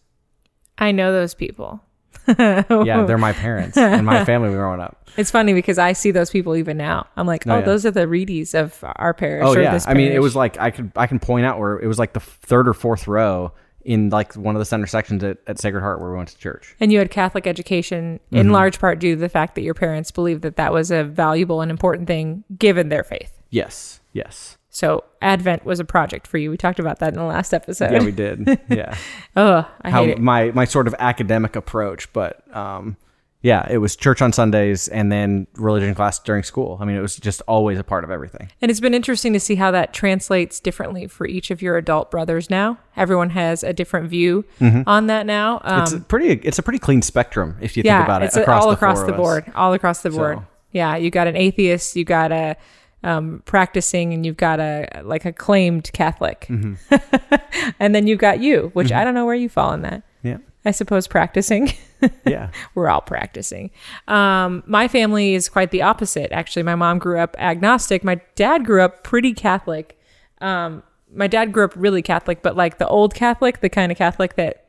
I 0.77 0.91
know 0.91 1.11
those 1.11 1.33
people. 1.33 1.81
Yeah, 2.27 3.05
they're 3.05 3.17
my 3.19 3.33
parents 3.33 3.77
and 3.77 4.03
my 4.05 4.25
family 4.25 4.49
growing 4.49 4.79
up. 4.79 5.01
It's 5.17 5.31
funny 5.31 5.53
because 5.53 5.77
I 5.77 5.93
see 5.93 6.11
those 6.11 6.29
people 6.29 6.57
even 6.57 6.75
now. 6.75 7.07
I'm 7.15 7.25
like, 7.25 7.47
oh, 7.47 7.51
Oh, 7.51 7.59
yeah. 7.59 7.65
those 7.65 7.85
are 7.85 7.91
the 7.91 8.01
Reedies 8.05 8.53
of 8.53 8.83
our 8.97 9.13
parish. 9.13 9.45
Oh 9.47 9.57
yeah, 9.57 9.79
I 9.87 9.93
mean, 9.93 10.11
it 10.11 10.21
was 10.21 10.35
like 10.35 10.59
I 10.59 10.71
could 10.71 10.91
I 10.97 11.07
can 11.07 11.19
point 11.19 11.45
out 11.45 11.57
where 11.57 11.79
it 11.79 11.87
was 11.87 11.97
like 11.97 12.11
the 12.13 12.19
third 12.19 12.67
or 12.67 12.73
fourth 12.73 13.07
row 13.07 13.53
in 13.85 14.09
like 14.09 14.33
one 14.33 14.55
of 14.55 14.59
the 14.59 14.65
center 14.65 14.87
sections 14.87 15.23
at, 15.23 15.37
at 15.47 15.57
Sacred 15.59 15.79
Heart 15.81 16.01
where 16.01 16.09
we 16.11 16.17
went 16.17 16.29
to 16.29 16.37
church. 16.37 16.75
And 16.81 16.91
you 16.91 16.99
had 16.99 17.11
Catholic 17.11 17.47
education 17.47 18.19
Mm-hmm. 18.25 18.35
in 18.37 18.51
large 18.51 18.79
part 18.79 18.99
due 18.99 19.15
to 19.15 19.21
the 19.21 19.29
fact 19.29 19.55
that 19.55 19.61
your 19.61 19.73
parents 19.75 20.11
believed 20.11 20.41
that 20.41 20.57
that 20.57 20.73
was 20.73 20.91
a 20.91 21.03
valuable 21.05 21.61
and 21.61 21.71
important 21.71 22.07
thing 22.07 22.43
given 22.57 22.89
their 22.89 23.03
faith. 23.05 23.35
Yes, 23.55 23.99
yes, 24.13 24.57
So 24.69 25.03
Advent 25.21 25.65
was 25.65 25.79
a 25.79 25.85
project 25.85 26.27
for 26.27 26.37
you. 26.37 26.49
We 26.51 26.57
talked 26.57 26.79
about 26.79 26.99
that 26.99 27.09
in 27.13 27.19
the 27.19 27.23
last 27.25 27.53
episode. 27.53 27.91
yeah, 27.91 28.03
we 28.03 28.11
did. 28.11 28.59
Yeah, 28.69 28.95
oh, 29.35 29.67
I 29.81 29.89
how 29.89 30.03
hate 30.03 30.11
it. 30.11 30.19
my 30.19 30.51
my 30.51 30.65
sort 30.65 30.87
of 30.87 30.95
academic 30.99 31.55
approach, 31.55 32.11
but 32.13 32.43
um, 32.55 32.97
yeah, 33.41 33.67
it 33.69 33.77
was 33.77 33.95
church 33.95 34.21
on 34.23 34.33
Sundays 34.33 34.87
and 34.87 35.11
then 35.11 35.45
religion 35.55 35.93
class 35.93 36.17
during 36.19 36.41
school. 36.43 36.77
I 36.81 36.85
mean, 36.85 36.95
it 36.97 37.01
was 37.01 37.15
just 37.15 37.41
always 37.47 37.77
a 37.79 37.83
part 37.83 38.03
of 38.03 38.09
everything. 38.09 38.49
And 38.59 38.71
it's 38.71 38.79
been 38.79 38.95
interesting 38.95 39.33
to 39.33 39.39
see 39.39 39.53
how 39.55 39.69
that 39.71 39.93
translates 39.93 40.59
differently 40.59 41.05
for 41.07 41.27
each 41.27 41.51
of 41.51 41.61
your 41.61 41.77
adult 41.77 42.09
brothers 42.09 42.49
now. 42.49 42.79
Everyone 42.97 43.29
has 43.29 43.63
a 43.63 43.71
different 43.71 44.09
view 44.09 44.45
on 44.87 45.07
that 45.07 45.25
now. 45.27 45.61
Um, 45.63 45.75
Mm-hmm. 45.75 45.83
It's 45.83 45.93
a 45.93 45.99
pretty 45.99 46.29
it's 46.47 46.59
a 46.59 46.63
pretty 46.63 46.79
clean 46.79 47.01
spectrum 47.03 47.55
if 47.61 47.77
you 47.77 47.83
yeah, 47.85 47.99
think 47.99 48.07
about 48.07 48.23
it 48.23 48.25
it's 48.25 48.35
a- 48.37 48.51
all 48.51 48.67
the 48.69 48.73
across 48.73 49.03
the 49.03 49.13
board, 49.13 49.45
all 49.55 49.73
across 49.73 50.01
the 50.01 50.09
board. 50.09 50.37
So- 50.39 50.45
Yeah, 50.71 50.95
you 50.97 51.09
got 51.11 51.27
an 51.27 51.35
atheist, 51.37 51.95
you 51.95 52.03
got 52.03 52.31
a 52.33 52.57
um, 53.05 53.43
practicing, 53.45 54.13
and 54.13 54.25
you've 54.25 54.35
got 54.35 54.59
a 54.59 54.87
like 55.03 55.25
a 55.25 55.31
claimed 55.31 55.89
Catholic, 55.93 56.47
Mm-hmm. 56.49 57.73
and 57.79 57.93
then 57.93 58.07
you've 58.07 58.19
got 58.19 58.39
you, 58.39 58.71
which 58.73 58.91
I 58.91 59.03
don't 59.03 59.13
know 59.13 59.25
where 59.25 59.35
you 59.35 59.47
fall 59.47 59.73
in 59.73 59.83
that. 59.83 60.01
Yeah, 60.23 60.37
I 60.65 60.71
suppose 60.71 61.07
practicing. 61.07 61.71
yeah. 62.25 62.49
We're 62.73 62.89
all 62.89 63.01
practicing. 63.01 63.69
Um, 64.07 64.63
my 64.65 64.87
family 64.87 65.35
is 65.35 65.47
quite 65.49 65.69
the 65.69 65.83
opposite. 65.83 66.31
Actually, 66.31 66.63
my 66.63 66.75
mom 66.75 66.97
grew 66.97 67.19
up 67.19 67.35
agnostic. 67.39 68.03
My 68.03 68.19
dad 68.33 68.65
grew 68.65 68.81
up 68.81 69.03
pretty 69.03 69.33
Catholic. 69.33 69.99
Um, 70.41 70.81
my 71.13 71.27
dad 71.27 71.53
grew 71.53 71.65
up 71.65 71.73
really 71.75 72.01
Catholic, 72.01 72.41
but 72.41 72.55
like 72.55 72.79
the 72.79 72.87
old 72.87 73.13
Catholic, 73.13 73.61
the 73.61 73.69
kind 73.69 73.91
of 73.91 73.97
Catholic 73.99 74.35
that 74.35 74.65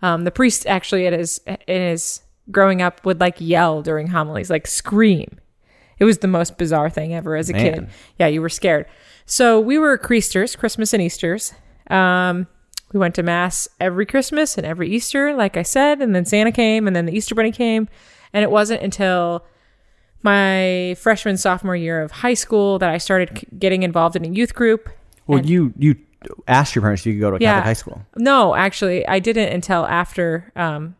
um, 0.00 0.22
the 0.22 0.30
priest 0.30 0.64
actually 0.66 1.06
at 1.08 1.12
his 1.12 1.40
in 1.46 1.58
his 1.90 2.20
growing 2.52 2.82
up 2.82 3.04
would 3.04 3.18
like 3.18 3.36
yell 3.40 3.82
during 3.82 4.06
homilies, 4.06 4.48
like 4.48 4.68
scream. 4.68 5.39
It 6.00 6.04
was 6.04 6.18
the 6.18 6.28
most 6.28 6.58
bizarre 6.58 6.90
thing 6.90 7.14
ever 7.14 7.36
as 7.36 7.48
a 7.48 7.52
kid. 7.52 7.88
Yeah, 8.18 8.26
you 8.26 8.40
were 8.40 8.48
scared. 8.48 8.86
So 9.26 9.60
we 9.60 9.78
were 9.78 9.96
Creasters, 9.98 10.58
Christmas 10.58 10.92
and 10.92 11.00
Easter's. 11.02 11.54
Um, 11.88 12.46
we 12.92 12.98
went 12.98 13.14
to 13.16 13.22
mass 13.22 13.68
every 13.78 14.06
Christmas 14.06 14.58
and 14.58 14.66
every 14.66 14.88
Easter, 14.90 15.34
like 15.34 15.56
I 15.56 15.62
said, 15.62 16.02
and 16.02 16.12
then 16.14 16.24
Santa 16.24 16.50
came, 16.50 16.86
and 16.88 16.96
then 16.96 17.06
the 17.06 17.12
Easter 17.12 17.34
Bunny 17.36 17.52
came, 17.52 17.88
and 18.32 18.42
it 18.42 18.50
wasn't 18.50 18.82
until 18.82 19.44
my 20.22 20.94
freshman 20.98 21.36
sophomore 21.36 21.76
year 21.76 22.02
of 22.02 22.10
high 22.10 22.34
school 22.34 22.78
that 22.78 22.90
I 22.90 22.98
started 22.98 23.38
c- 23.38 23.46
getting 23.58 23.82
involved 23.82 24.16
in 24.16 24.24
a 24.24 24.28
youth 24.28 24.54
group. 24.54 24.88
Well, 25.26 25.44
you 25.44 25.72
you 25.78 25.96
asked 26.48 26.74
your 26.74 26.82
parents 26.82 27.02
if 27.02 27.06
you 27.06 27.12
could 27.14 27.20
go 27.20 27.30
to 27.30 27.36
a 27.36 27.40
Yeah. 27.40 27.52
Catholic 27.52 27.64
high 27.64 27.72
school. 27.74 28.02
No, 28.16 28.54
actually, 28.54 29.06
I 29.06 29.18
didn't 29.20 29.52
until 29.52 29.86
after. 29.86 30.52
Um, 30.56 30.96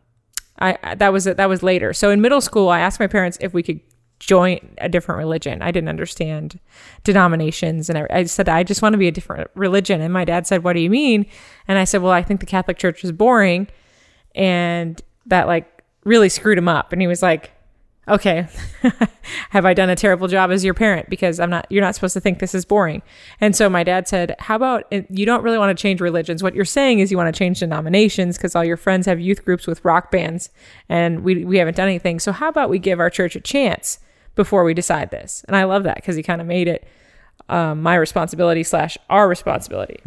I- 0.59 0.95
that 0.95 1.11
was 1.13 1.25
that 1.25 1.49
was 1.49 1.61
later. 1.63 1.91
So 1.93 2.09
in 2.09 2.21
middle 2.21 2.41
school, 2.41 2.69
I 2.69 2.79
asked 2.79 2.99
my 2.99 3.07
parents 3.07 3.37
if 3.41 3.53
we 3.53 3.61
could 3.63 3.79
join 4.21 4.59
a 4.77 4.87
different 4.87 5.17
religion. 5.17 5.61
I 5.61 5.71
didn't 5.71 5.89
understand 5.89 6.59
denominations, 7.03 7.89
and 7.89 7.97
I, 7.97 8.07
I 8.09 8.23
said 8.25 8.47
I 8.47 8.63
just 8.63 8.81
want 8.81 8.93
to 8.93 8.97
be 8.97 9.07
a 9.07 9.11
different 9.11 9.49
religion. 9.55 9.99
And 9.99 10.13
my 10.13 10.23
dad 10.23 10.47
said, 10.47 10.63
"What 10.63 10.73
do 10.73 10.79
you 10.79 10.89
mean?" 10.89 11.25
And 11.67 11.77
I 11.77 11.83
said, 11.83 12.01
"Well, 12.01 12.11
I 12.11 12.21
think 12.21 12.39
the 12.39 12.45
Catholic 12.45 12.77
Church 12.77 13.03
is 13.03 13.11
boring," 13.11 13.67
and 14.35 15.01
that 15.25 15.47
like 15.47 15.83
really 16.03 16.29
screwed 16.29 16.57
him 16.57 16.67
up. 16.67 16.93
And 16.93 17.01
he 17.01 17.07
was 17.07 17.21
like, 17.21 17.51
okay 18.07 18.47
have 19.51 19.63
i 19.63 19.75
done 19.75 19.89
a 19.89 19.95
terrible 19.95 20.27
job 20.27 20.49
as 20.49 20.65
your 20.65 20.73
parent 20.73 21.07
because 21.07 21.39
i'm 21.39 21.51
not 21.51 21.67
you're 21.69 21.83
not 21.83 21.93
supposed 21.93 22.15
to 22.15 22.19
think 22.19 22.39
this 22.39 22.55
is 22.55 22.65
boring 22.65 23.01
and 23.39 23.55
so 23.55 23.69
my 23.69 23.83
dad 23.83 24.07
said 24.07 24.35
how 24.39 24.55
about 24.55 24.91
uh, 24.91 25.01
you 25.09 25.23
don't 25.23 25.43
really 25.43 25.57
want 25.57 25.75
to 25.75 25.79
change 25.79 26.01
religions 26.01 26.41
what 26.41 26.55
you're 26.55 26.65
saying 26.65 26.99
is 26.99 27.11
you 27.11 27.17
want 27.17 27.33
to 27.33 27.37
change 27.37 27.59
denominations 27.59 28.37
because 28.37 28.55
all 28.55 28.65
your 28.65 28.77
friends 28.77 29.05
have 29.05 29.19
youth 29.19 29.45
groups 29.45 29.67
with 29.67 29.83
rock 29.85 30.09
bands 30.09 30.49
and 30.89 31.23
we, 31.23 31.45
we 31.45 31.57
haven't 31.57 31.77
done 31.77 31.87
anything 31.87 32.19
so 32.19 32.31
how 32.31 32.49
about 32.49 32.71
we 32.71 32.79
give 32.79 32.99
our 32.99 33.09
church 33.09 33.35
a 33.35 33.39
chance 33.39 33.99
before 34.35 34.63
we 34.63 34.73
decide 34.73 35.11
this 35.11 35.43
and 35.47 35.55
i 35.55 35.63
love 35.63 35.83
that 35.83 35.95
because 35.95 36.15
he 36.15 36.23
kind 36.23 36.41
of 36.41 36.47
made 36.47 36.67
it 36.67 36.87
um, 37.49 37.81
my 37.81 37.95
responsibility 37.95 38.63
slash 38.63 38.97
our 39.09 39.27
responsibility 39.27 39.99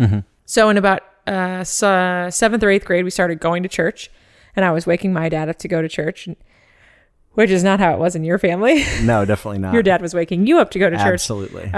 so 0.46 0.68
in 0.68 0.76
about 0.76 1.02
uh, 1.26 1.64
so 1.64 2.28
seventh 2.30 2.62
or 2.62 2.70
eighth 2.70 2.84
grade 2.84 3.04
we 3.04 3.10
started 3.10 3.40
going 3.40 3.62
to 3.62 3.68
church 3.68 4.10
and 4.56 4.64
i 4.64 4.70
was 4.70 4.87
waking 4.87 5.12
my 5.12 5.28
dad 5.28 5.48
up 5.48 5.58
to 5.58 5.68
go 5.68 5.82
to 5.82 5.88
church 5.88 6.28
which 7.32 7.50
is 7.50 7.64
not 7.64 7.80
how 7.80 7.92
it 7.92 7.98
was 7.98 8.14
in 8.14 8.22
your 8.22 8.38
family. 8.38 8.84
No, 9.02 9.24
definitely 9.24 9.58
not. 9.58 9.74
your 9.74 9.82
dad 9.82 10.00
was 10.00 10.14
waking 10.14 10.46
you 10.46 10.60
up 10.60 10.70
to 10.70 10.78
go 10.78 10.88
to 10.88 10.96
church. 10.96 11.14
Absolutely. 11.14 11.68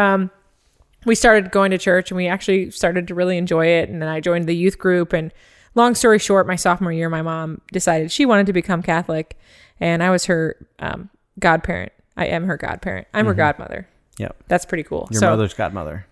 We 1.07 1.15
started 1.15 1.51
going 1.51 1.71
to 1.71 1.79
church 1.79 2.11
and 2.11 2.17
we 2.17 2.27
actually 2.27 2.71
started 2.73 3.09
to 3.09 3.15
really 3.15 3.39
enjoy 3.39 3.67
it. 3.67 3.89
And 3.89 4.03
then 4.03 4.09
I 4.09 4.21
joined 4.21 4.47
the 4.47 4.55
youth 4.57 4.77
group. 4.77 5.13
And 5.13 5.33
long 5.75 5.95
story 5.95 6.19
short, 6.19 6.47
my 6.47 6.57
sophomore 6.57 6.93
year, 6.93 7.09
my 7.09 7.23
mom 7.23 7.61
decided 7.73 8.11
she 8.11 8.27
wanted 8.27 8.47
to 8.47 8.53
become 8.53 8.83
Catholic. 8.83 9.39
And 9.81 10.03
I 10.03 10.11
was 10.11 10.25
her 10.27 10.57
um, 10.81 11.09
godparent. 11.39 11.93
I 12.17 12.27
am 12.27 12.45
her 12.45 12.57
godparent. 12.57 13.09
I'm 13.15 13.27
her 13.27 13.35
godmother. 13.35 13.89
yep. 14.19 14.37
That's 14.49 14.65
pretty 14.65 14.83
cool. 14.85 15.03
Mm-hmm. 15.03 15.15
Your 15.15 15.21
so 15.21 15.31
mother's 15.31 15.55
godmother. 15.55 16.07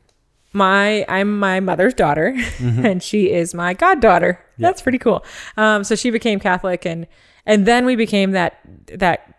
my 0.52 1.04
I'm 1.08 1.38
my 1.38 1.60
mother's 1.60 1.94
daughter, 1.94 2.32
Mm-hmm. 2.36 2.84
and 2.90 3.02
she 3.02 3.30
is 3.32 3.54
my 3.54 3.74
goddaughter. 3.74 4.38
That's 4.58 4.82
pretty 4.82 4.98
cool. 4.98 5.24
Um, 5.56 5.82
so 5.84 5.94
she 5.96 6.10
became 6.10 6.38
Catholic, 6.40 6.84
and 6.86 7.06
and 7.46 7.66
then 7.66 7.84
we 7.86 7.96
became 7.96 8.32
that 8.32 8.60
that 8.88 9.34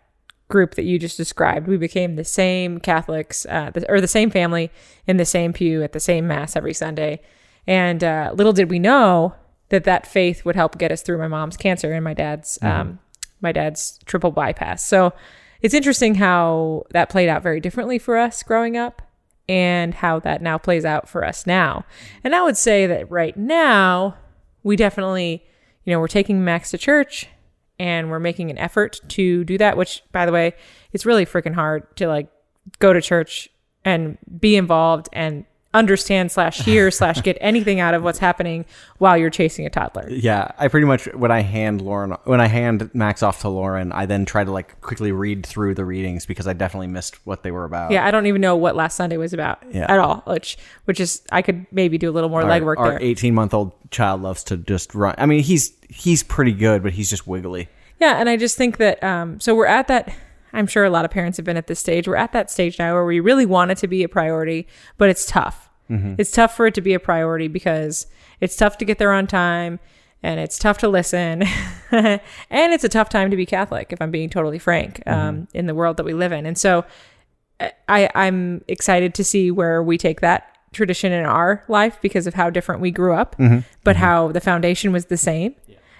group 0.48 0.74
that 0.76 0.84
you 0.84 0.98
just 0.98 1.16
described. 1.16 1.66
We 1.66 1.76
became 1.76 2.14
the 2.16 2.24
same 2.24 2.78
Catholics, 2.78 3.46
uh, 3.48 3.70
the, 3.70 3.90
or 3.90 4.00
the 4.00 4.06
same 4.08 4.30
family 4.30 4.70
in 5.06 5.16
the 5.16 5.24
same 5.24 5.52
pew 5.52 5.82
at 5.82 5.92
the 5.92 5.98
same 6.00 6.26
mass 6.28 6.54
every 6.54 6.72
Sunday. 6.74 7.20
And 7.66 8.04
uh, 8.04 8.32
little 8.34 8.52
did 8.52 8.70
we 8.70 8.78
know 8.78 9.34
that 9.70 9.82
that 9.84 10.06
faith 10.06 10.44
would 10.44 10.54
help 10.54 10.78
get 10.78 10.92
us 10.92 11.02
through 11.02 11.18
my 11.18 11.26
mom's 11.26 11.56
cancer 11.56 11.92
and 11.92 12.04
my 12.04 12.14
dad's 12.14 12.58
um, 12.62 13.00
my 13.40 13.50
dad's 13.52 13.98
triple 14.04 14.30
bypass. 14.30 14.86
So 14.86 15.12
it's 15.62 15.74
interesting 15.74 16.16
how 16.16 16.84
that 16.90 17.08
played 17.08 17.28
out 17.28 17.42
very 17.42 17.60
differently 17.60 17.98
for 17.98 18.16
us 18.16 18.42
growing 18.42 18.76
up 18.76 19.02
and 19.48 19.94
how 19.94 20.18
that 20.20 20.42
now 20.42 20.58
plays 20.58 20.84
out 20.84 21.08
for 21.08 21.24
us 21.24 21.46
now. 21.46 21.84
And 22.24 22.34
I 22.34 22.42
would 22.42 22.56
say 22.56 22.86
that 22.86 23.10
right 23.10 23.36
now, 23.36 24.16
we 24.62 24.76
definitely, 24.76 25.44
you 25.84 25.92
know, 25.92 26.00
we're 26.00 26.08
taking 26.08 26.44
Max 26.44 26.70
to 26.72 26.78
church 26.78 27.28
and 27.78 28.10
we're 28.10 28.18
making 28.18 28.50
an 28.50 28.58
effort 28.58 29.00
to 29.08 29.44
do 29.44 29.58
that, 29.58 29.76
which, 29.76 30.02
by 30.12 30.26
the 30.26 30.32
way, 30.32 30.54
it's 30.92 31.06
really 31.06 31.26
freaking 31.26 31.54
hard 31.54 31.96
to 31.96 32.08
like 32.08 32.28
go 32.78 32.92
to 32.92 33.00
church 33.00 33.48
and 33.84 34.18
be 34.40 34.56
involved 34.56 35.08
and 35.12 35.44
understand 35.76 36.32
slash 36.32 36.58
hear 36.58 36.90
slash 36.90 37.20
get 37.22 37.36
anything 37.40 37.78
out 37.80 37.94
of 37.94 38.02
what's 38.02 38.18
happening 38.18 38.64
while 38.98 39.16
you're 39.16 39.30
chasing 39.30 39.66
a 39.66 39.70
toddler. 39.70 40.08
Yeah, 40.08 40.50
I 40.58 40.68
pretty 40.68 40.86
much 40.86 41.04
when 41.14 41.30
I 41.30 41.40
hand 41.42 41.80
Lauren 41.82 42.12
when 42.24 42.40
I 42.40 42.46
hand 42.46 42.90
Max 42.94 43.22
off 43.22 43.40
to 43.42 43.48
Lauren, 43.48 43.92
I 43.92 44.06
then 44.06 44.24
try 44.24 44.42
to 44.44 44.50
like 44.50 44.80
quickly 44.80 45.12
read 45.12 45.44
through 45.44 45.74
the 45.74 45.84
readings 45.84 46.26
because 46.26 46.46
I 46.46 46.52
definitely 46.54 46.86
missed 46.88 47.24
what 47.26 47.42
they 47.42 47.50
were 47.50 47.64
about. 47.64 47.90
Yeah, 47.92 48.06
I 48.06 48.10
don't 48.10 48.26
even 48.26 48.40
know 48.40 48.56
what 48.56 48.74
last 48.74 48.96
Sunday 48.96 49.16
was 49.16 49.32
about 49.32 49.62
Yeah. 49.70 49.86
at 49.90 49.98
all, 49.98 50.22
which 50.26 50.56
which 50.86 50.98
is 51.00 51.22
I 51.30 51.42
could 51.42 51.66
maybe 51.70 51.98
do 51.98 52.10
a 52.10 52.12
little 52.12 52.30
more 52.30 52.42
our, 52.42 52.48
legwork 52.50 52.78
our 52.78 52.90
there. 52.90 53.02
18 53.02 53.34
month 53.34 53.52
old 53.54 53.72
child 53.90 54.22
loves 54.22 54.42
to 54.44 54.56
just 54.56 54.94
run. 54.94 55.14
I 55.18 55.26
mean, 55.26 55.42
he's 55.42 55.72
he's 55.88 56.22
pretty 56.22 56.52
good, 56.52 56.82
but 56.82 56.92
he's 56.94 57.10
just 57.10 57.26
wiggly. 57.26 57.68
Yeah, 58.00 58.18
and 58.20 58.28
I 58.28 58.36
just 58.36 58.56
think 58.56 58.76
that 58.78 59.02
um, 59.04 59.40
so 59.40 59.54
we're 59.54 59.66
at 59.66 59.88
that. 59.88 60.12
I'm 60.52 60.66
sure 60.66 60.84
a 60.84 60.90
lot 60.90 61.04
of 61.04 61.10
parents 61.10 61.36
have 61.36 61.44
been 61.44 61.58
at 61.58 61.66
this 61.66 61.80
stage. 61.80 62.08
We're 62.08 62.16
at 62.16 62.32
that 62.32 62.50
stage 62.50 62.78
now 62.78 62.94
where 62.94 63.04
we 63.04 63.20
really 63.20 63.44
want 63.44 63.72
it 63.72 63.78
to 63.78 63.88
be 63.88 64.02
a 64.04 64.08
priority, 64.08 64.66
but 64.96 65.10
it's 65.10 65.26
tough. 65.26 65.65
It's 66.18 66.30
tough 66.30 66.56
for 66.56 66.66
it 66.66 66.74
to 66.74 66.80
be 66.80 66.94
a 66.94 67.00
priority 67.00 67.48
because 67.48 68.06
it's 68.40 68.56
tough 68.56 68.78
to 68.78 68.84
get 68.84 68.98
there 68.98 69.12
on 69.12 69.26
time, 69.26 69.78
and 70.22 70.40
it's 70.40 70.58
tough 70.58 70.78
to 70.78 70.88
listen, 70.88 71.44
and 71.90 72.20
it's 72.50 72.84
a 72.84 72.88
tough 72.88 73.08
time 73.08 73.30
to 73.30 73.36
be 73.36 73.46
Catholic. 73.46 73.92
If 73.92 74.02
I'm 74.02 74.10
being 74.10 74.28
totally 74.30 74.58
frank, 74.58 75.02
um, 75.06 75.48
in 75.54 75.66
the 75.66 75.74
world 75.74 75.96
that 75.98 76.04
we 76.04 76.12
live 76.12 76.32
in, 76.32 76.46
and 76.46 76.58
so 76.58 76.84
I, 77.88 78.10
I'm 78.14 78.64
excited 78.68 79.14
to 79.14 79.24
see 79.24 79.50
where 79.50 79.82
we 79.82 79.96
take 79.96 80.20
that 80.20 80.52
tradition 80.72 81.12
in 81.12 81.24
our 81.24 81.64
life 81.68 81.98
because 82.02 82.26
of 82.26 82.34
how 82.34 82.50
different 82.50 82.80
we 82.82 82.90
grew 82.90 83.14
up, 83.14 83.36
but 83.84 83.96
how 83.96 84.30
the 84.32 84.40
foundation 84.40 84.92
was 84.92 85.06
the 85.06 85.16
same. 85.16 85.54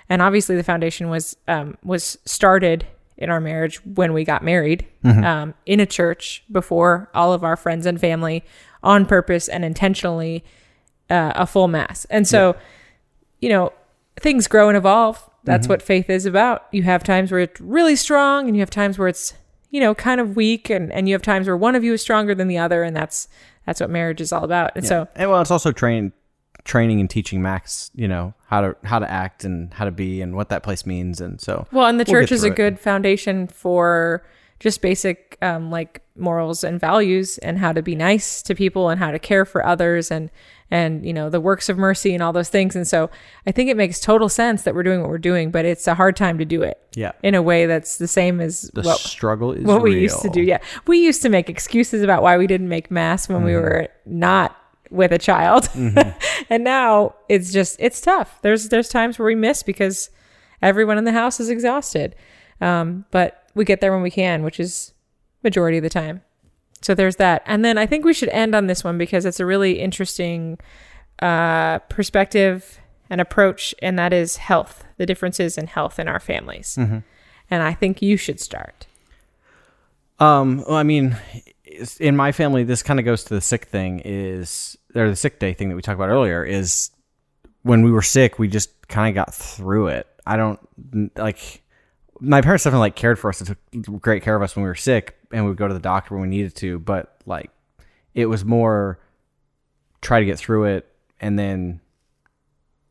And 0.09 0.21
obviously, 0.21 0.55
the 0.57 0.63
foundation 0.63 1.09
was 1.09 1.37
um, 1.49 1.79
was 1.83 2.19
started 2.25 2.87
in 3.17 3.31
our 3.31 3.41
marriage 3.41 3.83
when 3.87 4.13
we 4.13 4.25
got 4.25 4.45
married 4.45 4.87
um, 5.25 5.55
in 5.65 5.81
a 5.81 5.87
church 5.87 6.45
before 6.53 7.09
all 7.15 7.33
of 7.33 7.43
our 7.43 7.57
friends 7.57 7.87
and 7.87 7.99
family 7.99 8.45
on 8.83 9.07
purpose 9.07 9.49
and 9.49 9.65
intentionally 9.65 10.45
uh, 11.11 11.33
a 11.35 11.47
full 11.47 11.69
mass. 11.69 12.05
And 12.07 12.27
so, 12.27 12.57
you 13.41 13.49
know, 13.49 13.73
things 14.21 14.47
grow 14.49 14.69
and 14.69 14.77
evolve. 14.77 15.23
That's 15.45 15.69
what 15.69 15.81
faith 15.81 16.11
is 16.11 16.27
about. 16.27 16.67
You 16.73 16.83
have 16.83 17.05
times 17.05 17.31
where 17.31 17.41
it's 17.41 17.61
really 17.61 17.95
strong 17.95 18.49
and 18.49 18.57
you 18.57 18.61
have 18.61 18.71
times 18.71 18.99
where 18.99 19.07
it's, 19.07 19.35
you 19.71 19.81
know, 19.81 19.95
kind 19.95 20.21
of 20.21 20.35
weak 20.35 20.71
and, 20.71 20.93
and 20.93 21.09
you 21.09 21.15
have 21.15 21.23
times 21.23 21.47
where 21.47 21.57
one 21.57 21.77
of 21.77 21.85
you 21.85 21.93
is 21.93 22.03
stronger 22.03 22.35
than 22.35 22.49
the 22.49 22.59
other. 22.59 22.83
And 22.83 22.97
that's, 22.97 23.29
that's 23.65 23.81
what 23.81 23.89
marriage 23.89 24.21
is 24.21 24.33
all 24.33 24.43
about. 24.43 24.73
And 24.75 24.85
so, 24.85 25.07
And 25.15 25.31
well, 25.31 25.41
it's 25.41 25.53
also 25.53 25.71
train 25.71 26.13
training 26.65 27.01
and 27.01 27.09
teaching 27.09 27.41
Max, 27.41 27.91
you 27.95 28.09
know, 28.09 28.35
how 28.49 28.61
to 28.61 28.77
how 28.83 28.99
to 28.99 29.09
act 29.11 29.45
and 29.45 29.73
how 29.73 29.85
to 29.85 29.91
be 29.91 30.21
and 30.21 30.35
what 30.35 30.49
that 30.49 30.63
place 30.63 30.85
means. 30.85 31.21
And 31.21 31.41
so, 31.41 31.67
well, 31.73 31.87
and 31.87 31.99
the 31.99 32.05
we'll 32.07 32.21
church 32.21 32.33
is 32.33 32.45
a 32.45 32.49
it. 32.49 32.57
good 32.57 32.81
foundation 32.81 33.47
for 33.47 34.27
just 34.61 34.81
basic, 34.81 35.37
um, 35.43 35.71
like 35.71 36.03
morals 36.17 36.65
and 36.65 36.81
values 36.81 37.39
and 37.39 37.59
how 37.59 37.73
to 37.73 37.83
be 37.83 37.95
nice 37.95 38.41
to 38.43 38.55
people 38.55 38.89
and 38.89 38.99
how 38.99 39.11
to 39.11 39.19
care 39.19 39.45
for 39.45 39.65
others 39.65 40.11
and, 40.11 40.31
and, 40.71 41.05
you 41.07 41.13
know, 41.13 41.29
the 41.29 41.41
works 41.41 41.69
of 41.69 41.77
mercy 41.77 42.15
and 42.15 42.23
all 42.23 42.33
those 42.33 42.49
things. 42.49 42.75
And 42.75 42.89
so 42.89 43.11
I 43.47 43.53
think 43.53 43.69
it 43.71 43.77
makes 43.77 44.01
total 44.01 44.29
sense 44.31 44.63
that 44.63 44.75
we're 44.75 44.83
doing 44.83 45.01
what 45.03 45.11
we're 45.11 45.19
doing, 45.19 45.51
but 45.51 45.65
it's 45.67 45.87
a 45.87 45.95
hard 45.95 46.17
time 46.17 46.39
to 46.39 46.45
do 46.45 46.63
it. 46.63 46.81
Yeah. 46.95 47.13
In 47.23 47.35
a 47.35 47.43
way 47.43 47.67
that's 47.67 47.99
the 47.99 48.09
same 48.09 48.41
as 48.41 48.71
the 48.73 48.81
what, 48.83 48.99
struggle 48.99 49.53
is 49.53 49.65
what 49.65 49.83
we 49.83 50.01
used 50.01 50.23
to 50.23 50.31
do. 50.31 50.41
Yeah. 50.41 50.59
We 50.87 50.99
used 50.99 51.21
to 51.23 51.29
make 51.29 51.51
excuses 51.51 52.03
about 52.03 52.23
why 52.23 52.39
we 52.39 52.47
didn't 52.47 52.69
make 52.71 52.91
mass 52.91 53.29
when 53.29 53.45
we 53.45 53.53
Mm-hmm. 53.53 53.63
were 53.63 53.89
not 54.07 54.57
with 54.91 55.13
a 55.13 55.19
child. 55.19 55.69
and 56.51 56.65
now 56.65 57.15
it's 57.29 57.53
just 57.53 57.77
it's 57.79 58.01
tough. 58.01 58.39
There's 58.43 58.71
there's 58.71 58.89
times 58.89 59.19
where 59.19 59.27
we 59.27 59.35
miss 59.35 59.63
because 59.63 60.11
everyone 60.63 60.97
in 60.97 61.05
the 61.05 61.13
house 61.13 61.41
is 61.41 61.51
exhausted. 61.51 62.15
Um, 62.61 63.05
but 63.11 63.46
we 63.57 63.65
get 63.65 63.81
there 63.81 63.93
when 63.93 64.03
we 64.03 64.11
can, 64.11 64.45
which 64.45 64.61
is 64.61 64.95
majority 65.43 65.79
of 65.79 65.83
the 65.83 65.91
time. 65.91 66.23
So 66.83 66.95
there's 66.95 67.17
that. 67.17 67.43
And 67.47 67.65
then 67.65 67.79
I 67.79 67.87
think 67.87 68.05
we 68.05 68.13
should 68.15 68.29
end 68.29 68.55
on 68.55 68.67
this 68.69 68.85
one 68.85 68.99
because 68.99 69.25
it's 69.25 69.41
a 69.41 69.47
really 69.47 69.81
interesting 69.81 70.59
uh, 71.21 71.79
perspective 71.81 72.79
and 73.09 73.21
approach, 73.21 73.75
and 73.81 73.99
that 73.99 74.13
is 74.13 74.37
health, 74.37 74.85
the 74.99 75.07
differences 75.07 75.57
in 75.57 75.69
health 75.69 75.99
in 75.99 76.07
our 76.07 76.21
families. 76.21 76.77
And 77.51 77.63
I 77.63 77.73
think 77.73 78.03
you 78.03 78.17
should 78.17 78.41
start. 78.41 78.87
Um, 80.19 80.65
well, 80.67 80.77
I 80.77 80.83
mean, 80.83 81.17
in 82.01 82.17
my 82.17 82.33
family, 82.33 82.65
this 82.65 82.83
kind 82.83 82.99
of 82.99 83.05
goes 83.05 83.25
to 83.25 83.35
the 83.35 83.41
sick 83.41 83.67
thing. 83.67 84.03
Is 84.05 84.77
or 84.95 85.09
the 85.09 85.17
sick 85.17 85.39
day 85.39 85.55
thing 85.55 85.69
that 85.69 85.77
we 85.77 85.83
talked 85.83 85.97
about 85.97 86.09
earlier? 86.09 86.45
Is 86.45 86.91
when 87.63 87.83
we 87.83 87.91
were 87.91 88.03
sick, 88.03 88.39
we 88.39 88.49
just 88.49 88.89
kind 88.89 89.09
of 89.09 89.15
got 89.15 89.35
through 89.35 89.89
it. 89.89 90.07
I 90.27 90.37
don't 90.37 90.59
like. 91.17 91.63
My 92.21 92.41
parents 92.41 92.65
definitely 92.65 92.87
like 92.87 92.97
cared 92.97 93.19
for 93.19 93.29
us. 93.29 93.39
They 93.39 93.55
took 93.81 94.01
great 94.01 94.23
care 94.23 94.37
of 94.37 94.43
us 94.43 94.57
when 94.57 94.63
we 94.63 94.69
were 94.69 94.75
sick, 94.75 95.17
and 95.33 95.45
we 95.45 95.51
would 95.51 95.59
go 95.59 95.69
to 95.69 95.75
the 95.75 95.81
doctor 95.81 96.15
when 96.15 96.23
we 96.23 96.29
needed 96.29 96.55
to. 96.57 96.79
But 96.79 97.17
like, 97.27 97.51
it 98.15 98.27
was 98.27 98.45
more 98.45 98.99
try 100.01 100.21
to 100.21 100.27
get 100.27 100.39
through 100.39 100.65
it 100.65 100.87
and 101.21 101.39
then 101.39 101.81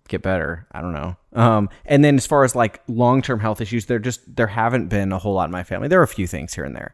get 0.08 0.22
better. 0.22 0.68
I 0.72 0.82
don't 0.82 0.94
know. 0.94 1.18
Um, 1.34 1.70
and 1.86 2.04
then 2.04 2.16
as 2.16 2.28
far 2.28 2.44
as 2.44 2.56
like 2.56 2.82
long 2.88 3.22
term 3.22 3.40
health 3.40 3.62
issues, 3.62 3.86
there 3.88 4.00
just 4.00 4.36
there 4.36 4.48
haven't 4.48 4.88
been 4.88 5.12
a 5.12 5.20
whole 5.20 5.34
lot 5.34 5.46
in 5.46 5.52
my 5.52 5.64
family. 5.64 5.88
There 5.88 6.00
are 6.00 6.04
a 6.04 6.08
few 6.08 6.28
things 6.28 6.54
here 6.54 6.64
and 6.64 6.76
there. 6.76 6.94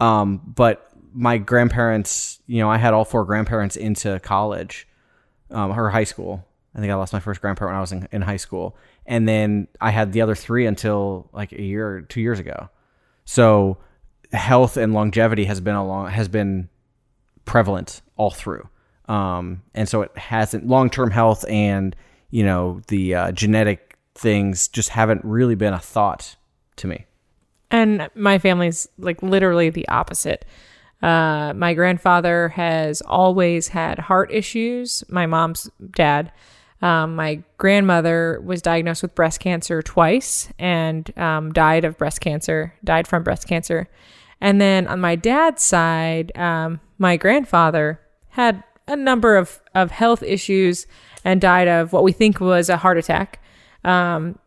Um, 0.00 0.40
but 0.44 0.90
my 1.12 1.38
grandparents, 1.38 2.40
you 2.46 2.60
know, 2.60 2.70
I 2.70 2.78
had 2.78 2.94
all 2.94 3.04
four 3.04 3.24
grandparents 3.24 3.76
into 3.76 4.20
college, 4.20 4.86
um, 5.50 5.78
or 5.78 5.90
high 5.90 6.04
school. 6.04 6.44
I 6.74 6.80
think 6.80 6.92
I 6.92 6.94
lost 6.94 7.12
my 7.12 7.20
first 7.20 7.40
grandparent 7.40 7.72
when 7.72 7.78
I 7.78 7.80
was 7.80 7.92
in, 7.92 8.08
in 8.12 8.22
high 8.22 8.36
school, 8.36 8.76
and 9.08 9.26
then 9.26 9.66
I 9.80 9.90
had 9.90 10.12
the 10.12 10.20
other 10.20 10.34
three 10.34 10.66
until 10.66 11.30
like 11.32 11.52
a 11.52 11.62
year, 11.62 12.02
two 12.02 12.20
years 12.20 12.38
ago. 12.38 12.68
So 13.24 13.78
health 14.32 14.76
and 14.76 14.92
longevity 14.92 15.46
has 15.46 15.60
been 15.60 15.74
a 15.74 15.84
long 15.84 16.10
has 16.10 16.28
been 16.28 16.68
prevalent 17.46 18.02
all 18.16 18.30
through. 18.30 18.68
Um, 19.06 19.62
and 19.74 19.88
so 19.88 20.02
it 20.02 20.16
hasn't 20.16 20.66
long 20.66 20.90
term 20.90 21.10
health 21.10 21.48
and 21.48 21.96
you 22.30 22.44
know 22.44 22.82
the 22.88 23.14
uh, 23.14 23.32
genetic 23.32 23.96
things 24.14 24.68
just 24.68 24.90
haven't 24.90 25.24
really 25.24 25.54
been 25.54 25.72
a 25.72 25.78
thought 25.78 26.36
to 26.76 26.86
me. 26.86 27.06
And 27.70 28.10
my 28.14 28.38
family's 28.38 28.86
like 28.98 29.22
literally 29.22 29.70
the 29.70 29.88
opposite. 29.88 30.44
Uh, 31.02 31.54
my 31.56 31.72
grandfather 31.72 32.50
has 32.50 33.00
always 33.02 33.68
had 33.68 33.98
heart 33.98 34.30
issues. 34.32 35.02
My 35.08 35.24
mom's 35.24 35.70
dad. 35.92 36.30
Um, 36.80 37.16
my 37.16 37.42
grandmother 37.56 38.40
was 38.44 38.62
diagnosed 38.62 39.02
with 39.02 39.14
breast 39.14 39.40
cancer 39.40 39.82
twice 39.82 40.48
and 40.58 41.16
um, 41.18 41.52
died 41.52 41.84
of 41.84 41.98
breast 41.98 42.20
cancer, 42.20 42.74
died 42.84 43.08
from 43.08 43.22
breast 43.22 43.48
cancer. 43.48 43.88
And 44.40 44.60
then 44.60 44.86
on 44.86 45.00
my 45.00 45.16
dad's 45.16 45.62
side, 45.62 46.36
um, 46.36 46.80
my 46.98 47.16
grandfather 47.16 48.00
had 48.30 48.62
a 48.86 48.96
number 48.96 49.36
of, 49.36 49.60
of 49.74 49.90
health 49.90 50.22
issues 50.22 50.86
and 51.24 51.40
died 51.40 51.68
of 51.68 51.92
what 51.92 52.04
we 52.04 52.12
think 52.12 52.40
was 52.40 52.68
a 52.68 52.76
heart 52.76 52.96
attack 52.96 53.42
um, 53.84 54.38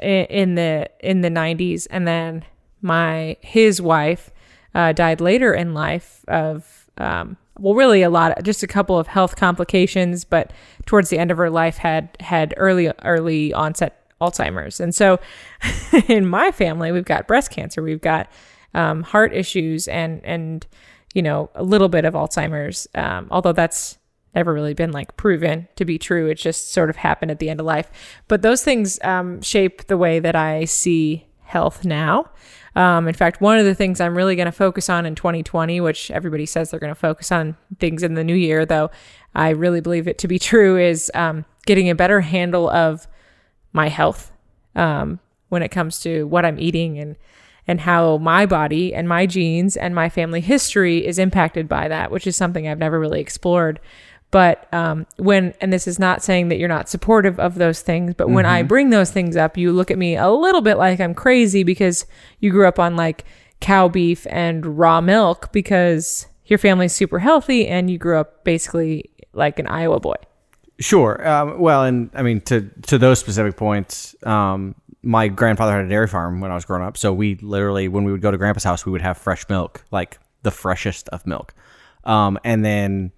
in 0.00 0.54
the 0.54 0.90
in 1.00 1.22
the 1.22 1.30
90s. 1.30 1.86
And 1.90 2.06
then 2.06 2.44
my 2.82 3.36
his 3.40 3.80
wife 3.80 4.30
uh, 4.74 4.92
died 4.92 5.20
later 5.20 5.54
in 5.54 5.74
life 5.74 6.24
of 6.28 6.90
um, 6.98 7.36
well, 7.58 7.74
really 7.74 8.02
a 8.02 8.10
lot, 8.10 8.42
just 8.44 8.62
a 8.62 8.66
couple 8.66 8.98
of 8.98 9.06
health 9.06 9.36
complications, 9.36 10.24
but 10.24 10.52
towards 10.86 11.10
the 11.10 11.18
end 11.18 11.30
of 11.30 11.38
her 11.38 11.50
life 11.50 11.78
had 11.78 12.16
had 12.20 12.54
early 12.56 12.90
early 13.04 13.52
onset 13.52 14.06
Alzheimer's. 14.20 14.80
And 14.80 14.94
so, 14.94 15.18
in 16.08 16.26
my 16.26 16.50
family, 16.50 16.92
we've 16.92 17.04
got 17.04 17.26
breast 17.26 17.50
cancer, 17.50 17.82
we've 17.82 18.00
got 18.00 18.30
um, 18.74 19.02
heart 19.02 19.32
issues, 19.32 19.88
and 19.88 20.24
and 20.24 20.66
you 21.14 21.22
know 21.22 21.50
a 21.54 21.62
little 21.62 21.88
bit 21.88 22.04
of 22.04 22.14
Alzheimer's. 22.14 22.86
Um, 22.94 23.28
although 23.30 23.52
that's 23.52 23.98
never 24.34 24.52
really 24.52 24.74
been 24.74 24.92
like 24.92 25.16
proven 25.16 25.68
to 25.76 25.84
be 25.84 25.98
true. 25.98 26.28
It 26.28 26.36
just 26.36 26.72
sort 26.72 26.90
of 26.90 26.96
happened 26.96 27.30
at 27.30 27.38
the 27.38 27.50
end 27.50 27.60
of 27.60 27.66
life. 27.66 27.90
But 28.28 28.42
those 28.42 28.62
things 28.62 28.98
um, 29.02 29.42
shape 29.42 29.86
the 29.86 29.96
way 29.96 30.20
that 30.20 30.36
I 30.36 30.64
see 30.64 31.26
health 31.42 31.84
now. 31.84 32.30
Um, 32.78 33.08
in 33.08 33.14
fact, 33.14 33.40
one 33.40 33.58
of 33.58 33.64
the 33.64 33.74
things 33.74 34.00
I'm 34.00 34.16
really 34.16 34.36
going 34.36 34.46
to 34.46 34.52
focus 34.52 34.88
on 34.88 35.04
in 35.04 35.16
2020, 35.16 35.80
which 35.80 36.12
everybody 36.12 36.46
says 36.46 36.70
they're 36.70 36.78
going 36.78 36.94
to 36.94 37.00
focus 37.00 37.32
on 37.32 37.56
things 37.80 38.04
in 38.04 38.14
the 38.14 38.22
new 38.22 38.36
year, 38.36 38.64
though 38.64 38.92
I 39.34 39.48
really 39.48 39.80
believe 39.80 40.06
it 40.06 40.16
to 40.18 40.28
be 40.28 40.38
true, 40.50 40.78
is 40.78 41.10
um, 41.12 41.44
getting 41.66 41.90
a 41.90 41.96
better 41.96 42.20
handle 42.20 42.70
of 42.70 43.08
my 43.72 43.88
health 43.88 44.30
um, 44.76 45.18
when 45.48 45.60
it 45.64 45.70
comes 45.70 45.98
to 46.02 46.28
what 46.28 46.44
I'm 46.44 46.58
eating 46.60 46.98
and 46.98 47.16
and 47.66 47.80
how 47.80 48.16
my 48.16 48.46
body 48.46 48.94
and 48.94 49.06
my 49.06 49.26
genes 49.26 49.76
and 49.76 49.94
my 49.94 50.08
family 50.08 50.40
history 50.40 51.04
is 51.04 51.18
impacted 51.18 51.68
by 51.68 51.86
that, 51.88 52.10
which 52.10 52.26
is 52.26 52.34
something 52.34 52.66
I've 52.66 52.78
never 52.78 52.98
really 52.98 53.20
explored. 53.20 53.78
But 54.30 54.72
um, 54.74 55.06
when, 55.16 55.54
and 55.60 55.72
this 55.72 55.86
is 55.86 55.98
not 55.98 56.22
saying 56.22 56.48
that 56.48 56.58
you're 56.58 56.68
not 56.68 56.88
supportive 56.88 57.40
of 57.40 57.54
those 57.54 57.80
things, 57.80 58.14
but 58.14 58.28
when 58.28 58.44
I 58.44 58.62
bring 58.62 58.90
those 58.90 59.10
things 59.10 59.36
up, 59.36 59.56
you 59.56 59.72
look 59.72 59.90
at 59.90 59.96
me 59.96 60.16
a 60.16 60.28
little 60.28 60.60
bit 60.60 60.76
like 60.76 61.00
I'm 61.00 61.14
crazy 61.14 61.62
because 61.62 62.04
you 62.38 62.50
grew 62.50 62.68
up 62.68 62.78
on 62.78 62.94
like 62.94 63.24
cow 63.60 63.88
beef 63.88 64.26
and 64.28 64.78
raw 64.78 65.00
milk 65.00 65.50
because 65.50 66.26
your 66.44 66.58
family's 66.58 66.94
super 66.94 67.18
healthy 67.18 67.66
and 67.66 67.90
you 67.90 67.96
grew 67.96 68.18
up 68.18 68.44
basically 68.44 69.10
like 69.32 69.58
an 69.58 69.66
Iowa 69.66 70.00
boy. 70.00 70.16
Sure. 70.80 71.26
Um, 71.26 71.58
well, 71.58 71.84
and 71.84 72.10
I 72.14 72.22
mean 72.22 72.40
to 72.42 72.68
to 72.82 72.98
those 72.98 73.18
specific 73.18 73.56
points, 73.56 74.14
um, 74.24 74.74
my 75.02 75.28
grandfather 75.28 75.72
had 75.72 75.86
a 75.86 75.88
dairy 75.88 76.06
farm 76.06 76.40
when 76.40 76.50
I 76.50 76.54
was 76.54 76.64
growing 76.64 76.84
up, 76.84 76.96
so 76.96 77.12
we 77.12 77.36
literally 77.36 77.88
when 77.88 78.04
we 78.04 78.12
would 78.12 78.20
go 78.20 78.30
to 78.30 78.38
grandpa's 78.38 78.64
house, 78.64 78.86
we 78.86 78.92
would 78.92 79.02
have 79.02 79.18
fresh 79.18 79.48
milk, 79.48 79.84
like 79.90 80.18
the 80.42 80.50
freshest 80.50 81.08
of 81.08 81.26
milk. 81.26 81.54
Um, 82.04 82.38
and 82.44 82.64
then 82.64 83.12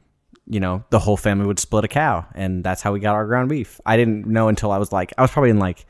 you 0.50 0.58
know 0.58 0.84
the 0.90 0.98
whole 0.98 1.16
family 1.16 1.46
would 1.46 1.60
split 1.60 1.84
a 1.84 1.88
cow, 1.88 2.26
and 2.34 2.64
that's 2.64 2.82
how 2.82 2.92
we 2.92 2.98
got 2.98 3.14
our 3.14 3.24
ground 3.24 3.48
beef. 3.48 3.80
I 3.86 3.96
didn't 3.96 4.26
know 4.26 4.48
until 4.48 4.72
I 4.72 4.78
was 4.78 4.90
like 4.90 5.12
I 5.16 5.22
was 5.22 5.30
probably 5.30 5.50
in 5.50 5.60
like 5.60 5.86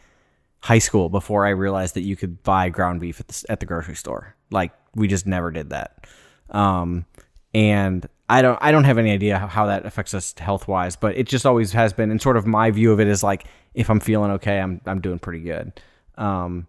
high 0.61 0.79
school 0.79 1.09
before 1.09 1.47
I 1.47 1.51
realized 1.51 1.95
that 1.95 2.03
you 2.03 2.15
could 2.15 2.43
buy 2.43 2.69
ground 2.69 3.01
beef 3.01 3.21
at 3.21 3.29
the 3.29 3.47
at 3.49 3.61
the 3.61 3.67
grocery 3.67 3.97
store. 3.97 4.37
Like 4.51 4.73
we 4.95 5.09
just 5.09 5.27
never 5.27 5.51
did 5.51 5.71
that. 5.71 6.07
Um, 6.51 7.07
and 7.55 8.07
I 8.29 8.43
don't 8.43 8.59
I 8.61 8.71
don't 8.71 8.85
have 8.85 8.99
any 8.99 9.11
idea 9.13 9.39
how, 9.39 9.47
how 9.47 9.67
that 9.67 9.87
affects 9.87 10.13
us 10.13 10.35
health 10.39 10.69
wise, 10.69 10.95
but 10.95 11.17
it 11.17 11.27
just 11.27 11.47
always 11.47 11.73
has 11.73 11.95
been. 11.95 12.11
And 12.11 12.21
sort 12.21 12.37
of 12.37 12.47
my 12.47 12.71
view 12.71 12.93
of 12.93 13.01
it 13.01 13.09
is 13.09 13.23
like 13.23 13.45
if 13.73 13.89
I'm 13.89 13.99
feeling 13.99 14.31
okay, 14.33 14.61
I'm 14.61 14.83
I'm 14.85 15.01
doing 15.01 15.19
pretty 15.19 15.41
good, 15.41 15.73
um, 16.19 16.67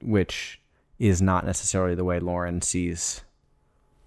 which 0.00 0.60
is 1.00 1.20
not 1.20 1.44
necessarily 1.44 1.96
the 1.96 2.04
way 2.04 2.20
Lauren 2.20 2.62
sees 2.62 3.22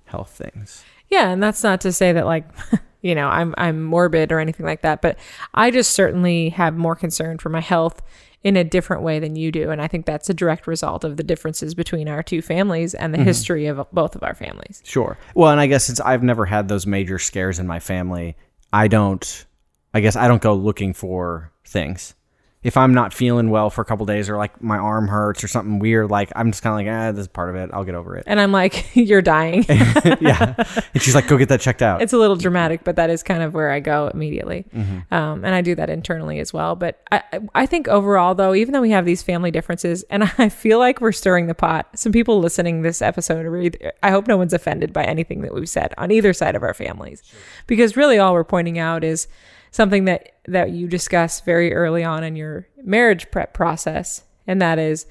health 0.06 0.30
things. 0.30 0.86
Yeah, 1.12 1.30
and 1.30 1.44
that's 1.44 1.64
not 1.64 1.82
to 1.82 1.92
say 1.92 2.14
that 2.14 2.26
like 2.26 2.46
you 3.02 3.14
know 3.14 3.28
I'm 3.28 3.54
I'm 3.58 3.84
morbid 3.84 4.32
or 4.32 4.40
anything 4.40 4.66
like 4.66 4.82
that, 4.82 5.02
but 5.02 5.20
I 5.54 5.70
just 5.70 5.92
certainly 5.92 6.50
have 6.50 6.76
more 6.76 6.96
concern 6.96 7.38
for 7.38 7.50
my 7.50 7.62
health 7.62 8.02
in 8.44 8.58
a 8.58 8.64
different 8.64 9.04
way 9.04 9.20
than 9.20 9.36
you 9.36 9.52
do. 9.52 9.70
And 9.70 9.82
I 9.82 9.88
think 9.88 10.06
that's 10.06 10.30
a 10.30 10.34
direct 10.34 10.66
result 10.66 11.04
of 11.04 11.18
the 11.18 11.24
differences 11.24 11.76
between 11.76 12.08
our 12.08 12.24
two 12.24 12.42
families 12.42 12.96
and 12.96 13.14
the 13.14 13.20
mm-hmm. 13.20 13.28
history 13.28 13.68
of 13.68 13.86
both 13.92 14.16
of 14.16 14.24
our 14.24 14.34
families. 14.34 14.82
Sure. 14.84 15.16
Well, 15.36 15.52
and 15.52 15.60
I 15.60 15.68
guess 15.68 15.84
since 15.86 16.00
I've 16.00 16.24
never 16.24 16.46
had 16.46 16.68
those 16.68 16.88
major 16.88 17.20
scares 17.20 17.60
in 17.60 17.68
my 17.68 17.80
family, 17.80 18.36
I 18.74 18.88
don't, 18.88 19.46
I 19.94 20.00
guess 20.00 20.16
I 20.16 20.28
don't 20.28 20.42
go 20.42 20.56
looking 20.56 20.94
for 20.94 21.52
things 21.66 22.16
if 22.64 22.78
I'm 22.78 22.94
not 22.94 23.12
feeling 23.12 23.50
well 23.50 23.72
for 23.72 23.82
a 23.82 23.86
couple 23.86 24.06
days 24.06 24.30
or 24.30 24.38
like 24.38 24.62
my 24.62 24.78
arm 24.78 25.08
hurts 25.08 25.44
or 25.44 25.48
something 25.48 25.80
weird, 25.80 26.12
like 26.12 26.32
I'm 26.36 26.52
just 26.52 26.62
kind 26.62 26.74
of 26.74 26.86
like, 26.86 26.96
ah, 26.96 27.12
this 27.12 27.22
is 27.22 27.28
part 27.28 27.50
of 27.50 27.56
it. 27.56 27.72
I'll 27.74 27.84
get 27.84 27.96
over 27.96 28.16
it. 28.16 28.26
And 28.28 28.40
I'm 28.40 28.52
like, 28.52 28.92
you're 28.96 29.24
dying. 29.24 29.66
yeah. 30.22 30.56
And 30.94 31.02
she's 31.02 31.16
like, 31.16 31.28
go 31.28 31.38
get 31.38 31.48
that 31.50 31.62
checked 31.62 31.82
out. 31.82 32.02
It's 32.02 32.12
a 32.12 32.18
little 32.18 32.36
dramatic, 32.36 32.84
but 32.84 32.98
that 32.98 33.10
is 33.10 33.24
kind 33.24 33.42
of 33.42 33.54
where 33.54 33.72
I 33.72 33.80
go 33.80 34.10
immediately. 34.14 34.66
Mm-hmm. 34.76 35.14
Um, 35.14 35.46
and 35.46 35.56
I 35.56 35.62
do 35.62 35.74
that 35.76 35.90
internally 35.90 36.40
as 36.40 36.52
well. 36.52 36.76
But 36.76 37.02
I, 37.12 37.24
I 37.56 37.66
think 37.66 37.88
overall, 37.88 38.36
though, 38.36 38.54
even 38.54 38.74
though 38.74 38.82
we 38.82 38.92
have 38.92 39.06
these 39.06 39.22
family 39.22 39.52
differences, 39.52 40.04
and 40.10 40.24
I 40.38 40.50
feel 40.50 40.80
like 40.80 41.00
we're 41.00 41.14
stirring 41.14 41.48
the 41.48 41.56
pot, 41.56 41.88
some 41.96 42.12
people 42.12 42.40
listening 42.40 42.82
this 42.82 43.02
episode, 43.02 43.46
are 43.46 43.58
either, 43.58 43.94
I 44.04 44.12
hope 44.12 44.28
no 44.28 44.38
one's 44.38 44.54
offended 44.54 44.92
by 44.92 45.06
anything 45.06 45.42
that 45.42 45.54
we've 45.54 45.70
said 45.70 45.94
on 45.98 46.12
either 46.12 46.34
side 46.34 46.56
of 46.56 46.64
our 46.64 46.74
families, 46.74 47.22
sure. 47.26 47.40
because 47.68 47.96
really 47.96 48.20
all 48.20 48.34
we're 48.34 48.44
pointing 48.44 48.78
out 48.78 49.04
is 49.04 49.28
something 49.72 50.06
that 50.06 50.34
that 50.48 50.72
you 50.72 50.88
discuss 50.88 51.42
very 51.42 51.74
early 51.74 52.04
on 52.04 52.24
in 52.24 52.36
your 52.36 52.68
marriage 52.84 53.30
prep 53.32 53.54
process 53.54 54.24
and 54.48 54.62
that 54.62 54.80
is 54.80 55.06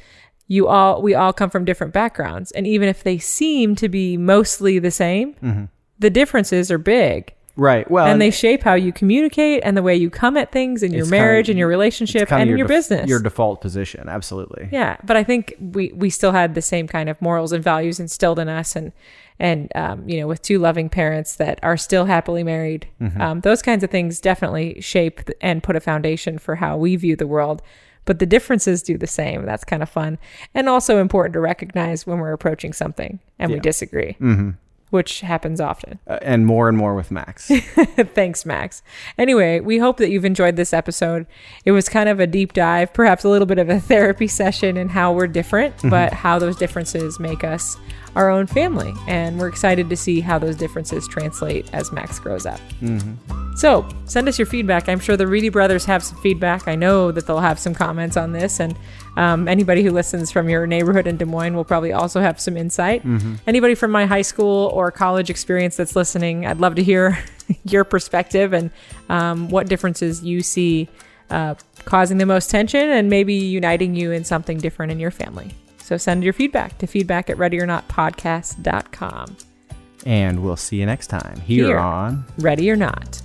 you 0.50 0.66
all 0.66 1.00
we 1.00 1.14
all 1.14 1.32
come 1.32 1.48
from 1.48 1.64
different 1.64 1.92
backgrounds. 1.92 2.50
And 2.52 2.66
even 2.66 2.88
if 2.88 3.04
they 3.04 3.18
seem 3.18 3.76
to 3.76 3.88
be 3.88 4.16
mostly 4.16 4.78
the 4.78 4.90
same 4.90 5.34
mm-hmm. 5.34 5.64
the 5.98 6.10
differences 6.10 6.70
are 6.70 6.78
big. 6.78 7.34
Right. 7.56 7.88
Well 7.90 8.04
and, 8.04 8.14
and, 8.14 8.22
they 8.22 8.30
shape 8.30 8.62
how 8.62 8.74
you 8.74 8.92
communicate 8.92 9.62
and 9.64 9.76
the 9.76 9.82
way 9.82 9.94
you 9.94 10.10
come 10.10 10.36
at 10.36 10.50
things 10.50 10.82
in 10.82 10.92
your 10.92 11.06
marriage 11.06 11.46
kind 11.46 11.48
of, 11.48 11.50
and 11.50 11.58
your 11.58 11.68
relationship 11.68 12.32
and 12.32 12.48
your, 12.48 12.58
your 12.58 12.66
def- 12.66 12.76
business. 12.76 13.08
your 13.08 13.20
default 13.20 13.60
position. 13.60 14.08
Absolutely. 14.08 14.68
Yeah. 14.72 14.96
But 15.04 15.16
i 15.16 15.22
think 15.22 15.54
we 15.60 15.92
we 15.94 16.10
still 16.10 16.32
had 16.32 16.54
the 16.54 16.62
same 16.62 16.88
kind 16.88 17.08
of 17.08 17.20
morals 17.22 17.52
and 17.52 17.62
values 17.62 18.00
instilled 18.00 18.38
in 18.38 18.48
us 18.48 18.74
and 18.74 18.92
and 19.40 19.72
um, 19.74 20.08
you 20.08 20.20
know 20.20 20.28
with 20.28 20.42
two 20.42 20.58
loving 20.58 20.88
parents 20.88 21.36
that 21.36 21.58
are 21.62 21.76
still 21.76 22.04
happily 22.04 22.44
married 22.44 22.86
mm-hmm. 23.00 23.20
um, 23.20 23.40
those 23.40 23.62
kinds 23.62 23.82
of 23.82 23.90
things 23.90 24.20
definitely 24.20 24.80
shape 24.80 25.28
and 25.40 25.62
put 25.62 25.74
a 25.74 25.80
foundation 25.80 26.38
for 26.38 26.54
how 26.56 26.76
we 26.76 26.96
view 26.96 27.16
the 27.16 27.26
world. 27.26 27.62
But 28.06 28.18
the 28.18 28.26
differences 28.26 28.82
do 28.82 28.96
the 28.96 29.06
same. 29.06 29.44
That's 29.44 29.62
kind 29.62 29.82
of 29.82 29.90
fun. 29.90 30.18
And 30.54 30.68
also 30.68 30.98
important 30.98 31.34
to 31.34 31.40
recognize 31.40 32.06
when 32.06 32.18
we're 32.18 32.32
approaching 32.32 32.72
something 32.72 33.20
and 33.38 33.50
yeah. 33.50 33.56
we 33.56 33.60
disagree. 33.60 34.16
Mm-hmm 34.20 34.50
which 34.90 35.20
happens 35.20 35.60
often. 35.60 35.98
Uh, 36.06 36.18
and 36.22 36.46
more 36.46 36.68
and 36.68 36.76
more 36.76 36.94
with 36.94 37.10
Max. 37.10 37.48
Thanks, 38.14 38.44
Max. 38.44 38.82
Anyway, 39.16 39.60
we 39.60 39.78
hope 39.78 39.96
that 39.98 40.10
you've 40.10 40.24
enjoyed 40.24 40.56
this 40.56 40.72
episode. 40.72 41.26
It 41.64 41.72
was 41.72 41.88
kind 41.88 42.08
of 42.08 42.20
a 42.20 42.26
deep 42.26 42.52
dive, 42.52 42.92
perhaps 42.92 43.24
a 43.24 43.28
little 43.28 43.46
bit 43.46 43.58
of 43.58 43.68
a 43.68 43.80
therapy 43.90 44.28
session 44.28 44.76
in 44.76 44.88
how 44.88 45.12
we're 45.12 45.26
different, 45.26 45.76
mm-hmm. 45.78 45.90
but 45.90 46.12
how 46.12 46.38
those 46.38 46.56
differences 46.56 47.18
make 47.18 47.44
us 47.44 47.76
our 48.16 48.28
own 48.28 48.46
family. 48.46 48.92
And 49.06 49.38
we're 49.38 49.48
excited 49.48 49.88
to 49.88 49.96
see 49.96 50.20
how 50.20 50.38
those 50.38 50.56
differences 50.56 51.06
translate 51.06 51.72
as 51.72 51.92
Max 51.92 52.18
grows 52.18 52.46
up. 52.46 52.60
Mm-hmm. 52.80 53.56
So 53.56 53.86
send 54.06 54.28
us 54.28 54.38
your 54.38 54.46
feedback. 54.46 54.88
I'm 54.88 55.00
sure 55.00 55.16
the 55.16 55.26
Reedy 55.26 55.48
brothers 55.48 55.84
have 55.84 56.02
some 56.02 56.18
feedback. 56.18 56.66
I 56.66 56.74
know 56.74 57.12
that 57.12 57.26
they'll 57.26 57.40
have 57.40 57.58
some 57.58 57.74
comments 57.74 58.16
on 58.16 58.32
this. 58.32 58.58
And 58.58 58.76
um, 59.16 59.48
anybody 59.48 59.82
who 59.82 59.90
listens 59.90 60.30
from 60.30 60.48
your 60.48 60.66
neighborhood 60.66 61.06
in 61.06 61.16
Des 61.16 61.24
Moines 61.24 61.54
will 61.54 61.64
probably 61.64 61.92
also 61.92 62.20
have 62.20 62.40
some 62.40 62.56
insight. 62.56 63.04
Mm-hmm. 63.04 63.36
Anybody 63.46 63.74
from 63.74 63.90
my 63.90 64.06
high 64.06 64.22
school 64.22 64.70
or 64.74 64.90
college 64.90 65.30
experience 65.30 65.76
that's 65.76 65.96
listening, 65.96 66.46
I'd 66.46 66.58
love 66.58 66.74
to 66.76 66.82
hear 66.82 67.18
your 67.64 67.84
perspective 67.84 68.52
and 68.52 68.70
um, 69.08 69.48
what 69.48 69.68
differences 69.68 70.22
you 70.22 70.42
see 70.42 70.88
uh, 71.30 71.54
causing 71.84 72.18
the 72.18 72.26
most 72.26 72.50
tension 72.50 72.90
and 72.90 73.08
maybe 73.08 73.34
uniting 73.34 73.94
you 73.94 74.10
in 74.10 74.24
something 74.24 74.58
different 74.58 74.92
in 74.92 74.98
your 74.98 75.10
family. 75.10 75.54
So 75.78 75.96
send 75.96 76.22
your 76.22 76.32
feedback 76.32 76.78
to 76.78 76.86
feedback 76.86 77.30
at 77.30 77.36
readyornotpodcast.com. 77.36 79.36
And 80.06 80.42
we'll 80.42 80.56
see 80.56 80.76
you 80.76 80.86
next 80.86 81.08
time 81.08 81.38
here, 81.40 81.66
here 81.66 81.78
on 81.78 82.24
Ready 82.38 82.70
or 82.70 82.76
Not. 82.76 83.20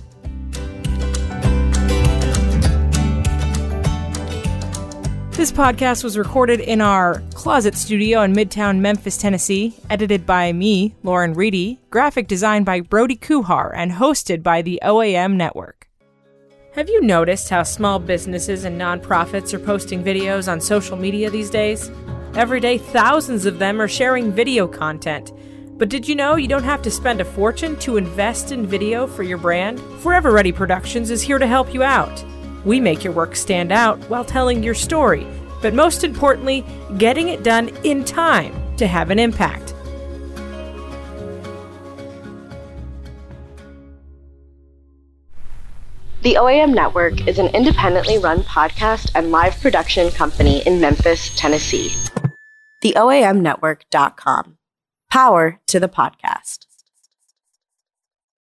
This 5.36 5.52
podcast 5.52 6.02
was 6.02 6.16
recorded 6.16 6.60
in 6.60 6.80
our 6.80 7.22
closet 7.34 7.74
studio 7.74 8.22
in 8.22 8.32
Midtown 8.32 8.78
Memphis, 8.78 9.18
Tennessee, 9.18 9.74
edited 9.90 10.24
by 10.24 10.50
me, 10.50 10.94
Lauren 11.02 11.34
Reedy, 11.34 11.78
graphic 11.90 12.26
design 12.26 12.64
by 12.64 12.80
Brody 12.80 13.16
Kuhar, 13.16 13.70
and 13.74 13.92
hosted 13.92 14.42
by 14.42 14.62
the 14.62 14.80
OAM 14.82 15.34
Network. 15.34 15.90
Have 16.72 16.88
you 16.88 17.02
noticed 17.02 17.50
how 17.50 17.64
small 17.64 17.98
businesses 17.98 18.64
and 18.64 18.80
nonprofits 18.80 19.52
are 19.52 19.58
posting 19.58 20.02
videos 20.02 20.50
on 20.50 20.58
social 20.58 20.96
media 20.96 21.28
these 21.28 21.50
days? 21.50 21.90
Every 22.34 22.58
day, 22.58 22.78
thousands 22.78 23.44
of 23.44 23.58
them 23.58 23.78
are 23.78 23.88
sharing 23.88 24.32
video 24.32 24.66
content. 24.66 25.34
But 25.76 25.90
did 25.90 26.08
you 26.08 26.14
know 26.14 26.36
you 26.36 26.48
don't 26.48 26.64
have 26.64 26.80
to 26.80 26.90
spend 26.90 27.20
a 27.20 27.26
fortune 27.26 27.76
to 27.80 27.98
invest 27.98 28.52
in 28.52 28.66
video 28.66 29.06
for 29.06 29.22
your 29.22 29.36
brand? 29.36 29.80
Forever 30.00 30.32
Ready 30.32 30.50
Productions 30.50 31.10
is 31.10 31.20
here 31.20 31.38
to 31.38 31.46
help 31.46 31.74
you 31.74 31.82
out. 31.82 32.24
We 32.66 32.80
make 32.80 33.04
your 33.04 33.12
work 33.12 33.36
stand 33.36 33.72
out 33.72 33.98
while 34.10 34.24
telling 34.24 34.62
your 34.62 34.74
story, 34.74 35.26
but 35.62 35.72
most 35.72 36.04
importantly, 36.04 36.66
getting 36.98 37.28
it 37.28 37.44
done 37.44 37.68
in 37.84 38.04
time 38.04 38.52
to 38.76 38.86
have 38.86 39.10
an 39.10 39.18
impact. 39.18 39.72
The 46.22 46.34
OAM 46.34 46.74
Network 46.74 47.28
is 47.28 47.38
an 47.38 47.46
independently 47.54 48.18
run 48.18 48.40
podcast 48.40 49.12
and 49.14 49.30
live 49.30 49.60
production 49.60 50.10
company 50.10 50.60
in 50.66 50.80
Memphis, 50.80 51.38
Tennessee. 51.38 51.92
TheOAMNetwork.com. 52.82 54.58
Power 55.08 55.60
to 55.68 55.78
the 55.78 55.88
podcast. 55.88 56.66